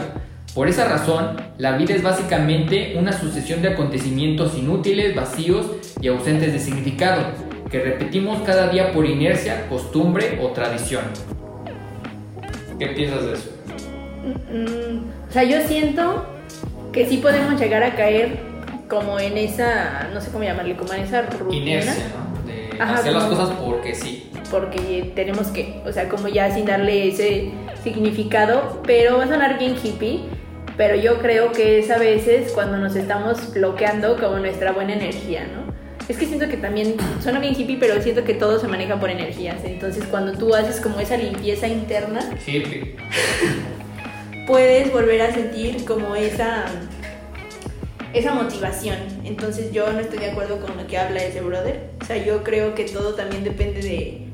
Por 0.54 0.68
esa 0.68 0.88
razón, 0.88 1.36
la 1.58 1.76
vida 1.76 1.94
es 1.94 2.02
básicamente 2.02 2.94
una 2.96 3.12
sucesión 3.12 3.60
de 3.60 3.68
acontecimientos 3.68 4.56
inútiles, 4.56 5.14
vacíos 5.14 5.66
y 6.00 6.08
ausentes 6.08 6.52
de 6.52 6.60
significado, 6.60 7.24
que 7.70 7.80
repetimos 7.80 8.40
cada 8.42 8.68
día 8.68 8.92
por 8.92 9.04
inercia, 9.04 9.68
costumbre 9.68 10.38
o 10.40 10.48
tradición. 10.50 11.02
¿Qué 12.78 12.86
piensas 12.88 13.24
de 13.24 13.32
eso? 13.34 13.50
Mm, 14.24 14.58
mm, 14.58 15.04
o 15.28 15.32
sea, 15.32 15.44
yo 15.44 15.60
siento 15.66 16.26
que 16.92 17.06
sí 17.06 17.18
podemos 17.18 17.60
llegar 17.60 17.82
a 17.82 17.94
caer 17.94 18.38
como 18.88 19.18
en 19.18 19.36
esa, 19.36 20.08
no 20.12 20.20
sé 20.20 20.30
cómo 20.30 20.44
llamarle, 20.44 20.76
como 20.76 20.92
en 20.92 21.02
esa 21.02 21.22
rutina. 21.22 21.62
Inercia, 21.62 21.94
¿no? 21.94 22.46
De 22.46 22.80
hacer 22.80 23.12
las 23.12 23.24
cosas 23.24 23.50
porque 23.56 23.94
sí. 23.94 24.30
Porque 24.50 25.12
tenemos 25.14 25.48
que, 25.48 25.80
o 25.86 25.92
sea, 25.92 26.08
como 26.08 26.28
ya 26.28 26.52
sin 26.54 26.66
darle 26.66 27.08
ese 27.08 27.50
significado, 27.82 28.82
pero 28.86 29.18
va 29.18 29.24
a 29.24 29.28
sonar 29.28 29.58
bien 29.58 29.74
hippie, 29.82 30.20
pero 30.76 30.96
yo 30.96 31.18
creo 31.18 31.52
que 31.52 31.78
es 31.78 31.90
a 31.90 31.98
veces 31.98 32.52
cuando 32.52 32.78
nos 32.78 32.96
estamos 32.96 33.52
bloqueando 33.52 34.16
como 34.16 34.38
nuestra 34.38 34.72
buena 34.72 34.94
energía, 34.94 35.46
¿no? 35.46 35.63
Es 36.08 36.18
que 36.18 36.26
siento 36.26 36.48
que 36.48 36.56
también 36.56 36.96
suena 37.22 37.40
bien 37.40 37.54
hippie, 37.58 37.78
pero 37.78 38.00
siento 38.02 38.24
que 38.24 38.34
todo 38.34 38.58
se 38.58 38.68
maneja 38.68 39.00
por 39.00 39.10
energías. 39.10 39.64
Entonces, 39.64 40.04
cuando 40.04 40.32
tú 40.32 40.54
haces 40.54 40.80
como 40.80 41.00
esa 41.00 41.16
limpieza 41.16 41.66
interna, 41.66 42.20
hippie. 42.46 42.96
puedes 44.46 44.92
volver 44.92 45.22
a 45.22 45.32
sentir 45.32 45.84
como 45.84 46.14
esa 46.14 46.66
esa 48.14 48.32
motivación. 48.32 48.96
Entonces 49.24 49.72
yo 49.72 49.92
no 49.92 49.98
estoy 49.98 50.20
de 50.20 50.30
acuerdo 50.30 50.60
con 50.60 50.76
lo 50.76 50.86
que 50.86 50.96
habla 50.96 51.22
ese 51.22 51.40
brother. 51.40 51.90
O 52.00 52.04
sea, 52.04 52.16
yo 52.16 52.44
creo 52.44 52.74
que 52.74 52.84
todo 52.84 53.14
también 53.14 53.44
depende 53.44 53.82
de 53.82 54.26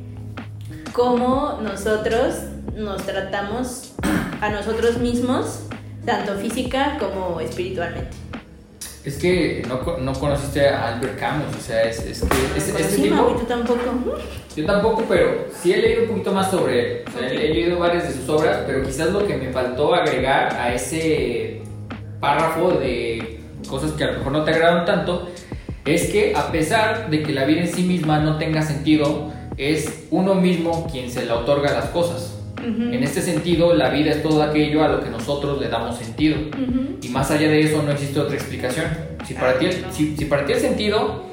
cómo 0.92 1.58
nosotros 1.62 2.34
nos 2.76 3.04
tratamos 3.04 3.94
a 4.40 4.50
nosotros 4.50 4.98
mismos, 4.98 5.64
tanto 6.04 6.34
física 6.36 6.98
como 6.98 7.40
espiritualmente. 7.40 8.16
Es 9.04 9.16
que 9.16 9.62
no, 9.66 9.96
no 9.98 10.12
conociste 10.12 10.68
a 10.68 10.88
Albert 10.88 11.18
Camus, 11.18 11.56
o 11.56 11.60
sea, 11.60 11.84
es, 11.84 12.00
es 12.00 12.20
que 12.20 12.58
es, 12.58 12.68
este 12.68 13.02
tipo... 13.02 13.24
¿Tú 13.28 13.46
tampoco? 13.46 13.80
Yo 14.54 14.66
tampoco, 14.66 15.04
pero 15.08 15.46
sí 15.58 15.72
he 15.72 15.78
leído 15.78 16.02
un 16.02 16.08
poquito 16.08 16.32
más 16.32 16.50
sobre 16.50 16.80
él. 16.80 17.04
O 17.08 17.18
sea, 17.18 17.30
he 17.30 17.34
leído 17.34 17.78
varias 17.78 18.08
de 18.08 18.14
sus 18.14 18.28
obras, 18.28 18.58
pero 18.66 18.82
quizás 18.82 19.10
lo 19.10 19.26
que 19.26 19.36
me 19.36 19.50
faltó 19.52 19.94
agregar 19.94 20.54
a 20.54 20.74
ese 20.74 21.62
párrafo 22.20 22.72
de 22.72 23.40
cosas 23.68 23.92
que 23.92 24.04
a 24.04 24.08
lo 24.08 24.18
mejor 24.18 24.32
no 24.32 24.44
te 24.44 24.50
agradan 24.50 24.84
tanto, 24.84 25.28
es 25.86 26.10
que 26.10 26.34
a 26.36 26.52
pesar 26.52 27.08
de 27.08 27.22
que 27.22 27.32
la 27.32 27.46
vida 27.46 27.62
en 27.62 27.68
sí 27.68 27.82
misma 27.82 28.18
no 28.18 28.36
tenga 28.36 28.60
sentido, 28.60 29.32
es 29.56 30.06
uno 30.10 30.34
mismo 30.34 30.86
quien 30.90 31.10
se 31.10 31.24
le 31.24 31.32
otorga 31.32 31.72
las 31.72 31.86
cosas. 31.86 32.39
En 32.62 33.02
este 33.02 33.22
sentido, 33.22 33.74
la 33.74 33.90
vida 33.90 34.10
es 34.10 34.22
todo 34.22 34.42
aquello 34.42 34.84
a 34.84 34.88
lo 34.88 35.00
que 35.00 35.10
nosotros 35.10 35.60
le 35.60 35.68
damos 35.68 35.96
sentido. 35.96 36.36
Y 37.02 37.08
más 37.08 37.30
allá 37.30 37.48
de 37.48 37.60
eso 37.60 37.82
no 37.82 37.92
existe 37.92 38.20
otra 38.20 38.36
explicación. 38.36 38.86
Si 39.26 39.34
para, 39.34 39.58
ti, 39.58 39.68
si, 39.90 40.24
para 40.26 40.44
ti 40.44 40.52
el 40.52 40.60
sentido 40.60 41.26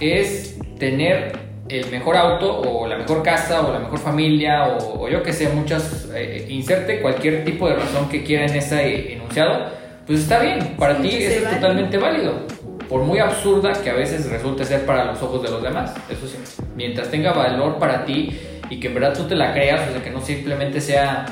es 0.00 0.58
tener 0.78 1.32
el 1.68 1.90
mejor 1.90 2.16
auto 2.16 2.60
o 2.60 2.86
la 2.86 2.96
mejor 2.96 3.22
casa 3.22 3.60
o 3.66 3.72
la 3.72 3.78
mejor 3.78 3.98
familia 3.98 4.66
o, 4.66 5.08
yo 5.08 5.22
que 5.22 5.32
sé, 5.32 5.48
muchas, 5.50 6.08
eh, 6.14 6.46
inserte 6.48 7.00
cualquier 7.00 7.44
tipo 7.44 7.68
de 7.68 7.76
razón 7.76 8.08
que 8.08 8.24
quiera 8.24 8.46
en 8.46 8.56
ese 8.56 9.12
enunciado, 9.12 9.66
pues 10.06 10.20
está 10.20 10.40
bien, 10.40 10.74
para 10.76 11.00
ti 11.00 11.10
es 11.10 11.48
totalmente 11.48 11.96
válido. 11.96 12.46
Por 12.90 13.02
muy 13.02 13.20
absurda 13.20 13.72
que 13.72 13.88
a 13.88 13.94
veces 13.94 14.28
resulte 14.28 14.64
ser 14.64 14.84
para 14.84 15.04
los 15.04 15.22
ojos 15.22 15.44
de 15.44 15.48
los 15.48 15.62
demás, 15.62 15.94
eso 16.10 16.26
sí. 16.26 16.36
Mientras 16.74 17.08
tenga 17.08 17.32
valor 17.32 17.78
para 17.78 18.04
ti 18.04 18.36
y 18.68 18.80
que 18.80 18.88
en 18.88 18.94
verdad 18.94 19.14
tú 19.16 19.28
te 19.28 19.36
la 19.36 19.52
creas, 19.52 19.88
o 19.88 19.92
sea, 19.92 20.02
que 20.02 20.10
no 20.10 20.20
simplemente 20.20 20.80
sea 20.80 21.24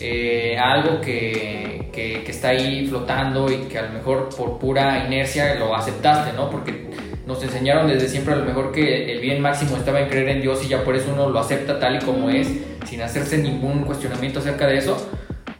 eh, 0.00 0.58
algo 0.58 1.00
que, 1.00 1.88
que, 1.92 2.22
está 2.28 2.48
ahí 2.48 2.86
flotando 2.86 3.50
y 3.50 3.60
que 3.68 3.78
a 3.78 3.82
lo 3.82 3.94
mejor 3.94 4.28
por 4.36 4.58
pura 4.58 5.06
inercia 5.06 5.54
lo 5.54 5.74
aceptaste, 5.74 6.34
¿no? 6.36 6.50
Porque 6.50 6.90
nos 7.26 7.42
enseñaron 7.42 7.88
desde 7.88 8.06
siempre 8.06 8.34
a 8.34 8.36
lo 8.36 8.44
mejor 8.44 8.70
que 8.70 9.10
el 9.10 9.20
bien 9.20 9.40
máximo 9.40 9.78
estaba 9.78 10.00
en 10.00 10.08
creer 10.10 10.28
en 10.28 10.42
Dios 10.42 10.62
y 10.62 10.68
ya 10.68 10.84
por 10.84 10.94
eso 10.94 11.10
uno 11.12 11.30
lo 11.30 11.38
acepta 11.38 11.80
tal 11.80 11.96
y 11.96 11.98
como 12.04 12.28
es, 12.28 12.48
sin 12.86 13.00
hacerse 13.00 13.38
ningún 13.38 13.84
cuestionamiento 13.84 14.40
acerca 14.40 14.66
de 14.66 14.76
eso 14.76 15.08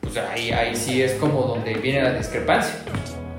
pues 0.03 0.17
ahí, 0.19 0.51
ahí 0.51 0.75
sí 0.77 1.03
es 1.03 1.13
como 1.15 1.43
donde 1.43 1.75
viene 1.75 2.03
la 2.03 2.13
discrepancia. 2.13 2.75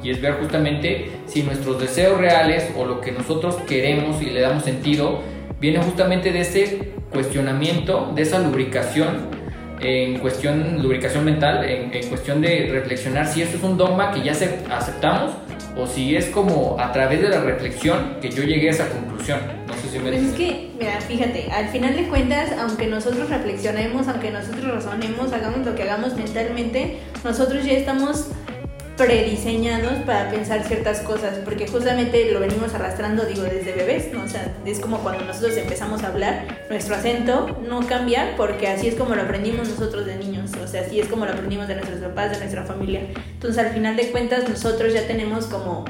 Y 0.03 0.11
es 0.11 0.21
ver 0.21 0.35
justamente 0.35 1.11
si 1.25 1.43
nuestros 1.43 1.79
deseos 1.79 2.19
reales 2.19 2.71
o 2.77 2.85
lo 2.85 3.01
que 3.01 3.11
nosotros 3.11 3.55
queremos 3.67 4.21
y 4.21 4.27
le 4.27 4.41
damos 4.41 4.63
sentido 4.63 5.21
viene 5.59 5.79
justamente 5.79 6.31
de 6.31 6.41
ese 6.41 6.93
cuestionamiento, 7.11 8.11
de 8.15 8.21
esa 8.21 8.39
lubricación 8.39 9.39
en 9.81 10.19
cuestión 10.19 10.81
lubricación 10.81 11.23
mental, 11.23 11.63
en, 11.63 11.93
en, 11.93 12.09
cuestión 12.09 12.41
de 12.41 12.69
reflexionar 12.71 13.25
si 13.27 13.41
esto 13.41 13.57
es 13.57 13.63
un 13.63 13.77
dogma 13.77 14.11
que 14.11 14.21
ya 14.21 14.33
aceptamos 14.33 15.31
o 15.77 15.87
si 15.87 16.15
es 16.15 16.25
como 16.27 16.75
a 16.79 16.91
través 16.91 17.21
de 17.21 17.29
la 17.29 17.41
reflexión 17.41 18.17
que 18.21 18.29
yo 18.29 18.43
llegué 18.43 18.67
a 18.67 18.71
esa 18.71 18.89
conclusión. 18.89 19.39
No 19.67 19.73
sé 19.75 19.89
si 19.89 19.99
me 19.99 20.11
Pues 20.11 20.23
es 20.23 20.33
que, 20.33 20.71
mira, 20.77 20.99
fíjate, 21.01 21.49
al 21.51 21.69
final 21.69 21.95
de 21.95 22.03
cuentas, 22.07 22.51
aunque 22.59 22.87
nosotros 22.87 23.29
reflexionemos, 23.29 24.07
aunque 24.07 24.31
nosotros 24.31 24.65
razonemos, 24.65 25.31
hagamos 25.31 25.65
lo 25.65 25.75
que 25.75 25.83
hagamos 25.83 26.15
mentalmente, 26.15 26.97
nosotros 27.23 27.63
ya 27.65 27.73
estamos 27.73 28.27
prediseñados 28.99 29.99
para 30.05 30.29
pensar 30.29 30.61
ciertas 30.65 30.99
cosas, 30.99 31.37
porque 31.45 31.65
justamente 31.67 32.33
lo 32.33 32.41
venimos 32.41 32.73
arrastrando, 32.73 33.23
digo, 33.23 33.43
desde 33.43 33.71
bebés, 33.71 34.11
¿no? 34.11 34.23
O 34.23 34.27
sea, 34.27 34.53
es 34.65 34.81
como 34.81 34.97
cuando 34.99 35.23
nosotros 35.23 35.55
empezamos 35.55 36.03
a 36.03 36.07
hablar, 36.07 36.65
nuestro 36.69 36.95
acento 36.95 37.57
no 37.65 37.87
cambia, 37.87 38.33
porque 38.35 38.67
así 38.67 38.89
es 38.89 38.95
como 38.95 39.15
lo 39.15 39.21
aprendimos 39.21 39.69
nosotros 39.69 40.05
de 40.05 40.17
niños, 40.17 40.51
o 40.61 40.67
sea, 40.67 40.81
así 40.81 40.99
es 40.99 41.07
como 41.07 41.25
lo 41.25 41.31
aprendimos 41.31 41.69
de 41.69 41.75
nuestros 41.75 42.01
papás, 42.01 42.31
de 42.31 42.39
nuestra 42.39 42.65
familia. 42.65 43.07
Entonces, 43.31 43.65
al 43.65 43.71
final 43.71 43.95
de 43.95 44.11
cuentas, 44.11 44.49
nosotros 44.49 44.93
ya 44.93 45.07
tenemos 45.07 45.45
como 45.45 45.85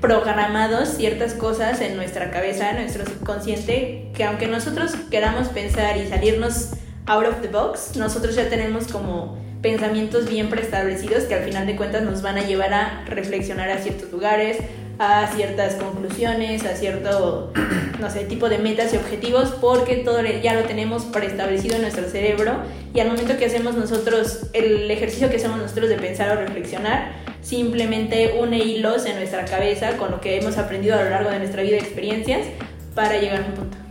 programados 0.00 0.88
ciertas 0.96 1.34
cosas 1.34 1.82
en 1.82 1.94
nuestra 1.94 2.30
cabeza, 2.30 2.70
en 2.70 2.76
nuestro 2.76 3.04
subconsciente, 3.04 4.10
que 4.14 4.24
aunque 4.24 4.46
nosotros 4.46 4.94
queramos 5.10 5.48
pensar 5.48 5.98
y 5.98 6.06
salirnos 6.06 6.70
out 7.04 7.26
of 7.26 7.42
the 7.42 7.48
box, 7.48 7.96
nosotros 7.96 8.34
ya 8.34 8.48
tenemos 8.48 8.86
como 8.86 9.44
pensamientos 9.64 10.28
bien 10.28 10.50
preestablecidos 10.50 11.24
que 11.24 11.34
al 11.34 11.42
final 11.42 11.66
de 11.66 11.74
cuentas 11.74 12.02
nos 12.02 12.20
van 12.20 12.36
a 12.36 12.42
llevar 12.42 12.74
a 12.74 13.02
reflexionar 13.06 13.70
a 13.70 13.78
ciertos 13.78 14.12
lugares, 14.12 14.58
a 14.98 15.26
ciertas 15.28 15.76
conclusiones, 15.76 16.66
a 16.66 16.76
cierto, 16.76 17.50
no 17.98 18.10
sé, 18.10 18.24
tipo 18.24 18.50
de 18.50 18.58
metas 18.58 18.92
y 18.92 18.98
objetivos, 18.98 19.54
porque 19.62 19.96
todo 19.96 20.20
ya 20.22 20.52
lo 20.52 20.64
tenemos 20.64 21.06
preestablecido 21.06 21.76
en 21.76 21.80
nuestro 21.80 22.06
cerebro 22.10 22.58
y 22.92 23.00
al 23.00 23.08
momento 23.08 23.38
que 23.38 23.46
hacemos 23.46 23.74
nosotros, 23.74 24.50
el 24.52 24.90
ejercicio 24.90 25.30
que 25.30 25.36
hacemos 25.36 25.56
nosotros 25.56 25.88
de 25.88 25.96
pensar 25.96 26.36
o 26.36 26.38
reflexionar, 26.38 27.12
simplemente 27.40 28.34
une 28.38 28.58
hilos 28.58 29.06
en 29.06 29.16
nuestra 29.16 29.46
cabeza 29.46 29.96
con 29.96 30.10
lo 30.10 30.20
que 30.20 30.36
hemos 30.36 30.58
aprendido 30.58 30.94
a 30.94 31.04
lo 31.04 31.08
largo 31.08 31.30
de 31.30 31.38
nuestra 31.38 31.62
vida 31.62 31.76
y 31.76 31.78
experiencias 31.78 32.46
para 32.94 33.18
llegar 33.18 33.40
a 33.40 33.46
un 33.46 33.54
punto. 33.54 33.83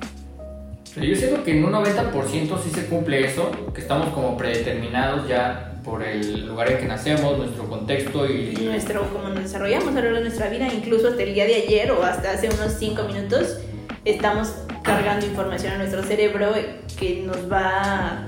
Yo 0.96 1.16
siento 1.16 1.44
que 1.44 1.58
en 1.58 1.66
un 1.66 1.72
90% 1.72 2.64
sí 2.64 2.70
se 2.70 2.86
cumple 2.86 3.26
eso, 3.26 3.50
que 3.74 3.82
estamos 3.82 4.10
como 4.10 4.38
predeterminados 4.38 5.28
ya 5.28 5.74
por 5.84 6.04
el 6.04 6.46
lugar 6.46 6.72
en 6.72 6.78
que 6.78 6.86
nacemos, 6.86 7.38
nuestro 7.38 7.68
contexto 7.68 8.30
y... 8.30 8.54
nuestro, 8.62 9.10
como 9.12 9.30
nos 9.30 9.44
desarrollamos 9.44 9.88
a 9.88 9.92
lo 9.92 10.02
largo 10.02 10.18
de 10.18 10.24
nuestra 10.26 10.50
vida, 10.50 10.68
incluso 10.72 11.08
hasta 11.08 11.24
el 11.24 11.34
día 11.34 11.46
de 11.46 11.56
ayer 11.56 11.92
o 11.92 12.04
hasta 12.04 12.32
hace 12.32 12.48
unos 12.48 12.74
5 12.78 13.04
minutos, 13.06 13.58
estamos 14.06 14.54
cargando 14.84 15.26
información 15.26 15.74
a 15.74 15.78
nuestro 15.80 16.04
cerebro 16.04 16.52
que 16.98 17.24
nos 17.26 17.52
va, 17.52 18.28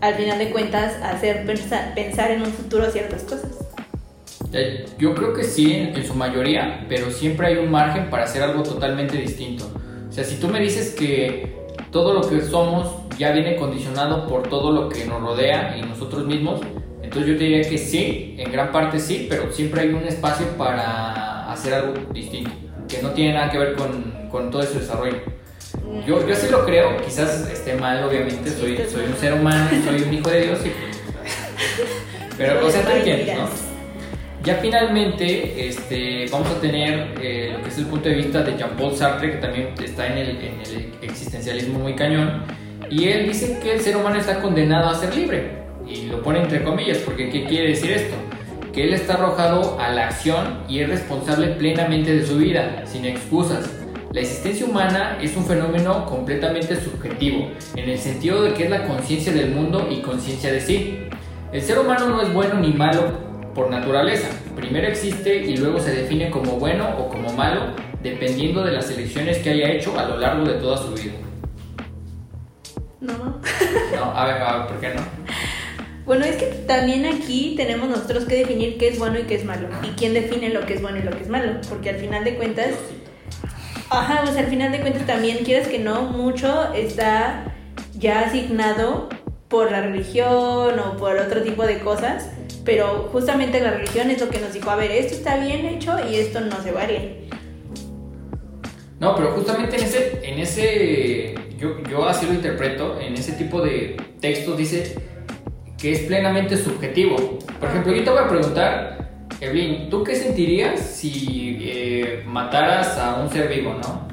al 0.00 0.14
final 0.14 0.38
de 0.38 0.50
cuentas, 0.50 0.94
a 1.02 1.12
hacer 1.12 1.46
pensar, 1.94 2.30
en 2.32 2.42
un 2.42 2.52
futuro 2.52 2.90
ciertas 2.90 3.22
cosas. 3.22 3.52
Yo 4.98 5.14
creo 5.14 5.32
que 5.32 5.44
sí, 5.44 5.72
en 5.72 6.04
su 6.04 6.14
mayoría, 6.14 6.84
pero 6.88 7.10
siempre 7.10 7.46
hay 7.46 7.56
un 7.58 7.70
margen 7.70 8.10
para 8.10 8.24
hacer 8.24 8.42
algo 8.42 8.64
totalmente 8.64 9.16
distinto. 9.16 9.70
O 10.10 10.12
sea, 10.12 10.24
si 10.24 10.36
tú 10.36 10.48
me 10.48 10.60
dices 10.60 10.90
que 10.90 11.61
todo 11.92 12.14
lo 12.14 12.28
que 12.28 12.40
somos 12.40 12.88
ya 13.18 13.30
viene 13.30 13.54
condicionado 13.56 14.26
por 14.26 14.48
todo 14.48 14.72
lo 14.72 14.88
que 14.88 15.04
nos 15.04 15.20
rodea 15.20 15.76
y 15.76 15.82
nosotros 15.82 16.26
mismos. 16.26 16.60
Entonces 17.02 17.30
yo 17.30 17.36
te 17.36 17.44
diría 17.44 17.68
que 17.68 17.78
sí, 17.78 18.34
en 18.38 18.50
gran 18.50 18.72
parte 18.72 18.98
sí, 18.98 19.26
pero 19.28 19.52
siempre 19.52 19.82
hay 19.82 19.88
un 19.90 20.02
espacio 20.04 20.46
para 20.56 21.52
hacer 21.52 21.74
algo 21.74 21.92
distinto, 22.12 22.50
que 22.88 23.02
no 23.02 23.10
tiene 23.10 23.34
nada 23.34 23.50
que 23.50 23.58
ver 23.58 23.74
con, 23.74 24.28
con 24.30 24.50
todo 24.50 24.62
ese 24.62 24.80
desarrollo. 24.80 25.18
Yo, 26.06 26.26
yo 26.26 26.34
sí 26.34 26.48
lo 26.50 26.64
creo, 26.64 26.96
quizás 27.04 27.48
esté 27.50 27.74
mal, 27.74 28.02
obviamente, 28.02 28.50
soy, 28.50 28.78
soy 28.90 29.04
un 29.04 29.16
ser 29.16 29.34
humano, 29.34 29.68
soy 29.84 30.02
un 30.02 30.14
hijo 30.14 30.30
de 30.30 30.42
Dios 30.42 30.58
y 30.64 30.72
Pero, 32.38 32.66
o 32.66 32.70
sea, 32.70 32.82
Ay, 32.88 32.98
entiendes, 32.98 33.36
¿no? 33.36 33.71
Ya 34.44 34.56
finalmente 34.56 35.68
este, 35.68 36.26
vamos 36.32 36.48
a 36.48 36.60
tener 36.60 37.14
eh, 37.22 37.50
lo 37.52 37.62
que 37.62 37.68
es 37.68 37.78
el 37.78 37.86
punto 37.86 38.08
de 38.08 38.16
vista 38.16 38.42
de 38.42 38.56
Jean-Paul 38.58 38.96
Sartre, 38.96 39.30
que 39.30 39.36
también 39.36 39.68
está 39.80 40.08
en 40.08 40.18
el 40.18 40.92
existencialismo 41.00 41.78
muy 41.78 41.94
cañón, 41.94 42.42
y 42.90 43.04
él 43.04 43.28
dice 43.28 43.60
que 43.62 43.74
el 43.74 43.80
ser 43.80 43.96
humano 43.96 44.16
está 44.16 44.40
condenado 44.40 44.88
a 44.88 44.94
ser 44.96 45.14
libre, 45.14 45.62
y 45.86 46.06
lo 46.06 46.22
pone 46.22 46.40
entre 46.40 46.64
comillas, 46.64 46.98
porque 46.98 47.30
¿qué 47.30 47.44
quiere 47.44 47.68
decir 47.68 47.92
esto? 47.92 48.16
Que 48.72 48.82
él 48.84 48.94
está 48.94 49.14
arrojado 49.14 49.78
a 49.78 49.90
la 49.90 50.08
acción 50.08 50.64
y 50.68 50.80
es 50.80 50.88
responsable 50.88 51.48
plenamente 51.48 52.12
de 52.12 52.26
su 52.26 52.38
vida, 52.38 52.82
sin 52.84 53.04
excusas. 53.04 53.70
La 54.12 54.22
existencia 54.22 54.66
humana 54.66 55.18
es 55.22 55.36
un 55.36 55.46
fenómeno 55.46 56.04
completamente 56.06 56.74
subjetivo, 56.74 57.48
en 57.76 57.88
el 57.88 57.98
sentido 57.98 58.42
de 58.42 58.54
que 58.54 58.64
es 58.64 58.70
la 58.70 58.88
conciencia 58.88 59.32
del 59.32 59.50
mundo 59.50 59.86
y 59.88 60.00
conciencia 60.00 60.52
de 60.52 60.60
sí. 60.60 60.98
El 61.52 61.62
ser 61.62 61.78
humano 61.78 62.08
no 62.08 62.22
es 62.22 62.32
bueno 62.32 62.54
ni 62.54 62.72
malo 62.72 63.31
por 63.54 63.70
naturaleza. 63.70 64.28
Primero 64.56 64.88
existe 64.88 65.36
y 65.36 65.56
luego 65.56 65.80
se 65.80 65.94
define 65.94 66.30
como 66.30 66.52
bueno 66.52 66.88
o 66.98 67.08
como 67.08 67.32
malo, 67.32 67.74
dependiendo 68.02 68.64
de 68.64 68.72
las 68.72 68.90
elecciones 68.90 69.38
que 69.38 69.50
haya 69.50 69.70
hecho 69.72 69.98
a 69.98 70.04
lo 70.06 70.16
largo 70.18 70.44
de 70.44 70.54
toda 70.54 70.78
su 70.78 70.92
vida. 70.94 71.12
No. 73.00 73.40
No, 73.94 74.04
a 74.16 74.26
ver, 74.26 74.42
a 74.42 74.58
ver, 74.58 74.66
¿por 74.68 74.80
qué 74.80 74.94
no? 74.94 75.02
Bueno, 76.04 76.24
es 76.24 76.36
que 76.36 76.46
también 76.66 77.06
aquí 77.06 77.54
tenemos 77.56 77.88
nosotros 77.88 78.24
que 78.24 78.36
definir 78.36 78.76
qué 78.76 78.88
es 78.88 78.98
bueno 78.98 79.18
y 79.18 79.22
qué 79.22 79.36
es 79.36 79.44
malo. 79.44 79.68
Y 79.82 79.90
quién 79.90 80.14
define 80.14 80.48
lo 80.48 80.66
que 80.66 80.74
es 80.74 80.82
bueno 80.82 80.98
y 80.98 81.02
lo 81.02 81.10
que 81.10 81.22
es 81.22 81.28
malo. 81.28 81.60
Porque 81.68 81.90
al 81.90 81.96
final 81.96 82.24
de 82.24 82.36
cuentas, 82.36 82.70
ajá, 83.88 84.24
o 84.24 84.26
sea, 84.26 84.42
al 84.42 84.48
final 84.48 84.72
de 84.72 84.80
cuentas 84.80 85.06
también, 85.06 85.38
quieres 85.44 85.68
que 85.68 85.78
no, 85.78 86.02
mucho 86.02 86.72
está 86.74 87.44
ya 87.94 88.20
asignado 88.20 89.08
por 89.48 89.70
la 89.70 89.82
religión 89.82 90.78
o 90.78 90.96
por 90.96 91.16
otro 91.18 91.42
tipo 91.42 91.64
de 91.64 91.78
cosas. 91.78 92.30
Pero 92.64 93.08
justamente 93.10 93.60
la 93.60 93.72
religión 93.72 94.10
es 94.10 94.20
lo 94.20 94.28
que 94.28 94.38
nos 94.38 94.52
dijo, 94.52 94.70
a 94.70 94.76
ver, 94.76 94.90
esto 94.90 95.14
está 95.14 95.36
bien 95.38 95.66
hecho 95.66 95.96
y 96.08 96.16
esto 96.16 96.40
no 96.40 96.62
se 96.62 96.70
vale. 96.70 97.28
No, 99.00 99.16
pero 99.16 99.32
justamente 99.32 99.76
en 99.76 99.82
ese, 99.82 100.20
en 100.22 100.38
ese 100.38 101.34
yo, 101.58 101.82
yo 101.88 102.04
así 102.08 102.26
lo 102.26 102.34
interpreto, 102.34 103.00
en 103.00 103.14
ese 103.14 103.32
tipo 103.32 103.60
de 103.60 103.96
textos 104.20 104.56
dice 104.56 104.96
que 105.78 105.92
es 105.92 106.00
plenamente 106.00 106.56
subjetivo. 106.56 107.38
Por 107.58 107.68
ejemplo, 107.68 107.92
yo 107.92 108.04
te 108.04 108.10
voy 108.10 108.18
a 108.20 108.28
preguntar, 108.28 109.26
Evelyn, 109.40 109.90
¿tú 109.90 110.04
qué 110.04 110.14
sentirías 110.14 110.80
si 110.80 111.58
eh, 111.60 112.22
mataras 112.26 112.96
a 112.98 113.20
un 113.20 113.28
ser 113.30 113.48
vivo, 113.48 113.74
no? 113.74 114.08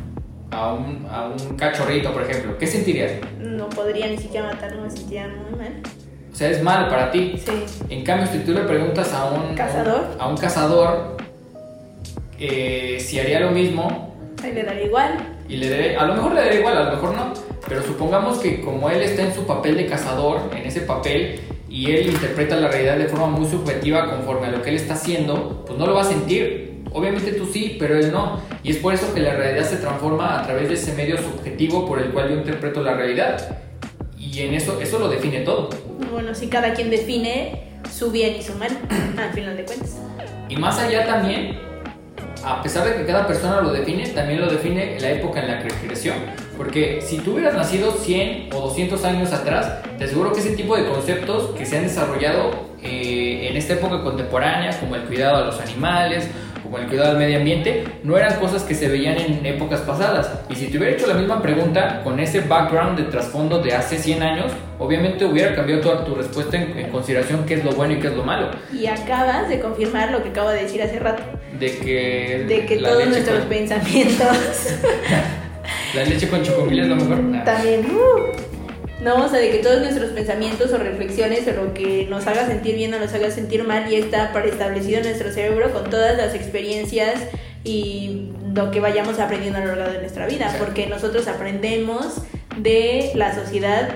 A 0.49 0.73
un, 0.73 1.05
a 1.07 1.27
un 1.27 1.55
cachorrito, 1.55 2.11
por 2.11 2.23
ejemplo. 2.23 2.57
¿Qué 2.57 2.65
sentirías? 2.65 3.11
No 3.39 3.69
podría 3.69 4.07
ni 4.07 4.17
siquiera 4.17 4.47
matarlo, 4.47 4.81
me 4.81 4.89
sentía 4.89 5.27
muy 5.27 5.59
mal. 5.59 5.83
O 6.31 6.35
sea, 6.35 6.49
es 6.49 6.61
malo 6.63 6.89
para 6.89 7.11
ti. 7.11 7.35
Sí. 7.43 7.51
En 7.89 8.03
cambio, 8.03 8.27
si 8.31 8.39
tú 8.39 8.51
le 8.53 8.61
preguntas 8.61 9.11
a 9.13 9.25
un 9.31 9.55
¿Cazador? 9.55 10.05
A 10.19 10.27
un 10.27 10.37
cazador 10.37 11.17
eh, 12.39 12.97
si 12.99 13.19
haría 13.19 13.39
lo 13.41 13.51
mismo 13.51 14.15
Ahí 14.41 14.53
le 14.53 14.63
daría 14.63 14.85
igual. 14.85 15.17
y 15.49 15.57
le 15.57 15.69
daría, 15.69 15.99
a 16.01 16.05
lo 16.05 16.15
mejor 16.15 16.33
le 16.33 16.41
daría 16.41 16.59
igual, 16.59 16.77
a 16.77 16.83
lo 16.85 16.91
mejor 16.91 17.13
no, 17.13 17.33
pero 17.67 17.83
supongamos 17.83 18.37
que 18.39 18.61
como 18.61 18.89
él 18.89 19.01
está 19.01 19.23
en 19.23 19.33
su 19.35 19.45
papel 19.45 19.75
de 19.75 19.85
cazador, 19.87 20.39
en 20.55 20.65
ese 20.65 20.81
papel, 20.81 21.41
y 21.67 21.91
él 21.91 22.07
interpreta 22.07 22.55
la 22.55 22.69
realidad 22.69 22.97
de 22.97 23.07
forma 23.09 23.27
muy 23.27 23.45
subjetiva 23.49 24.09
conforme 24.09 24.47
a 24.47 24.51
lo 24.51 24.61
que 24.61 24.69
él 24.69 24.77
está 24.77 24.93
haciendo, 24.93 25.65
pues 25.67 25.77
no 25.77 25.85
lo 25.85 25.93
va 25.93 26.01
a 26.01 26.05
sentir. 26.05 26.83
Obviamente 26.93 27.33
tú 27.33 27.45
sí, 27.45 27.75
pero 27.77 27.97
él 27.99 28.11
no. 28.11 28.39
Y 28.63 28.71
es 28.71 28.77
por 28.77 28.93
eso 28.93 29.13
que 29.13 29.19
la 29.19 29.35
realidad 29.35 29.65
se 29.65 29.75
transforma 29.75 30.39
a 30.39 30.43
través 30.43 30.69
de 30.69 30.75
ese 30.75 30.93
medio 30.93 31.17
subjetivo 31.17 31.85
por 31.85 31.99
el 31.99 32.11
cual 32.11 32.29
yo 32.29 32.35
interpreto 32.37 32.81
la 32.81 32.93
realidad. 32.93 33.57
Y 34.31 34.41
en 34.41 34.53
eso, 34.53 34.79
eso 34.79 34.99
lo 34.99 35.09
define 35.09 35.39
todo. 35.41 35.69
Bueno, 36.11 36.35
sí, 36.35 36.47
cada 36.47 36.73
quien 36.73 36.91
define 36.91 37.63
su 37.91 38.11
bien 38.11 38.35
y 38.35 38.43
su 38.43 38.53
mal, 38.55 38.69
al 39.17 39.33
final 39.33 39.57
de 39.57 39.65
cuentas. 39.65 39.97
Y 40.47 40.55
más 40.55 40.77
allá 40.77 41.05
también, 41.07 41.57
a 42.43 42.61
pesar 42.61 42.87
de 42.87 42.95
que 42.95 43.05
cada 43.05 43.25
persona 43.25 43.61
lo 43.61 43.73
define, 43.73 44.07
también 44.09 44.39
lo 44.39 44.47
define 44.47 44.99
la 44.99 45.09
época 45.11 45.41
en 45.41 45.47
la 45.47 45.63
que 45.63 45.69
creció. 45.87 46.13
Porque 46.57 47.01
si 47.01 47.17
tú 47.17 47.33
hubieras 47.33 47.55
nacido 47.55 47.91
100 47.91 48.53
o 48.53 48.61
200 48.61 49.03
años 49.05 49.33
atrás, 49.33 49.81
te 49.97 50.03
aseguro 50.03 50.31
que 50.31 50.41
ese 50.41 50.51
tipo 50.51 50.75
de 50.75 50.85
conceptos 50.85 51.55
que 51.57 51.65
se 51.65 51.77
han 51.77 51.83
desarrollado 51.83 52.51
eh, 52.83 53.47
en 53.49 53.57
esta 53.57 53.73
época 53.73 54.03
contemporánea, 54.03 54.79
como 54.79 54.95
el 54.95 55.03
cuidado 55.03 55.37
a 55.37 55.45
los 55.45 55.59
animales, 55.59 56.27
como 56.69 56.77
el 56.83 56.87
cuidado 56.87 57.11
al 57.11 57.17
medio 57.17 57.39
ambiente, 57.39 57.83
no 58.03 58.15
eran 58.15 58.35
cosas 58.39 58.61
que 58.61 58.75
se 58.75 58.87
veían 58.87 59.17
en 59.17 59.43
épocas 59.43 59.79
pasadas. 59.81 60.29
Y 60.51 60.55
si 60.55 60.67
te 60.67 60.77
hubiera 60.77 60.95
hecho 60.95 61.07
la 61.07 61.15
misma 61.15 61.41
pregunta 61.41 62.01
con 62.03 62.19
ese 62.19 62.41
background 62.41 62.95
de 62.99 63.05
trasfondo 63.05 63.59
de 63.59 63.73
hace 63.73 63.97
100 63.97 64.21
años, 64.21 64.51
obviamente 64.77 65.25
hubiera 65.25 65.55
cambiado 65.55 65.81
toda 65.81 66.05
tu 66.05 66.13
respuesta 66.13 66.57
en, 66.57 66.77
en 66.77 66.91
consideración 66.91 67.43
qué 67.47 67.55
es 67.55 67.65
lo 67.65 67.71
bueno 67.71 67.93
y 67.93 67.99
qué 67.99 68.07
es 68.09 68.13
lo 68.13 68.23
malo. 68.23 68.49
Y 68.71 68.85
acabas 68.85 69.49
de 69.49 69.59
confirmar 69.59 70.11
lo 70.11 70.21
que 70.21 70.29
acabo 70.29 70.49
de 70.49 70.61
decir 70.61 70.79
hace 70.83 70.99
rato, 70.99 71.23
De 71.59 71.75
que, 71.79 72.45
de 72.47 72.65
que 72.67 72.75
todos 72.77 73.07
nuestros 73.07 73.39
con- 73.39 73.49
pensamientos 73.49 74.27
La 75.95 76.03
leche 76.03 76.27
con 76.29 76.43
chocomil 76.43 76.79
es 76.81 76.87
lo 76.87 76.95
mejor. 76.97 77.17
Nah. 77.17 77.43
también... 77.43 77.81
uh, 77.85 78.48
no, 79.01 79.25
o 79.25 79.29
sea, 79.29 79.39
de 79.39 79.51
que 79.51 79.59
todos 79.59 79.79
nuestros 79.79 80.11
pensamientos 80.11 80.71
o 80.73 80.77
reflexiones 80.77 81.47
o 81.47 81.51
lo 81.51 81.73
que 81.73 82.05
nos 82.09 82.27
haga 82.27 82.45
sentir 82.45 82.75
bien 82.75 82.93
o 82.93 82.99
nos 82.99 83.13
haga 83.13 83.31
sentir 83.31 83.63
mal 83.63 83.89
ya 83.89 83.97
está 83.97 84.33
preestablecido 84.33 84.97
en 84.97 85.03
nuestro 85.03 85.31
cerebro 85.31 85.71
con 85.71 85.89
todas 85.89 86.17
las 86.17 86.35
experiencias 86.35 87.21
y 87.63 88.31
lo 88.53 88.71
que 88.71 88.79
vayamos 88.79 89.19
aprendiendo 89.19 89.59
a 89.59 89.65
lo 89.65 89.75
largo 89.75 89.93
de 89.93 89.99
nuestra 89.99 90.27
vida, 90.27 90.53
porque 90.59 90.87
nosotros 90.87 91.27
aprendemos 91.27 92.21
de 92.57 93.11
la 93.15 93.33
sociedad, 93.33 93.89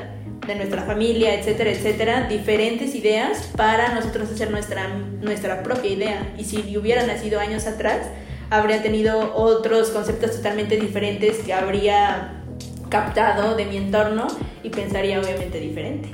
de 0.48 0.56
nuestra 0.56 0.84
familia, 0.84 1.38
etcétera, 1.38 1.72
etcétera, 1.72 2.28
diferentes 2.28 2.96
ideas 2.96 3.50
para 3.56 3.94
nosotros 3.94 4.30
hacer 4.30 4.52
nuestra, 4.52 4.88
nuestra 5.22 5.64
propia 5.64 5.92
idea. 5.92 6.34
Y 6.38 6.44
si 6.46 6.78
hubiera 6.78 7.06
nacido 7.06 7.40
años 7.40 7.66
atrás, 7.66 8.08
habría 8.50 8.82
tenido 8.82 9.34
otros 9.36 9.90
conceptos 9.90 10.32
totalmente 10.32 10.78
diferentes 10.78 11.38
que 11.40 11.54
habría 11.54 12.43
captado 12.94 13.56
de 13.56 13.66
mi 13.66 13.78
entorno 13.78 14.28
y 14.62 14.70
pensaría 14.70 15.20
obviamente 15.20 15.60
diferente. 15.60 16.10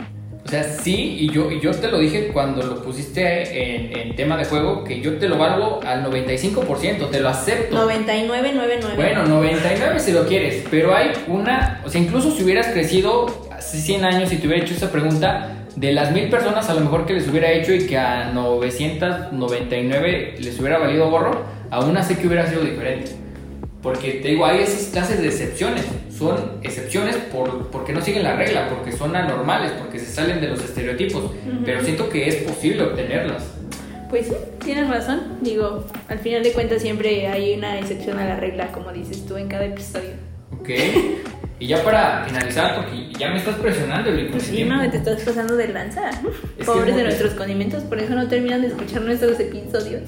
O 0.45 0.47
sea, 0.47 0.63
sí, 0.63 1.17
y 1.19 1.29
yo, 1.29 1.51
y 1.51 1.59
yo 1.59 1.71
te 1.71 1.89
lo 1.89 1.99
dije 1.99 2.29
cuando 2.29 2.63
lo 2.63 2.81
pusiste 2.81 3.75
en, 3.75 3.97
en 3.97 4.15
tema 4.15 4.37
de 4.37 4.45
juego, 4.45 4.85
que 4.85 5.01
yo 5.01 5.17
te 5.17 5.27
lo 5.27 5.37
valgo 5.37 5.81
al 5.85 6.05
95%, 6.05 7.09
te 7.09 7.19
lo 7.19 7.27
acepto. 7.27 7.75
9999. 7.75 8.95
Bueno, 8.95 9.25
99 9.25 9.99
si 9.99 10.13
lo 10.13 10.25
quieres, 10.25 10.63
pero 10.71 10.95
hay 10.95 11.11
una, 11.27 11.81
o 11.85 11.89
sea, 11.89 11.99
incluso 11.99 12.31
si 12.31 12.43
hubieras 12.43 12.67
crecido 12.67 13.49
hace 13.51 13.79
100 13.79 14.05
años 14.05 14.31
y 14.31 14.37
te 14.37 14.47
hubiera 14.47 14.63
hecho 14.63 14.73
esa 14.73 14.89
pregunta, 14.89 15.57
de 15.75 15.91
las 15.91 16.13
mil 16.13 16.29
personas 16.29 16.69
a 16.69 16.75
lo 16.75 16.79
mejor 16.79 17.05
que 17.05 17.13
les 17.13 17.27
hubiera 17.27 17.51
hecho 17.51 17.73
y 17.73 17.85
que 17.85 17.97
a 17.97 18.31
999 18.31 20.35
les 20.39 20.57
hubiera 20.57 20.77
valido 20.77 21.11
gorro, 21.11 21.43
aún 21.71 21.97
así 21.97 22.15
que 22.15 22.27
hubiera 22.27 22.47
sido 22.47 22.61
diferente. 22.61 23.11
Porque 23.81 24.13
te 24.13 24.29
digo, 24.29 24.45
hay 24.45 24.61
esas 24.61 24.91
clases 24.91 25.21
de 25.21 25.27
excepciones. 25.27 25.85
Son 26.19 26.59
excepciones 26.63 27.15
por, 27.15 27.67
porque 27.67 27.93
no 27.93 28.01
siguen 28.01 28.23
la 28.23 28.35
regla, 28.35 28.67
porque 28.67 28.91
son 28.91 29.15
anormales, 29.15 29.71
porque 29.71 29.99
se 29.99 30.07
salen 30.07 30.41
de 30.41 30.49
los 30.49 30.61
estereotipos. 30.61 31.23
Ujú. 31.23 31.63
Pero 31.63 31.81
siento 31.81 32.09
que 32.09 32.27
es 32.27 32.35
posible 32.43 32.83
obtenerlas. 32.83 33.43
Pues 34.09 34.27
sí, 34.27 34.33
tienes 34.61 34.89
razón. 34.89 35.37
Digo, 35.39 35.85
al 36.09 36.19
final 36.19 36.43
de 36.43 36.51
cuentas 36.51 36.81
siempre 36.81 37.27
hay 37.27 37.53
una 37.53 37.79
excepción 37.79 38.19
a 38.19 38.25
la 38.25 38.35
regla, 38.35 38.67
como 38.73 38.91
dices 38.91 39.25
tú 39.25 39.37
en 39.37 39.47
cada 39.47 39.63
episodio. 39.65 40.09
¿Ok? 40.59 40.69
Y 41.59 41.67
ya 41.67 41.83
para 41.83 42.25
finalizar, 42.25 42.75
porque 42.75 43.11
ya 43.17 43.29
me 43.29 43.37
estás 43.37 43.55
presionando, 43.55 44.09
con 44.11 44.31
Pues 44.31 44.43
sí, 44.43 44.67
te 44.91 44.97
estás 44.97 45.21
pasando 45.21 45.55
de 45.55 45.67
lanza. 45.69 46.09
que 46.57 46.63
Pobres 46.65 46.95
de 46.97 47.03
nuestros 47.03 47.33
condimentos, 47.33 47.83
por 47.83 47.99
eso 47.99 48.13
no 48.13 48.27
terminan 48.27 48.61
de 48.61 48.67
escuchar 48.67 49.03
nuestros 49.03 49.39
episodios. 49.39 50.03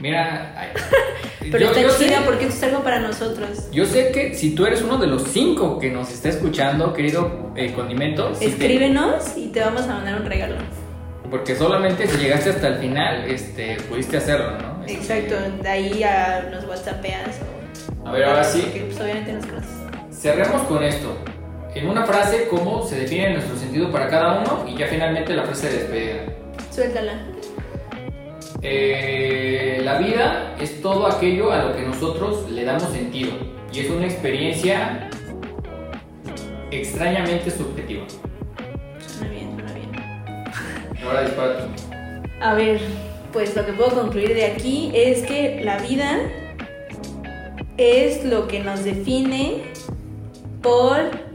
Mira, 0.00 0.54
ay, 0.58 0.68
Pero 1.40 1.58
yo- 1.58 1.66
está 1.68 1.80
yo 1.82 1.90
sé- 1.90 2.06
chida 2.08 2.22
porque 2.24 2.44
esto 2.46 2.56
es 2.56 2.62
algo 2.72 2.82
para 2.82 3.00
nosotros. 3.00 3.68
Yo 3.70 3.84
sé 3.86 4.10
que 4.12 4.34
si 4.34 4.54
tú 4.54 4.66
eres 4.66 4.82
uno 4.82 4.96
de 4.98 5.06
los 5.06 5.22
cinco 5.24 5.78
que 5.78 5.90
nos 5.90 6.10
está 6.10 6.28
escuchando, 6.30 6.92
querido 6.92 7.52
eh, 7.56 7.72
condimento, 7.72 8.34
si 8.34 8.40
te- 8.46 8.46
Escríbenos 8.52 9.36
y 9.36 9.48
te 9.48 9.60
vamos 9.60 9.82
a 9.82 9.94
mandar 9.94 10.20
un 10.20 10.26
regalo. 10.26 10.56
porque 11.30 11.54
solamente 11.54 12.06
si 12.08 12.16
llegaste 12.18 12.50
hasta 12.50 12.68
el 12.68 12.78
final, 12.78 13.24
este, 13.30 13.76
pudiste 13.88 14.16
hacerlo, 14.16 14.52
¿no? 14.58 14.84
Este, 14.84 14.94
Exacto, 14.94 15.62
de 15.62 15.68
ahí 15.68 16.02
a 16.02 16.48
nos 16.50 16.64
whatsappeas 16.64 17.38
o... 18.04 18.08
A 18.08 18.12
ver, 18.12 18.24
ahora 18.24 18.42
sí, 18.42 18.62
Porque 18.62 18.80
pues 18.86 19.00
obviamente 19.00 19.32
nos 19.34 19.46
conoces. 19.46 19.70
cerremos 20.10 20.62
con 20.62 20.82
esto. 20.82 21.16
En 21.74 21.86
una 21.88 22.04
frase, 22.04 22.48
cómo 22.50 22.84
se 22.84 22.96
define 22.98 23.34
nuestro 23.34 23.54
sentido 23.56 23.92
para 23.92 24.08
cada 24.08 24.40
uno 24.40 24.64
y 24.68 24.76
ya 24.76 24.86
finalmente 24.88 25.32
la 25.34 25.44
frase 25.44 25.68
de 25.68 25.76
despedida. 25.78 26.16
Suéltala. 26.72 27.12
Eh, 28.62 29.80
la 29.82 29.98
vida 29.98 30.54
es 30.60 30.82
todo 30.82 31.06
aquello 31.06 31.50
a 31.50 31.64
lo 31.64 31.76
que 31.76 31.82
nosotros 31.82 32.50
le 32.50 32.64
damos 32.64 32.82
sentido 32.84 33.32
y 33.72 33.80
es 33.80 33.90
una 33.90 34.04
experiencia 34.04 35.08
extrañamente 36.70 37.50
subjetiva. 37.50 38.04
Suena 38.98 39.32
bien, 39.32 39.54
suena 39.54 39.72
bien. 39.72 41.04
Ahora 41.04 41.22
dispara. 41.22 41.68
A 42.42 42.54
ver, 42.54 42.80
pues 43.32 43.56
lo 43.56 43.64
que 43.64 43.72
puedo 43.72 43.90
concluir 43.90 44.34
de 44.34 44.46
aquí 44.46 44.90
es 44.94 45.22
que 45.22 45.62
la 45.64 45.78
vida 45.78 46.18
es 47.78 48.24
lo 48.24 48.46
que 48.46 48.60
nos 48.60 48.84
define 48.84 49.62
por 50.60 51.29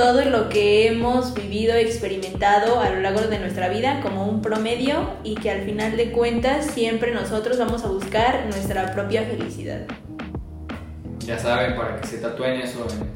todo 0.00 0.24
lo 0.24 0.48
que 0.48 0.86
hemos 0.86 1.34
vivido, 1.34 1.74
experimentado 1.74 2.80
a 2.80 2.88
lo 2.88 3.00
largo 3.00 3.20
de 3.20 3.38
nuestra 3.38 3.68
vida 3.68 4.00
como 4.00 4.24
un 4.24 4.40
promedio 4.40 5.10
y 5.24 5.34
que 5.34 5.50
al 5.50 5.60
final 5.66 5.94
de 5.94 6.10
cuentas 6.10 6.64
siempre 6.68 7.12
nosotros 7.12 7.58
vamos 7.58 7.84
a 7.84 7.88
buscar 7.88 8.46
nuestra 8.46 8.94
propia 8.94 9.24
felicidad. 9.24 9.82
Ya 11.18 11.38
saben, 11.38 11.76
para 11.76 12.00
que 12.00 12.06
se 12.06 12.16
tatúen 12.16 12.62
eso 12.62 12.86
en. 12.90 13.10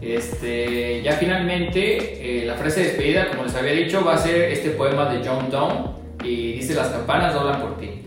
Este, 0.00 1.02
ya 1.02 1.12
finalmente, 1.12 2.42
eh, 2.42 2.46
la 2.46 2.54
frase 2.54 2.80
de 2.80 2.86
despedida, 2.88 3.28
como 3.28 3.44
les 3.44 3.54
había 3.54 3.72
dicho, 3.72 4.04
va 4.04 4.14
a 4.14 4.18
ser 4.18 4.50
este 4.50 4.70
poema 4.70 5.10
de 5.10 5.26
John 5.26 5.50
Donne 5.50 5.90
y 6.22 6.52
dice: 6.54 6.74
Las 6.74 6.88
campanas 6.88 7.32
doblan 7.32 7.60
por 7.60 7.78
ti. 7.78 8.02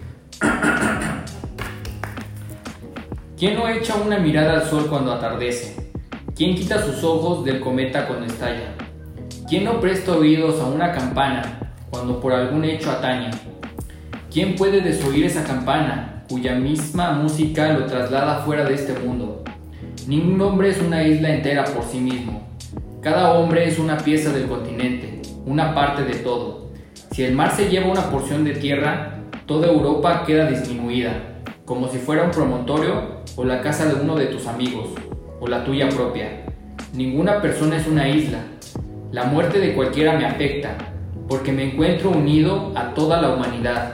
¿Quién 3.37 3.55
no 3.55 3.67
echa 3.67 3.95
una 3.95 4.19
mirada 4.19 4.53
al 4.53 4.69
sol 4.69 4.87
cuando 4.87 5.13
atardece? 5.13 5.86
¿Quién 6.37 6.53
quita 6.53 6.85
sus 6.85 7.03
ojos 7.03 7.43
del 7.43 7.59
cometa 7.59 8.05
cuando 8.05 8.27
estalla? 8.27 8.75
¿Quién 9.49 9.63
no 9.63 9.79
presta 9.79 10.15
oídos 10.15 10.61
a 10.61 10.67
una 10.67 10.91
campana 10.91 11.73
cuando 11.89 12.19
por 12.19 12.31
algún 12.31 12.63
hecho 12.63 12.91
atañe? 12.91 13.31
¿Quién 14.31 14.55
puede 14.55 14.81
desoír 14.81 15.25
esa 15.25 15.43
campana 15.43 16.25
cuya 16.29 16.53
misma 16.53 17.13
música 17.13 17.73
lo 17.73 17.87
traslada 17.87 18.43
fuera 18.43 18.65
de 18.65 18.75
este 18.75 18.93
mundo? 18.99 19.43
Ningún 20.05 20.39
hombre 20.41 20.69
es 20.69 20.79
una 20.79 21.01
isla 21.01 21.33
entera 21.33 21.63
por 21.63 21.83
sí 21.83 21.97
mismo. 21.97 22.47
Cada 23.01 23.33
hombre 23.33 23.67
es 23.67 23.79
una 23.79 23.97
pieza 23.97 24.31
del 24.31 24.45
continente, 24.45 25.23
una 25.47 25.73
parte 25.73 26.03
de 26.03 26.19
todo. 26.19 26.69
Si 27.13 27.23
el 27.23 27.33
mar 27.33 27.51
se 27.55 27.67
lleva 27.67 27.91
una 27.91 28.11
porción 28.11 28.43
de 28.43 28.53
tierra, 28.53 29.23
toda 29.47 29.69
Europa 29.69 30.23
queda 30.23 30.45
disminuida, 30.47 31.13
como 31.65 31.89
si 31.89 31.97
fuera 31.97 32.25
un 32.25 32.31
promontorio 32.31 33.23
o 33.35 33.43
la 33.43 33.63
casa 33.63 33.87
de 33.87 33.99
uno 33.99 34.15
de 34.15 34.27
tus 34.27 34.45
amigos 34.45 34.89
o 35.39 35.47
la 35.47 35.63
tuya 35.63 35.89
propia. 35.89 36.43
Ninguna 36.93 37.41
persona 37.41 37.77
es 37.77 37.87
una 37.87 38.07
isla. 38.09 38.39
La 39.11 39.25
muerte 39.25 39.59
de 39.59 39.73
cualquiera 39.73 40.17
me 40.17 40.25
afecta, 40.25 40.75
porque 41.27 41.51
me 41.51 41.63
encuentro 41.71 42.09
unido 42.09 42.73
a 42.75 42.93
toda 42.93 43.21
la 43.21 43.29
humanidad. 43.29 43.93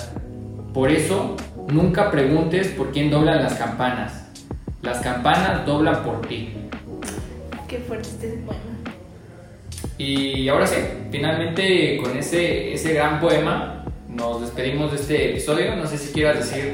Por 0.73 0.91
eso, 0.91 1.35
nunca 1.71 2.11
preguntes 2.11 2.69
por 2.69 2.91
quién 2.91 3.09
doblan 3.09 3.43
las 3.43 3.55
campanas. 3.55 4.29
Las 4.81 4.99
campanas 4.99 5.65
doblan 5.65 6.03
por 6.03 6.21
ti. 6.21 6.49
Qué 7.67 7.77
fuerte 7.79 8.09
este 8.09 8.27
poema. 8.45 8.61
Y 9.97 10.47
ahora 10.49 10.67
sí, 10.67 10.77
finalmente 11.11 11.97
con 12.01 12.17
ese, 12.17 12.73
ese 12.73 12.93
gran 12.93 13.19
poema 13.19 13.85
nos 14.09 14.41
despedimos 14.41 14.91
de 14.91 14.97
este 14.97 15.31
episodio. 15.31 15.75
No 15.75 15.87
sé 15.87 15.97
si 15.97 16.11
quieras 16.11 16.37
decir 16.37 16.73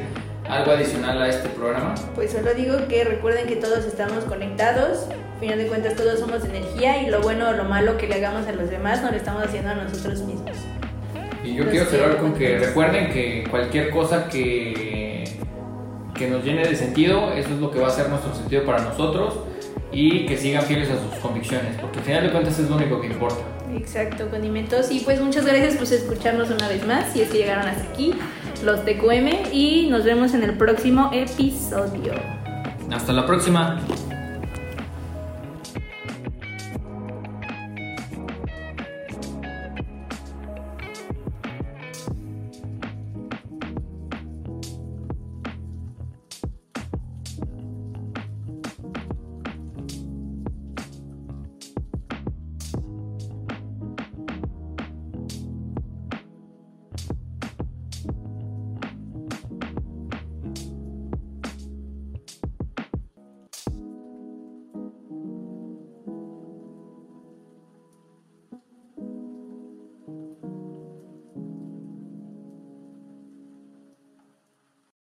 algo 0.50 0.72
adicional 0.72 1.22
a 1.22 1.30
este 1.30 1.48
programa? 1.50 1.96
Pues 2.16 2.32
solo 2.32 2.54
digo 2.54 2.88
que 2.88 3.04
recuerden 3.04 3.48
que 3.48 3.56
todos 3.56 3.86
estamos 3.86 4.24
conectados, 4.26 5.08
al 5.10 5.40
final 5.40 5.60
de 5.60 5.68
cuentas 5.68 5.96
todos 5.96 6.20
somos 6.20 6.44
energía 6.44 7.04
y 7.04 7.10
lo 7.10 7.22
bueno 7.22 7.50
o 7.50 7.52
lo 7.54 7.64
malo 7.64 7.98
que 7.98 8.08
le 8.08 8.16
hagamos 8.16 8.48
a 8.48 8.52
los 8.52 8.70
demás 8.70 9.02
no 9.02 9.12
lo 9.12 9.18
estamos 9.18 9.44
haciendo 9.44 9.70
a 9.70 9.76
nosotros 9.76 10.20
mismos. 10.22 10.58
Y 11.44 11.54
yo 11.54 11.70
quiero 11.70 11.86
cerrar 11.86 12.18
con 12.18 12.34
que 12.34 12.58
recuerden 12.58 13.12
que 13.12 13.46
cualquier 13.50 13.92
cosa 13.92 14.28
que, 14.28 15.24
que 16.16 16.28
nos 16.28 16.44
llene 16.44 16.68
de 16.68 16.76
sentido, 16.76 17.32
eso 17.34 17.50
es 17.50 17.60
lo 17.60 17.72
que 17.72 17.80
va 17.80 17.88
a 17.88 17.92
ser 17.92 18.10
nuestro 18.10 18.36
sentido 18.36 18.66
para 18.66 18.84
nosotros 18.84 19.36
y 19.92 20.26
que 20.26 20.38
sigan 20.38 20.64
fieles 20.64 20.90
a 20.90 21.00
sus 21.00 21.14
convicciones, 21.22 21.76
porque 21.80 22.00
al 22.00 22.06
final 22.06 22.24
de 22.24 22.32
cuentas 22.32 22.60
es 22.60 22.70
lo 22.70 22.76
único 22.76 23.00
que 23.00 23.08
importa. 23.08 23.40
Exacto, 23.74 24.30
condimentos. 24.30 24.92
Y 24.92 25.00
pues 25.00 25.22
muchas 25.22 25.46
gracias 25.46 25.76
por 25.76 25.84
escucharnos 25.84 26.50
una 26.50 26.68
vez 26.68 26.86
más, 26.86 27.14
si 27.14 27.22
es 27.22 27.30
que 27.30 27.38
llegaron 27.38 27.68
hasta 27.68 27.84
aquí, 27.90 28.14
los 28.64 28.84
TQM, 28.86 29.54
y 29.54 29.88
nos 29.90 30.04
vemos 30.04 30.34
en 30.34 30.44
el 30.44 30.58
próximo 30.58 31.10
episodio. 31.14 32.14
Hasta 32.92 33.14
la 33.14 33.26
próxima. 33.26 33.80